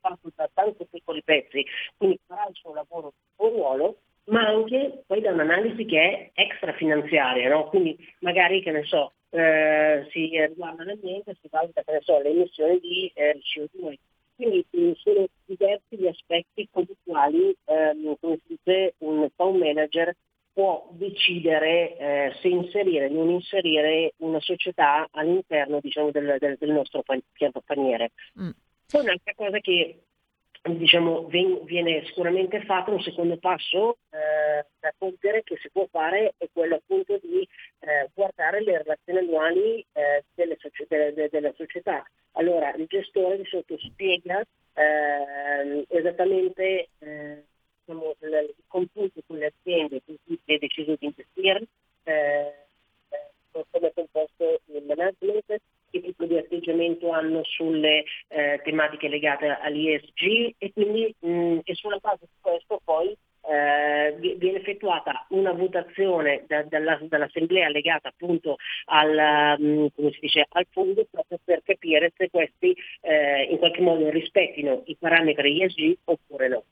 fatto 0.01 0.31
da 0.35 0.49
tanti 0.53 0.85
piccoli 0.89 1.23
pezzi, 1.23 1.65
quindi 1.95 2.19
suo 2.71 2.73
lavoro, 2.73 3.13
suo 3.35 3.49
ruolo, 3.49 3.97
ma 4.25 4.47
anche 4.47 5.03
poi 5.05 5.21
da 5.21 5.31
un'analisi 5.31 5.85
che 5.85 6.31
è 6.33 6.41
extrafinanziaria, 6.41 7.49
no? 7.49 7.67
quindi 7.67 7.97
magari 8.19 8.61
che 8.61 8.71
ne 8.71 8.83
so, 8.83 9.13
eh, 9.29 10.07
si 10.11 10.29
riguarda 10.29 10.83
l'ambiente, 10.83 11.35
si 11.41 11.47
valuta 11.49 11.81
che 11.83 11.91
ne 11.91 12.01
so, 12.01 12.19
le 12.21 12.29
emissioni 12.29 12.79
di 12.79 13.11
eh, 13.13 13.39
CO2. 13.39 13.95
Quindi 14.35 14.65
eh, 14.71 14.93
sono 14.97 15.27
diversi 15.45 15.97
gli 15.97 16.07
aspetti 16.07 16.67
con 16.71 16.83
i 16.83 16.95
quali 17.03 17.55
ehm, 17.65 18.15
come 18.19 18.39
si 18.45 18.57
dice, 18.63 18.95
un 18.99 19.27
fund 19.35 19.61
manager 19.61 20.15
può 20.53 20.89
decidere 20.93 21.97
eh, 21.97 22.33
se 22.41 22.47
inserire 22.47 23.05
o 23.05 23.13
non 23.13 23.29
inserire 23.29 24.13
una 24.17 24.39
società 24.39 25.07
all'interno 25.11 25.79
diciamo, 25.79 26.11
del, 26.11 26.37
del, 26.39 26.57
del, 26.59 26.71
nostro 26.71 27.03
paniere. 27.65 28.11
Mm. 28.39 28.49
Poi 28.89 29.01
un'altra 29.01 29.33
cosa 29.35 29.59
che 29.59 30.01
diciamo, 30.63 31.25
viene 31.25 32.05
sicuramente 32.05 32.63
fatto 32.63 32.91
un 32.91 33.01
secondo 33.01 33.37
passo 33.37 33.97
eh, 34.11 34.65
da 34.79 34.93
compiere 34.97 35.43
che 35.43 35.57
si 35.57 35.69
può 35.71 35.87
fare 35.89 36.35
è 36.37 36.47
quello 36.51 36.75
appunto 36.75 37.19
di 37.21 37.47
eh, 37.79 38.09
guardare 38.13 38.61
le 38.63 38.77
relazioni 38.77 39.19
annuali 39.19 39.85
eh, 39.93 40.23
delle, 40.35 40.57
de, 40.87 41.13
de, 41.13 41.29
della 41.29 41.53
società. 41.55 42.03
Allora 42.33 42.73
il 42.75 42.85
gestore 42.85 43.37
di 43.37 43.45
solito 43.45 43.77
spiega 43.79 44.45
eh, 44.73 45.85
esattamente 45.89 46.89
eh, 46.99 47.43
diciamo, 47.83 48.15
il 48.19 48.53
computo 48.67 49.21
con 49.25 49.37
le 49.37 49.53
aziende 49.57 50.01
con 50.05 50.15
cui 50.23 50.39
si 50.45 50.53
è 50.53 50.57
deciso 50.57 50.95
di 50.99 51.05
investire, 51.05 51.65
eh, 52.03 52.53
come 53.51 53.87
è 53.87 53.91
composto 53.93 54.61
il 54.65 54.83
management, 54.83 55.61
che 55.91 56.01
tipo 56.01 56.25
di 56.25 56.37
atteggiamento 56.37 57.11
hanno 57.11 57.41
sulle 57.43 58.03
eh, 58.29 58.61
tematiche 58.63 59.07
legate 59.07 59.47
all'ISG 59.47 60.55
e 60.57 60.71
quindi 60.73 61.13
mh, 61.19 61.59
e 61.63 61.75
sulla 61.75 61.97
base 62.01 62.21
di 62.21 62.39
questo 62.41 62.81
poi 62.83 63.15
eh, 63.43 64.15
viene 64.37 64.59
effettuata 64.59 65.25
una 65.29 65.51
votazione 65.51 66.43
da, 66.47 66.63
dalla, 66.63 66.99
dall'assemblea 67.01 67.69
legata 67.69 68.09
appunto 68.09 68.57
al, 68.85 69.57
um, 69.59 69.89
dice, 70.19 70.45
al, 70.47 70.67
fondo 70.69 71.05
proprio 71.09 71.39
per 71.43 71.61
capire 71.63 72.13
se 72.15 72.29
questi 72.29 72.75
eh, 73.01 73.43
in 73.43 73.57
qualche 73.57 73.81
modo 73.81 74.09
rispettino 74.09 74.83
i 74.85 74.95
parametri 74.97 75.63
ESG 75.63 75.97
oppure 76.05 76.47
no. 76.47 76.63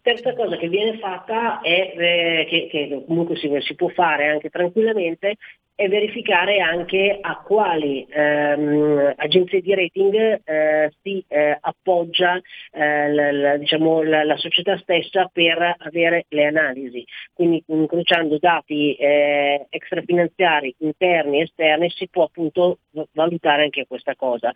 Terza 0.00 0.32
cosa 0.34 0.56
che 0.56 0.68
viene 0.68 0.98
fatta 0.98 1.60
è, 1.60 1.92
eh, 1.96 2.46
che, 2.48 2.68
che, 2.70 3.04
comunque 3.06 3.36
si, 3.36 3.50
si, 3.60 3.74
può 3.74 3.88
fare 3.88 4.28
anche 4.28 4.48
tranquillamente, 4.48 5.36
è 5.78 5.88
verificare 5.88 6.58
anche 6.58 7.18
a 7.20 7.36
quali 7.36 8.04
ehm, 8.10 9.12
agenzie 9.14 9.60
di 9.60 9.76
rating 9.76 10.40
eh, 10.42 10.92
si 11.00 11.24
eh, 11.28 11.56
appoggia 11.60 12.34
eh, 12.72 13.12
la, 13.12 13.30
la, 13.30 13.56
diciamo, 13.58 14.02
la, 14.02 14.24
la, 14.24 14.36
società 14.38 14.76
stessa 14.78 15.30
per 15.32 15.76
avere 15.78 16.24
le 16.30 16.46
analisi. 16.46 17.04
Quindi 17.32 17.62
incrociando 17.66 18.38
dati 18.40 18.94
eh, 18.94 19.66
extrafinanziari 19.70 20.74
interni 20.78 21.38
e 21.38 21.42
esterni 21.42 21.88
si 21.90 22.08
può 22.08 22.24
appunto 22.24 22.80
valutare 23.12 23.62
anche 23.62 23.86
questa 23.86 24.16
cosa. 24.16 24.52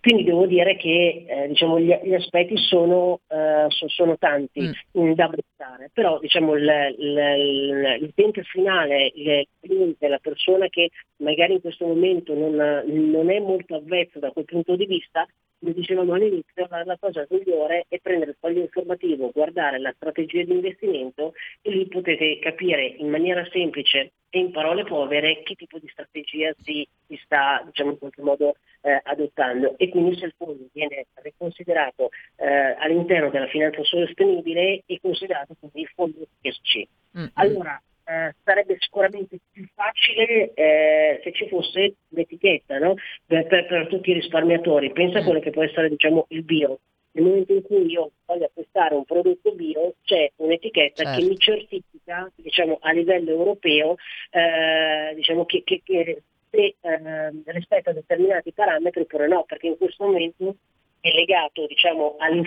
Quindi 0.00 0.24
devo 0.24 0.46
dire 0.46 0.76
che 0.76 1.26
eh, 1.28 1.48
diciamo, 1.48 1.78
gli, 1.78 1.94
gli, 2.02 2.14
aspetti 2.14 2.56
sono, 2.56 3.20
uh, 3.26 3.68
so, 3.68 3.86
sono 3.88 4.16
tanti 4.16 4.62
mm. 4.98 5.12
da 5.12 5.24
apprezzare, 5.26 5.90
però 5.92 6.18
diciamo, 6.18 6.54
l'utente 6.54 8.42
finale, 8.44 9.12
il 9.14 9.46
cliente, 9.60 10.08
la 10.08 10.18
persona 10.18 10.68
che 10.68 10.88
magari 11.16 11.52
in 11.52 11.60
questo 11.60 11.86
momento 11.86 12.32
non, 12.34 12.54
non 12.86 13.30
è 13.30 13.40
molto 13.40 13.74
avvezzo 13.74 14.18
da 14.18 14.30
quel 14.30 14.46
punto 14.46 14.74
di 14.74 14.86
vista, 14.86 15.26
come 15.60 15.74
dicevamo 15.74 16.14
all'inizio, 16.14 16.66
la, 16.68 16.96
cosa 16.98 17.26
migliore 17.28 17.84
è 17.88 17.98
prendere 18.00 18.30
il 18.30 18.36
foglio 18.40 18.62
informativo, 18.62 19.30
guardare 19.30 19.78
la 19.78 19.92
strategia 19.94 20.42
di 20.42 20.52
investimento 20.52 21.34
e 21.60 21.70
lì 21.70 21.86
potete 21.86 22.38
capire 22.38 22.86
in 22.86 23.10
maniera 23.10 23.46
semplice 23.52 24.12
e 24.30 24.38
in 24.38 24.52
parole 24.52 24.84
povere 24.84 25.42
che 25.42 25.54
tipo 25.54 25.78
di 25.78 25.88
strategia 25.88 26.54
si, 26.62 26.86
si 27.06 27.20
sta 27.24 27.62
diciamo, 27.66 27.90
in 27.90 27.98
qualche 27.98 28.22
modo 28.22 28.54
eh, 28.80 29.00
adottando 29.04 29.76
e 29.76 29.88
quindi 29.90 30.16
se 30.16 30.26
il 30.26 30.34
fondo 30.36 30.66
viene 30.72 31.06
riconsiderato 31.14 32.08
eh, 32.36 32.76
all'interno 32.78 33.28
della 33.28 33.48
finanza 33.48 33.82
sostenibile 33.84 34.82
è 34.86 34.98
considerato 35.00 35.54
come 35.60 35.72
il 35.74 35.90
fondo 35.94 36.26
ESG. 36.40 36.86
Mm-hmm. 37.18 37.28
Allora, 37.34 37.82
eh, 38.04 38.34
sarebbe 38.42 38.76
sicuramente 38.78 39.38
più 39.52 39.66
facile 39.74 40.52
eh, 40.54 41.20
se 41.22 41.32
ci 41.32 41.48
fosse 41.48 41.94
l'etichetta 42.08 42.78
no? 42.78 42.94
per, 43.26 43.46
per, 43.46 43.66
per, 43.66 43.86
tutti 43.88 44.10
i 44.10 44.14
risparmiatori. 44.14 44.92
Pensa 44.92 45.18
a 45.18 45.22
mm. 45.22 45.24
quello 45.24 45.40
che 45.40 45.50
può 45.50 45.62
essere 45.62 45.88
diciamo, 45.88 46.26
il 46.28 46.42
bio. 46.42 46.80
Nel 47.12 47.24
momento 47.24 47.52
in 47.52 47.62
cui 47.62 47.86
io 47.86 48.12
voglio 48.24 48.44
acquistare 48.44 48.94
un 48.94 49.04
prodotto 49.04 49.52
bio 49.52 49.94
c'è 50.04 50.30
un'etichetta 50.36 51.02
certo. 51.02 51.20
che 51.20 51.26
mi 51.26 51.36
certifica 51.38 52.30
diciamo, 52.36 52.78
a 52.80 52.92
livello 52.92 53.30
europeo 53.30 53.96
eh, 54.30 55.12
diciamo, 55.16 55.44
che, 55.44 55.62
che, 55.64 55.82
che 55.84 56.22
se 56.50 56.76
eh, 56.80 57.32
rispetta 57.46 57.92
determinati 57.92 58.52
parametri 58.52 59.02
oppure 59.02 59.26
no, 59.26 59.44
perché 59.44 59.68
in 59.68 59.76
questo 59.76 60.04
momento 60.04 60.56
è 61.00 61.10
legato 61.12 61.66
diciamo, 61.66 62.16
al, 62.18 62.38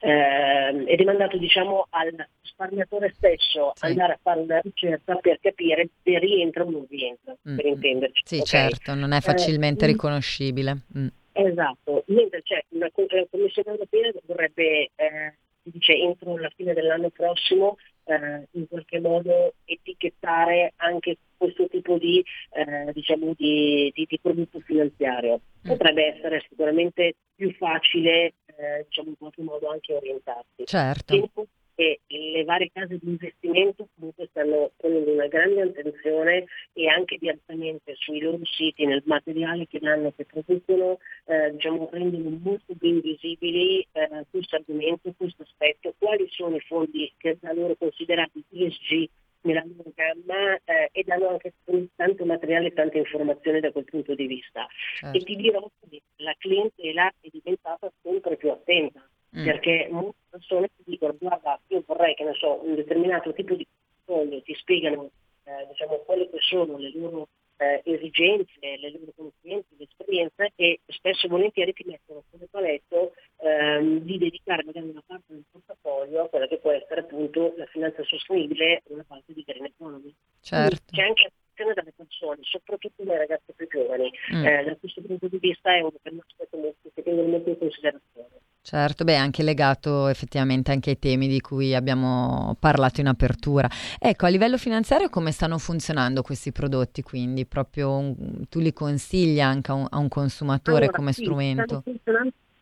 eh, 0.00 0.84
è 0.84 0.94
demandato 0.96 1.36
diciamo, 1.36 1.86
al 1.90 2.14
risparmiatore 2.42 3.12
stesso 3.14 3.72
sì. 3.74 3.86
andare 3.86 4.14
a 4.14 4.18
fare 4.22 4.40
una 4.40 4.60
ricerca 4.60 5.16
per 5.16 5.38
capire 5.40 5.88
se 6.02 6.18
rientra 6.18 6.64
o 6.64 6.70
non 6.70 6.86
rientra, 6.88 7.36
mm. 7.48 7.56
per 7.56 7.66
intenderci. 7.66 8.22
Sì, 8.24 8.34
okay? 8.36 8.46
certo, 8.46 8.94
non 8.94 9.12
è 9.12 9.20
facilmente 9.20 9.84
eh, 9.84 9.88
riconoscibile. 9.88 10.78
Mm. 10.96 11.06
Esatto, 11.36 12.04
mentre 12.06 12.42
c'è 12.42 12.64
una, 12.68 12.88
la 12.94 13.26
Commissione 13.28 13.70
europea 13.70 14.12
dovrebbe, 14.24 14.90
eh, 14.94 15.34
dice, 15.70 15.94
entro 15.94 16.36
la 16.36 16.50
fine 16.54 16.72
dell'anno 16.72 17.10
prossimo 17.10 17.76
eh, 18.04 18.48
in 18.52 18.68
qualche 18.68 19.00
modo 19.00 19.54
etichettare 19.64 20.72
anche 20.76 21.18
questo 21.36 21.68
tipo 21.68 21.98
di, 21.98 22.24
eh, 22.52 22.92
diciamo 22.92 23.32
di, 23.36 23.90
di, 23.94 24.06
di, 24.08 24.18
prodotto 24.20 24.60
finanziario. 24.60 25.40
Mm. 25.66 25.68
Potrebbe 25.68 26.14
essere 26.14 26.44
sicuramente 26.48 27.16
più 27.34 27.52
facile 27.54 28.34
eh, 28.46 28.84
diciamo 28.86 29.08
in 29.08 29.18
qualche 29.18 29.42
modo 29.42 29.68
anche 29.68 29.94
orientarsi. 29.94 30.64
Certo. 30.64 31.14
Tempo 31.14 31.46
e 31.76 32.00
le 32.06 32.44
varie 32.44 32.70
case 32.72 32.98
di 32.98 33.08
investimento 33.08 33.88
comunque 33.94 34.28
stanno 34.30 34.70
ponendo 34.76 35.12
una 35.12 35.26
grande 35.26 35.62
attenzione 35.62 36.44
e 36.72 36.88
anche 36.88 37.16
direttamente 37.18 37.94
sui 37.96 38.20
loro 38.20 38.38
siti, 38.44 38.86
nel 38.86 39.02
materiale 39.04 39.66
che 39.66 39.78
danno, 39.80 40.12
che 40.14 40.24
producono, 40.24 40.98
eh, 41.26 41.50
diciamo, 41.52 41.88
rendono 41.92 42.38
molto 42.42 42.74
ben 42.74 43.00
visibili 43.00 43.86
eh, 43.92 44.24
questo 44.30 44.56
argomento, 44.56 45.12
questo 45.16 45.42
aspetto, 45.42 45.94
quali 45.98 46.26
sono 46.30 46.56
i 46.56 46.60
fondi 46.60 47.12
che 47.16 47.36
da 47.40 47.52
loro 47.52 47.74
considerati 47.76 48.42
ESG 48.50 49.08
nella 49.42 49.64
loro 49.64 49.92
gamma 49.94 50.56
eh, 50.64 50.88
e 50.92 51.02
danno 51.04 51.28
anche 51.28 51.52
tanto 51.96 52.24
materiale 52.24 52.68
e 52.68 52.72
tante 52.72 52.98
informazioni 52.98 53.60
da 53.60 53.72
quel 53.72 53.84
punto 53.84 54.14
di 54.14 54.26
vista. 54.26 54.66
Certo. 54.96 55.16
E 55.16 55.20
ti 55.22 55.36
dirò 55.36 55.70
che 55.88 56.02
la 56.16 56.34
clientela 56.38 57.12
è 57.20 57.28
diventata 57.30 57.92
sempre 58.02 58.36
più 58.36 58.50
attenta 58.50 59.06
mm. 59.36 59.44
perché 59.44 59.88
molte 59.90 60.18
persone 60.30 60.68
ti 60.76 60.82
dicono 60.84 61.16
guarda 61.18 61.60
io 61.68 61.82
vorrei 61.86 62.14
che 62.14 62.24
ne 62.24 62.34
so 62.34 62.60
un 62.64 62.74
determinato 62.74 63.32
tipo 63.32 63.54
di 63.54 63.66
portafoglio 64.04 64.42
ti 64.42 64.54
spiegano 64.54 65.10
eh, 65.44 65.66
diciamo 65.68 65.96
quelle 66.06 66.28
che 66.30 66.38
sono 66.40 66.78
le 66.78 66.92
loro 66.94 67.28
eh, 67.56 67.82
esigenze, 67.84 68.58
le 68.60 68.90
loro 68.90 69.12
conoscenze, 69.14 69.68
le 69.76 69.84
esperienze 69.84 70.52
e 70.56 70.80
spesso 70.86 71.26
e 71.26 71.28
volentieri 71.28 71.72
ti 71.72 71.84
mettono 71.86 72.24
come 72.30 72.46
paletto 72.50 73.12
ehm, 73.38 74.00
di 74.00 74.18
dedicare 74.18 74.64
magari 74.64 74.88
una 74.88 75.02
parte 75.06 75.32
del 75.34 75.44
portafoglio 75.50 76.24
a 76.24 76.28
quella 76.28 76.46
che 76.48 76.58
può 76.58 76.72
essere 76.72 77.02
appunto 77.02 77.54
la 77.56 77.66
finanza 77.66 78.02
sostenibile 78.02 78.82
una 78.86 79.04
parte 79.06 79.32
di 79.32 79.44
green 79.46 79.66
economy. 79.66 80.12
Certo. 80.40 80.82
C'è 80.90 81.02
anche 81.02 81.30
attenzione 81.54 81.72
dalle 81.74 81.92
persone, 81.96 82.38
soprattutto 82.42 83.02
le 83.04 83.16
ragazze 83.16 83.52
più 83.54 83.66
giovani. 83.68 84.10
Mm. 84.34 84.44
Eh, 84.44 84.64
da 84.64 84.76
questo 84.76 85.00
punto 85.00 85.28
di 85.28 85.38
vista 85.38 85.74
è 85.74 85.80
un 85.80 85.90
aspetto 85.94 86.74
che 86.94 87.02
tengo 87.02 87.22
molto 87.22 87.48
in 87.48 87.58
considerazione. 87.58 88.28
Certo, 88.60 89.04
beh, 89.04 89.16
anche 89.16 89.42
legato 89.42 90.08
effettivamente 90.08 90.72
anche 90.72 90.90
ai 90.90 90.98
temi 90.98 91.28
di 91.28 91.40
cui 91.40 91.74
abbiamo 91.74 92.56
parlato 92.58 93.00
in 93.00 93.08
apertura. 93.08 93.68
Ecco, 93.98 94.24
a 94.24 94.30
livello 94.30 94.56
finanziario 94.56 95.10
come 95.10 95.32
stanno 95.32 95.58
funzionando 95.58 96.22
questi 96.22 96.50
prodotti? 96.50 97.02
Quindi 97.02 97.44
proprio 97.44 97.94
un, 97.94 98.48
tu 98.48 98.60
li 98.60 98.72
consigli 98.72 99.40
anche 99.40 99.70
a 99.70 99.74
un, 99.74 99.86
a 99.90 99.98
un 99.98 100.08
consumatore 100.08 100.84
allora, 100.84 100.96
come 100.96 101.12
sì, 101.12 101.24
strumento? 101.24 101.82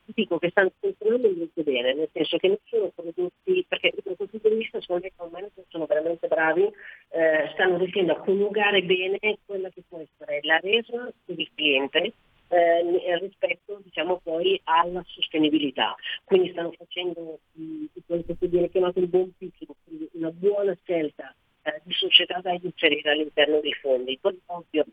Dico 0.05 0.39
che 0.39 0.51
stanno 0.51 0.73
funzionando 0.79 1.31
molto 1.31 1.63
bene, 1.63 1.95
nel 1.95 2.09
senso 2.13 2.37
che 2.39 2.49
non 2.49 2.59
sono 2.65 2.91
prodotti, 2.95 3.65
perché 3.69 3.93
da 3.95 4.03
questo 4.03 4.27
punto 4.27 4.49
di 4.49 4.57
vista 4.57 4.81
sono 4.81 5.01
dei 5.01 5.13
manager 5.17 5.65
sono 5.69 5.87
veramente 5.87 6.29
bravi, 6.29 6.65
eh, 7.11 7.51
stanno 7.53 7.79
riuscendo 7.79 8.13
a 8.13 8.21
coniugare 8.21 8.83
bene 8.83 9.19
quella 9.47 9.71
che 9.71 9.83
può 9.89 9.99
essere 9.99 10.41
la 10.43 10.59
resa 10.59 11.13
per 11.25 11.39
il 11.39 11.51
cliente 11.55 12.13
eh, 12.49 13.19
rispetto 13.19 13.81
diciamo, 13.83 14.21
poi 14.23 14.61
alla 14.65 15.03
sostenibilità. 15.07 15.95
Quindi 16.25 16.51
stanno 16.51 16.73
facendo 16.73 17.41
mh, 17.53 17.85
quello 18.07 18.25
che 18.27 18.37
viene 18.41 18.69
chiamato 18.69 18.99
il 18.99 19.09
buon 19.09 19.33
picking, 19.37 19.71
una 20.13 20.31
buona 20.31 20.77
scelta 20.83 21.35
eh, 21.63 21.81
di 21.85 21.93
società 21.93 22.41
da 22.41 22.53
inserire 22.53 23.11
all'interno 23.11 23.61
dei 23.61 23.73
fondi. 23.75 24.19
Poi 24.21 24.39
ovvio, 24.47 24.85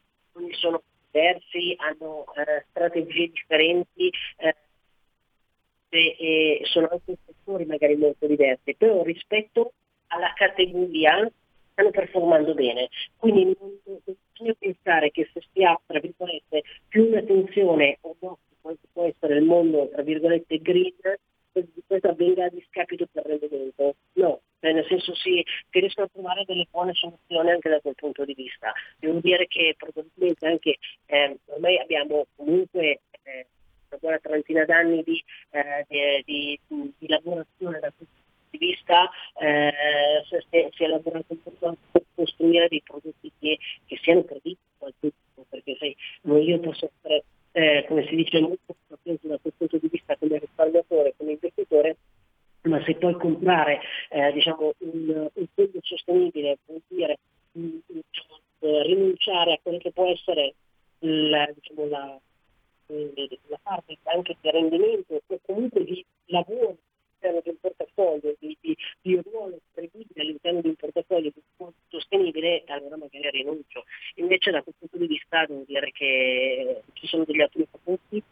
sono 0.52 0.82
diversi, 1.12 1.76
hanno 1.78 2.26
eh, 2.36 2.66
strategie 2.70 3.32
differenti 3.32 4.12
eh, 4.38 4.56
e 5.98 6.62
sono 6.66 6.88
anche 6.92 7.18
settori 7.26 7.66
magari 7.66 7.96
molto 7.96 8.28
diversi, 8.28 8.76
però 8.76 9.04
rispetto 9.04 9.74
alla 10.08 10.34
categoria 10.36 11.30
stanno 11.72 11.92
performando 11.92 12.54
bene. 12.54 12.90
Quindi 13.16 13.56
non, 13.60 13.78
bisogna 14.04 14.56
pensare 14.58 15.12
che 15.12 15.30
se 15.34 15.42
si 15.52 15.64
ha, 15.64 15.80
tra 15.86 16.00
virgolette, 16.00 16.64
più 16.88 17.08
un'attenzione 17.08 17.98
o 18.02 18.16
no 18.20 18.38
quanto 18.62 18.88
può 18.92 19.06
essere 19.06 19.38
il 19.38 19.44
mondo, 19.44 19.90
tra 19.90 20.02
virgolette, 20.02 20.60
green, 20.60 20.94
questo 21.88 22.08
avvenga 22.08 22.46
a 22.46 22.50
discapito 22.50 23.08
del 23.12 23.24
rendimento. 23.24 23.96
No, 24.14 24.42
cioè 24.60 24.74
nel 24.74 24.86
senso 24.88 25.16
si, 25.16 25.44
riescono 25.70 26.06
a 26.06 26.10
trovare 26.12 26.44
delle 26.46 26.68
buone 26.70 26.94
soluzioni 26.94 27.52
anche 27.52 27.70
da 27.70 27.80
quel 27.80 27.96
punto 27.96 28.26
di 28.26 28.34
vista. 28.34 28.72
Devo 29.00 29.20
dire 29.20 29.48
che 29.48 29.76
probabilmente 29.78 30.46
anche 30.46 30.78
eh, 31.06 31.38
ormai 31.46 31.80
abbiamo 31.80 32.28
comunque 32.36 33.02
eh, 33.24 33.48
una 33.90 34.00
buona 34.00 34.20
trentina 34.20 34.66
d'anni 34.66 35.04
di, 35.04 35.24
eh, 35.52 36.24
di, 36.26 36.60
di, 36.68 36.94
di 36.98 37.08
lavorazione 37.08 37.80
da 37.80 37.92
questo 37.96 38.18
di 38.52 38.58
vista 38.58 39.10
eh, 39.40 39.72
si, 40.28 40.84
è 40.84 40.88
lavorato 40.88 41.26
un 41.30 41.42
po' 41.42 41.78
per 41.92 42.04
costruire 42.16 42.68
dei 42.68 42.82
prodotti 42.82 43.32
che, 43.40 43.60
che 43.86 44.00
siano 44.02 44.24
credibili 44.24 44.58
al 44.80 44.94
pubblico, 45.00 45.46
perché 45.50 45.76
sai, 45.78 45.96
io 46.44 46.60
posso 46.60 46.90
essere, 46.98 47.24
eh, 47.52 47.86
come 47.88 48.08
si 48.08 48.16
dice, 48.16 48.40
molto 48.40 48.76
attento 48.90 49.28
da 49.28 49.38
questo 49.38 49.68
punto 49.68 49.78
di 49.78 49.88
vista 49.92 50.16
come 50.18 50.40
risparmiatore, 50.40 51.14
come 51.18 51.32
investitore, 51.34 51.98
ma 52.64 52.84
se 52.84 52.96
puoi 52.96 53.14
comprare 53.14 53.80
eh, 54.10 54.32
diciamo, 54.34 54.74
un, 54.80 55.30
un 55.32 55.46
fondo 55.54 55.80
sostenibile 55.82 56.58
vuol 56.66 56.82
dire 56.88 57.20
diciamo, 57.52 58.40
rinunciare 58.60 59.54
a 59.54 59.60
quello 59.62 59.78
che 59.78 59.92
può 59.92 60.10
essere 60.10 60.56
la, 61.00 61.50
diciamo, 61.54 61.88
la, 61.88 62.20
la 63.48 63.60
parte 63.62 63.98
anche 64.04 64.36
di 64.42 64.50
rendimento 64.50 65.22
o 65.26 65.40
comunque 65.46 65.84
di 65.84 66.04
lavoro 66.26 66.78
all'interno 67.20 67.42
di 67.44 67.50
un 67.50 67.56
portafoglio 67.60 68.36
di, 68.40 68.58
di, 68.62 68.78
di 69.02 69.22
ruolo 69.22 69.60
credibile 69.74 70.22
all'interno 70.22 70.62
di 70.62 70.68
un 70.70 70.76
portafoglio 70.76 71.32
sostenibile, 71.88 72.64
allora 72.68 72.98
magari 72.98 73.30
rinuncio. 73.30 73.84
Invece 74.16 74.52
da 74.52 74.64
questo 74.64 74.88
punto 74.88 75.06
di 75.06 75.14
vista 75.14 75.46
devo 75.46 75.64
dire 75.68 75.92
che 75.92 76.82
ci 76.94 77.08
sono 77.08 77.26
degli 77.26 77.42
ottimi 77.42 77.68
prodotti 77.70 78.24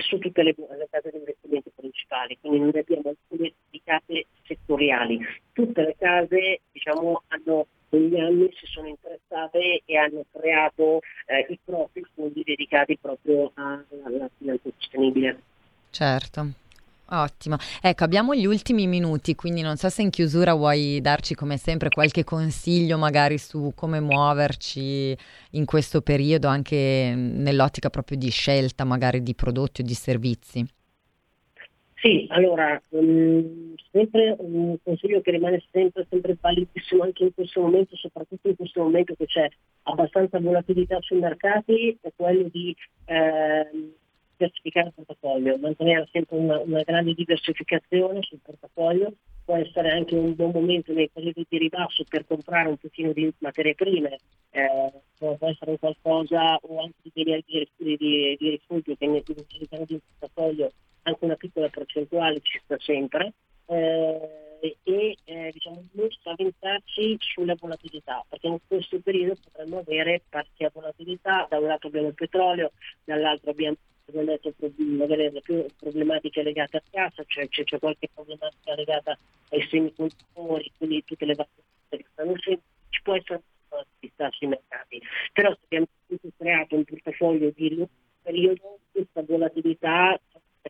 su 0.00 0.18
tutte 0.18 0.42
le, 0.42 0.54
le 0.56 0.88
case 0.90 1.10
di 1.10 1.18
investimento 1.18 1.70
principali, 1.74 2.38
quindi 2.40 2.58
non 2.60 2.72
abbiamo 2.74 3.10
alcune 3.10 3.52
dedicate 3.70 4.26
settoriali. 4.44 5.20
Tutte 5.52 5.82
le 5.82 5.96
case 5.98 6.60
diciamo, 6.72 7.22
hanno 7.28 7.66
negli 7.90 8.18
anni 8.18 8.50
si 8.54 8.66
sono 8.66 8.88
interessate 8.88 9.82
e 9.84 9.96
hanno 9.96 10.24
creato 10.32 11.00
eh, 11.26 11.46
i 11.48 11.58
propri 11.64 12.04
fondi 12.14 12.42
dedicati 12.44 12.98
proprio 12.98 13.52
alla 13.54 14.30
finanza 14.36 14.70
sostenibile. 14.78 15.40
Certo. 15.90 16.64
Ottimo. 17.08 17.56
Ecco, 17.80 18.02
abbiamo 18.02 18.34
gli 18.34 18.46
ultimi 18.46 18.88
minuti, 18.88 19.36
quindi 19.36 19.60
non 19.60 19.76
so 19.76 19.88
se 19.88 20.02
in 20.02 20.10
chiusura 20.10 20.54
vuoi 20.54 21.00
darci 21.00 21.34
come 21.34 21.56
sempre 21.56 21.88
qualche 21.88 22.24
consiglio 22.24 22.98
magari 22.98 23.38
su 23.38 23.72
come 23.76 24.00
muoverci 24.00 25.16
in 25.50 25.64
questo 25.64 26.00
periodo, 26.00 26.48
anche 26.48 27.14
nell'ottica 27.16 27.90
proprio 27.90 28.18
di 28.18 28.28
scelta 28.30 28.82
magari 28.82 29.22
di 29.22 29.36
prodotti 29.36 29.82
o 29.82 29.84
di 29.84 29.94
servizi. 29.94 30.66
Sì, 32.06 32.24
allora, 32.30 32.80
um, 32.90 33.74
sempre 33.90 34.36
un 34.38 34.76
consiglio 34.80 35.20
che 35.22 35.32
rimane 35.32 35.60
sempre, 35.72 36.06
sempre 36.08 36.36
validissimo 36.40 37.02
anche 37.02 37.24
in 37.24 37.34
questo 37.34 37.60
momento, 37.60 37.96
soprattutto 37.96 38.48
in 38.48 38.54
questo 38.54 38.80
momento 38.80 39.14
che 39.16 39.26
c'è 39.26 39.48
abbastanza 39.82 40.38
volatilità 40.38 41.00
sui 41.00 41.18
mercati, 41.18 41.98
è 42.00 42.12
quello 42.14 42.48
di 42.48 42.72
eh, 43.06 43.68
diversificare 44.36 44.88
il 44.88 44.92
portafoglio, 44.94 45.58
mantenere 45.58 46.08
sempre 46.12 46.36
una, 46.36 46.58
una, 46.58 46.82
grande 46.82 47.14
diversificazione 47.14 48.22
sul 48.22 48.38
portafoglio, 48.42 49.12
può 49.44 49.56
essere 49.56 49.90
anche 49.90 50.14
un 50.14 50.34
buon 50.34 50.50
momento 50.52 50.92
nei 50.92 51.08
periodi 51.08 51.46
di 51.48 51.58
ribasso 51.58 52.04
per 52.08 52.26
comprare 52.26 52.68
un 52.68 52.76
pochino 52.76 53.12
di 53.12 53.32
materie 53.38 53.74
prime, 53.74 54.18
eh, 54.50 54.92
può 55.18 55.36
essere 55.40 55.78
qualcosa 55.78 56.56
o 56.56 56.80
anche 56.80 56.96
di 57.02 57.10
beni 57.14 57.44
di, 57.46 57.68
di, 57.76 58.36
di, 58.38 58.50
rifugio 58.50 58.94
che 58.96 59.04
all'interno 59.04 59.84
di 59.84 59.92
un 59.94 60.00
portafoglio 60.18 60.70
anche 61.02 61.24
una 61.24 61.36
piccola 61.36 61.68
percentuale 61.68 62.40
ci 62.40 62.60
sta 62.64 62.76
sempre. 62.80 63.32
Eh, 63.66 64.44
e 64.82 65.16
eh, 65.24 65.50
diciamo, 65.52 65.84
non 65.92 66.10
spaventarci 66.10 67.18
sulla 67.20 67.54
volatilità, 67.58 68.24
perché 68.28 68.46
in 68.46 68.58
questo 68.66 68.98
periodo 69.00 69.36
potremmo 69.42 69.78
avere 69.78 70.22
parti 70.28 70.66
volatilità, 70.72 71.46
da 71.48 71.58
un 71.58 71.66
lato 71.66 71.86
abbiamo 71.88 72.08
il 72.08 72.14
petrolio, 72.14 72.72
dall'altro 73.04 73.50
abbiamo 73.50 73.76
detto, 74.12 74.54
magari 74.76 75.30
le 75.30 75.40
più 75.40 75.66
problematiche 75.78 76.42
legate 76.42 76.76
a 76.76 76.82
cassa, 76.90 77.24
cioè 77.26 77.48
c'è, 77.48 77.64
c'è 77.64 77.78
qualche 77.78 78.08
problematica 78.12 78.74
legata 78.74 79.18
ai 79.50 79.66
semiconduttori, 79.68 80.70
quindi 80.76 81.04
tutte 81.04 81.24
le 81.24 81.34
varie 81.34 81.50
che 81.88 82.06
stanno 82.12 82.32
uscendo, 82.32 82.60
ci 82.90 83.02
può 83.02 83.14
essere 83.14 83.34
una 83.34 83.42
volatilità 83.68 84.30
sui 84.30 84.46
mercati. 84.46 85.02
Però 85.32 85.50
se 85.50 85.60
abbiamo 85.64 85.86
creato 86.36 86.76
un 86.76 86.84
portafoglio 86.84 87.50
di 87.54 87.68
lungo 87.70 87.90
periodo, 88.22 88.78
questa 88.92 89.22
volatilità 89.22 90.20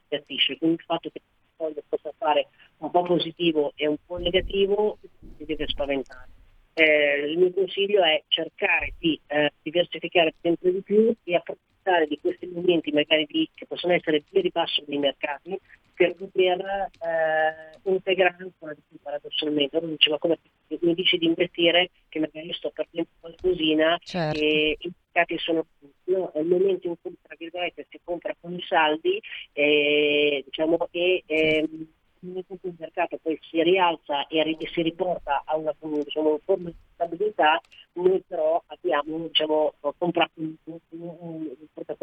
si 0.08 0.14
attisce, 0.14 0.58
quindi 0.58 0.76
il 0.76 0.84
fatto 0.84 1.10
che 1.10 1.18
il 1.18 1.24
portafoglio 1.56 1.82
possa 1.88 2.12
fare 2.16 2.48
un 2.78 2.90
po' 2.90 3.02
positivo 3.02 3.72
e 3.76 3.86
un 3.86 3.96
po' 4.04 4.18
negativo 4.18 4.98
si 5.36 5.44
deve 5.44 5.66
spaventare. 5.68 6.30
Eh, 6.74 7.30
il 7.30 7.38
mio 7.38 7.52
consiglio 7.52 8.02
è 8.02 8.22
cercare 8.28 8.92
di 8.98 9.18
eh, 9.28 9.50
diversificare 9.62 10.34
sempre 10.42 10.72
di 10.72 10.82
più 10.82 11.14
e 11.24 11.34
approfittare 11.34 11.75
di 12.08 12.18
questi 12.20 12.46
momenti 12.46 12.90
magari 12.92 13.26
di, 13.26 13.48
che 13.54 13.66
possono 13.66 13.92
essere 13.92 14.22
di 14.28 14.40
ribasso 14.40 14.82
dei 14.86 14.98
mercati 14.98 15.58
per 15.94 16.14
poter 16.14 16.60
eh, 16.60 17.90
integrare 17.90 18.36
ancora 18.38 18.74
di 18.74 18.82
più 18.86 18.98
paradossalmente. 19.00 19.76
Allora 19.76 19.92
diceva 19.92 20.18
come 20.18 20.38
mi 20.68 20.94
dici 20.94 21.16
di 21.16 21.26
investire 21.26 21.90
che 22.08 22.18
magari 22.18 22.52
sto 22.52 22.70
perdendo 22.70 23.08
qualcosina 23.20 23.96
certo. 24.02 24.38
e 24.38 24.76
i 24.78 24.92
mercati 25.12 25.38
sono 25.38 25.66
no, 26.04 26.32
è 26.32 26.40
il 26.40 26.46
momento 26.46 26.88
in 26.88 26.96
cui 27.00 27.16
tra 27.22 27.34
virgolette 27.38 27.86
si 27.88 28.00
compra 28.04 28.34
con 28.38 28.52
i 28.52 28.62
saldi 28.66 29.20
eh, 29.52 30.42
diciamo, 30.44 30.76
e 30.90 31.22
ehm, 31.26 31.86
il 32.20 32.74
mercato 32.78 33.18
poi 33.22 33.38
si 33.48 33.62
rialza 33.62 34.26
e 34.26 34.56
si 34.72 34.82
riporta 34.82 35.42
a 35.44 35.56
una 35.56 35.74
diciamo, 35.78 36.40
forma 36.44 36.70
di 36.70 36.76
stabilità, 36.94 37.60
noi 37.92 38.22
però 38.26 38.62
abbiamo 38.66 39.18
diciamo, 39.26 39.74
comprato 39.96 40.32
un, 40.36 40.54
un, 40.64 40.78
un, 40.90 41.55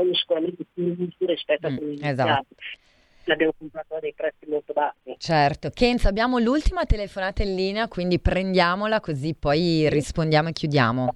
portafoglio 0.04 0.14
sicuramente 0.14 0.66
più 0.74 0.84
lungo 0.84 1.12
rispetto 1.20 1.70
mm, 1.70 1.74
a 1.74 1.78
quello 1.78 1.97
esatto. 2.01 2.56
L'abbiamo 3.26 3.54
comprato 3.58 3.95
a 3.95 3.99
dei 4.01 4.14
prezzi 4.14 4.45
molto 4.47 4.74
bassi. 4.74 5.16
Certo. 5.18 5.70
Kenza, 5.70 6.10
abbiamo 6.10 6.39
l'ultima 6.39 6.86
telefonata 6.86 7.41
in 7.41 7.56
linea, 7.56 7.88
quindi 7.88 8.20
prendiamola 8.20 8.99
così 8.99 9.34
poi 9.34 9.88
rispondiamo 9.89 10.49
e 10.49 10.51
chiudiamo. 10.51 11.16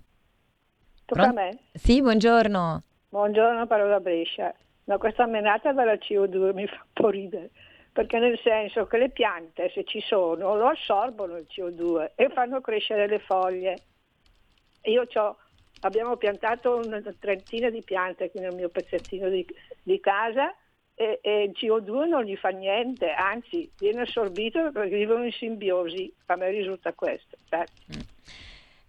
Tocca 1.04 1.22
Pronto? 1.22 1.40
a 1.40 1.44
me? 1.44 1.58
Sì, 1.74 2.02
buongiorno. 2.02 2.84
Buongiorno, 3.10 3.68
parlo 3.68 3.90
da 3.90 4.00
Brescia. 4.00 4.54
No, 4.86 4.98
questa 4.98 5.26
menata 5.26 5.74
della 5.74 5.96
CO2 5.96 6.54
mi 6.54 6.66
fa 6.66 6.76
un 6.76 6.92
po' 6.94 7.10
ridere 7.10 7.50
perché 7.92 8.20
nel 8.20 8.40
senso 8.42 8.86
che 8.86 8.98
le 9.00 9.10
piante, 9.10 9.72
se 9.74 9.84
ci 9.84 10.00
sono, 10.02 10.56
lo 10.56 10.68
assorbono 10.68 11.36
il 11.36 11.48
CO2 11.50 12.12
e 12.16 12.30
fanno 12.30 12.62
crescere 12.62 13.08
le 13.08 13.20
foglie. 13.20 13.78
Io 14.84 15.06
abbiamo 15.82 16.18
piantato 16.18 16.76
una 16.76 17.02
trentina 17.20 17.70
di 17.70 17.84
piante 17.84 18.30
qui 18.32 18.40
nel 18.40 18.56
mio 18.56 18.70
pezzettino 18.70 19.30
di, 19.30 19.46
di 19.84 20.00
casa 20.00 20.54
e, 20.94 21.20
e, 21.22 21.44
il 21.44 21.52
CO2 21.52 22.08
non 22.08 22.24
gli 22.24 22.36
fa 22.36 22.50
niente, 22.50 23.12
anzi 23.12 23.70
viene 23.78 24.02
assorbito 24.02 24.72
perché 24.72 24.96
vivono 24.96 25.26
in 25.26 25.32
simbiosi. 25.32 26.12
A 26.26 26.36
me 26.36 26.50
risulta 26.50 26.94
questo. 26.94 27.38
Certo. 27.48 27.74
Mm. 27.96 28.17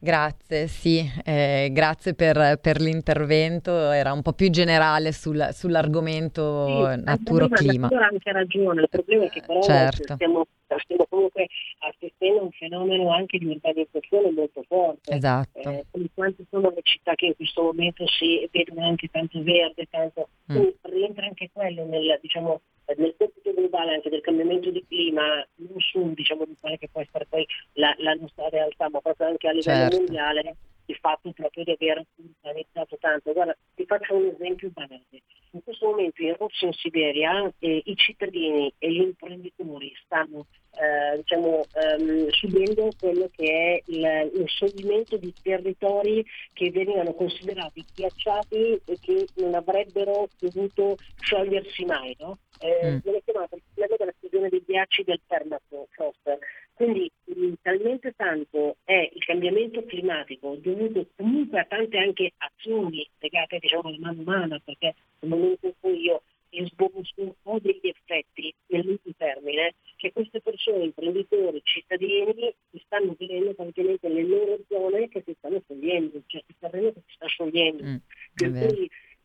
Grazie, 0.00 0.68
sì, 0.68 1.04
eh, 1.24 1.70
grazie 1.72 2.14
per, 2.14 2.60
per, 2.62 2.80
l'intervento, 2.80 3.90
era 3.90 4.12
un 4.12 4.22
po' 4.22 4.32
più 4.32 4.48
generale 4.48 5.10
sul, 5.10 5.48
sull'argomento 5.50 6.66
sì, 6.66 7.02
natura-clima. 7.02 7.88
Ha 7.88 8.06
anche 8.06 8.30
ragione, 8.30 8.82
il 8.82 8.88
problema 8.88 9.24
è 9.24 9.28
che 9.28 9.42
però 9.44 9.60
certo. 9.60 10.14
stiamo, 10.14 10.46
stiamo, 10.84 11.04
comunque 11.08 11.48
assistendo 11.80 12.40
a 12.40 12.42
un 12.44 12.50
fenomeno 12.52 13.12
anche 13.12 13.38
di 13.38 13.46
urbanizzazione 13.46 14.30
molto 14.30 14.62
forte. 14.68 15.14
Esatto. 15.14 15.68
Eh, 15.68 15.84
quante 16.14 16.44
sono 16.48 16.70
le 16.70 16.82
città 16.82 17.16
che 17.16 17.26
in 17.26 17.34
questo 17.34 17.62
momento 17.62 18.06
si 18.06 18.48
vedono 18.52 18.86
anche 18.86 19.08
tanto 19.08 19.42
verde, 19.42 19.86
tanto... 19.90 20.28
Mm. 20.52 20.68
rientra 20.82 21.26
anche 21.26 21.50
quello 21.52 21.84
nel, 21.84 22.18
diciamo, 22.22 22.60
nel 22.96 23.14
compito 23.16 23.52
globale 23.52 23.94
anche 23.94 24.10
del 24.10 24.20
cambiamento 24.20 24.70
di 24.70 24.84
clima, 24.86 25.46
non 25.56 25.78
su 25.78 26.12
diciamo, 26.14 26.44
di 26.44 26.56
quale 26.58 26.78
che 26.78 26.88
può 26.90 27.00
essere 27.00 27.26
poi 27.26 27.46
la, 27.74 27.94
la, 27.98 28.14
nostra 28.14 28.48
realtà, 28.48 28.88
ma 28.88 29.00
proprio 29.00 29.26
anche 29.26 29.48
a 29.48 29.52
livello 29.52 29.78
certo. 29.78 29.96
mondiale, 29.96 30.56
il 30.86 30.96
fatto 30.96 31.30
proprio 31.32 31.64
di 31.64 31.70
aver 31.72 32.04
organizzato 32.42 32.96
tanto. 32.98 33.32
Guarda, 33.32 33.56
ti 33.74 33.84
faccio 33.84 34.14
un 34.14 34.26
esempio 34.34 34.70
banale. 34.72 35.04
In 35.52 35.62
questo 35.62 35.86
momento 35.86 36.22
in 36.22 36.34
Russia 36.38 36.66
e 36.66 36.70
in 36.70 36.72
Siberia 36.74 37.52
eh, 37.58 37.82
i 37.84 37.96
cittadini 37.96 38.72
e 38.78 38.92
gli 38.92 39.00
imprenditori 39.00 39.92
stanno 40.04 40.46
eh, 40.78 41.16
diciamo, 41.16 41.64
ehm, 41.74 42.28
subendo 42.30 42.90
quello 42.98 43.28
che 43.34 43.44
è 43.44 43.82
il, 43.90 44.30
il 44.34 44.48
scioglimento 44.48 45.16
di 45.16 45.32
territori 45.42 46.24
che 46.52 46.70
venivano 46.70 47.12
considerati 47.14 47.84
ghiacciati 47.94 48.80
e 48.84 48.98
che 49.00 49.26
non 49.36 49.54
avrebbero 49.54 50.28
dovuto 50.38 50.96
sciogliersi 51.20 51.84
mai. 51.84 52.14
No? 52.18 52.38
Eh, 52.58 52.90
mm. 52.90 52.98
Viene 53.02 53.22
chiamato 53.24 53.56
il 53.56 53.62
problema 53.66 53.96
della 53.96 54.14
fusione 54.18 54.48
dei 54.48 54.62
ghiacci 54.66 55.04
del 55.04 55.20
permafrost. 55.26 56.38
Quindi 56.74 57.10
mh, 57.24 57.52
talmente 57.62 58.12
tanto 58.16 58.76
è 58.84 59.10
il 59.12 59.24
cambiamento 59.24 59.84
climatico 59.84 60.56
dovuto 60.56 61.06
comunque 61.16 61.60
a 61.60 61.64
tante 61.64 61.98
anche 61.98 62.32
azioni 62.36 63.08
legate 63.18 63.58
diciamo, 63.58 63.88
alla 63.88 63.98
mano 63.98 64.20
umana, 64.20 64.60
perché 64.64 64.94
nel 65.20 65.30
momento 65.30 65.66
in 65.66 65.72
cui 65.80 66.00
io 66.00 66.22
sbosco 66.50 67.36
ho 67.42 67.58
degli 67.58 67.88
effetti 67.88 68.54
nel 68.68 68.84
lungo 68.84 69.10
termine 69.16 69.74
che 69.96 70.12
queste 70.12 70.40
persone, 70.40 70.84
imprenditori, 70.84 71.60
cittadini, 71.64 72.54
si 72.70 72.80
stanno 72.84 73.14
vedendo 73.18 73.52
praticamente 73.54 74.08
le 74.08 74.22
loro 74.22 74.58
zone 74.68 75.08
che 75.08 75.22
si 75.26 75.34
stanno 75.36 75.60
sciogliendo, 75.64 76.22
cioè 76.26 76.42
il 76.46 76.54
terreno 76.58 76.92
che 76.92 77.02
si 77.06 77.14
sta 77.14 77.26
sciogliendo. 77.26 77.82
Mm, 77.84 77.96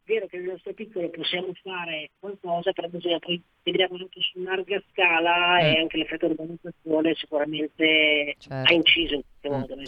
vero 0.06 0.28
che 0.28 0.38
nel 0.38 0.50
nostro 0.50 0.74
piccolo 0.74 1.10
possiamo 1.10 1.54
fare 1.62 2.12
qualcosa, 2.20 2.72
però 2.72 2.88
bisogna 2.88 3.20
poi 3.20 3.42
vedere 3.64 3.88
anche 3.90 4.22
su 4.22 4.42
larga 4.42 4.82
scala 4.92 5.56
mm. 5.56 5.66
e 5.66 5.80
anche 5.80 5.98
l'effetto 5.98 6.26
urbanizzazione 6.28 7.16
sicuramente 7.16 8.36
certo. 8.38 8.72
ha 8.72 8.74
inciso 8.74 9.14
in 9.16 9.22
questo 9.40 9.58
modo. 9.58 9.76
Mm. 9.76 9.84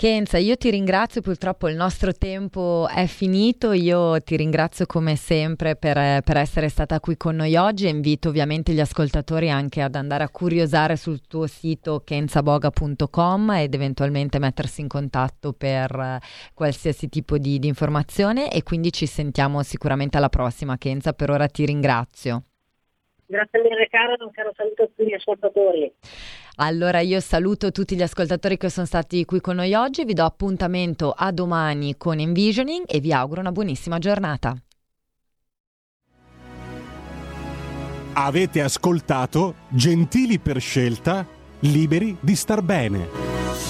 Kenza, 0.00 0.38
io 0.38 0.56
ti 0.56 0.70
ringrazio, 0.70 1.20
purtroppo 1.20 1.68
il 1.68 1.76
nostro 1.76 2.14
tempo 2.14 2.88
è 2.88 3.04
finito, 3.04 3.72
io 3.72 4.18
ti 4.22 4.34
ringrazio 4.34 4.86
come 4.86 5.14
sempre 5.14 5.76
per, 5.76 6.22
per, 6.22 6.38
essere 6.38 6.70
stata 6.70 6.98
qui 7.00 7.18
con 7.18 7.36
noi 7.36 7.54
oggi. 7.56 7.84
E 7.84 7.90
invito 7.90 8.30
ovviamente 8.30 8.72
gli 8.72 8.80
ascoltatori 8.80 9.50
anche 9.50 9.82
ad 9.82 9.94
andare 9.96 10.24
a 10.24 10.30
curiosare 10.30 10.96
sul 10.96 11.20
tuo 11.28 11.46
sito 11.46 12.00
kenzaboga.com 12.02 13.50
ed 13.50 13.74
eventualmente 13.74 14.38
mettersi 14.38 14.80
in 14.80 14.88
contatto 14.88 15.52
per 15.52 16.18
qualsiasi 16.54 17.10
tipo 17.10 17.36
di, 17.36 17.58
di 17.58 17.68
informazione. 17.68 18.50
E 18.50 18.62
quindi 18.62 18.94
ci 18.94 19.04
sentiamo 19.04 19.62
sicuramente 19.62 20.16
alla 20.16 20.30
prossima 20.30 20.78
Kenza, 20.78 21.12
per 21.12 21.28
ora 21.28 21.46
ti 21.46 21.66
ringrazio. 21.66 22.44
Grazie 23.30 23.62
mille 23.62 23.86
caro, 23.88 24.16
un 24.24 24.32
caro 24.32 24.50
saluto 24.56 24.82
a 24.82 24.86
tutti 24.86 25.06
gli 25.06 25.14
ascoltatori. 25.14 25.92
Allora 26.56 26.98
io 26.98 27.20
saluto 27.20 27.70
tutti 27.70 27.94
gli 27.94 28.02
ascoltatori 28.02 28.56
che 28.56 28.68
sono 28.68 28.86
stati 28.86 29.24
qui 29.24 29.40
con 29.40 29.54
noi 29.54 29.72
oggi, 29.72 30.04
vi 30.04 30.14
do 30.14 30.24
appuntamento 30.24 31.14
a 31.16 31.30
domani 31.30 31.96
con 31.96 32.18
Envisioning 32.18 32.86
e 32.88 32.98
vi 32.98 33.12
auguro 33.12 33.40
una 33.40 33.52
buonissima 33.52 33.98
giornata. 33.98 34.60
Avete 38.14 38.62
ascoltato 38.62 39.54
Gentili 39.68 40.40
per 40.40 40.58
scelta, 40.58 41.24
liberi 41.60 42.16
di 42.20 42.34
star 42.34 42.62
bene. 42.62 43.69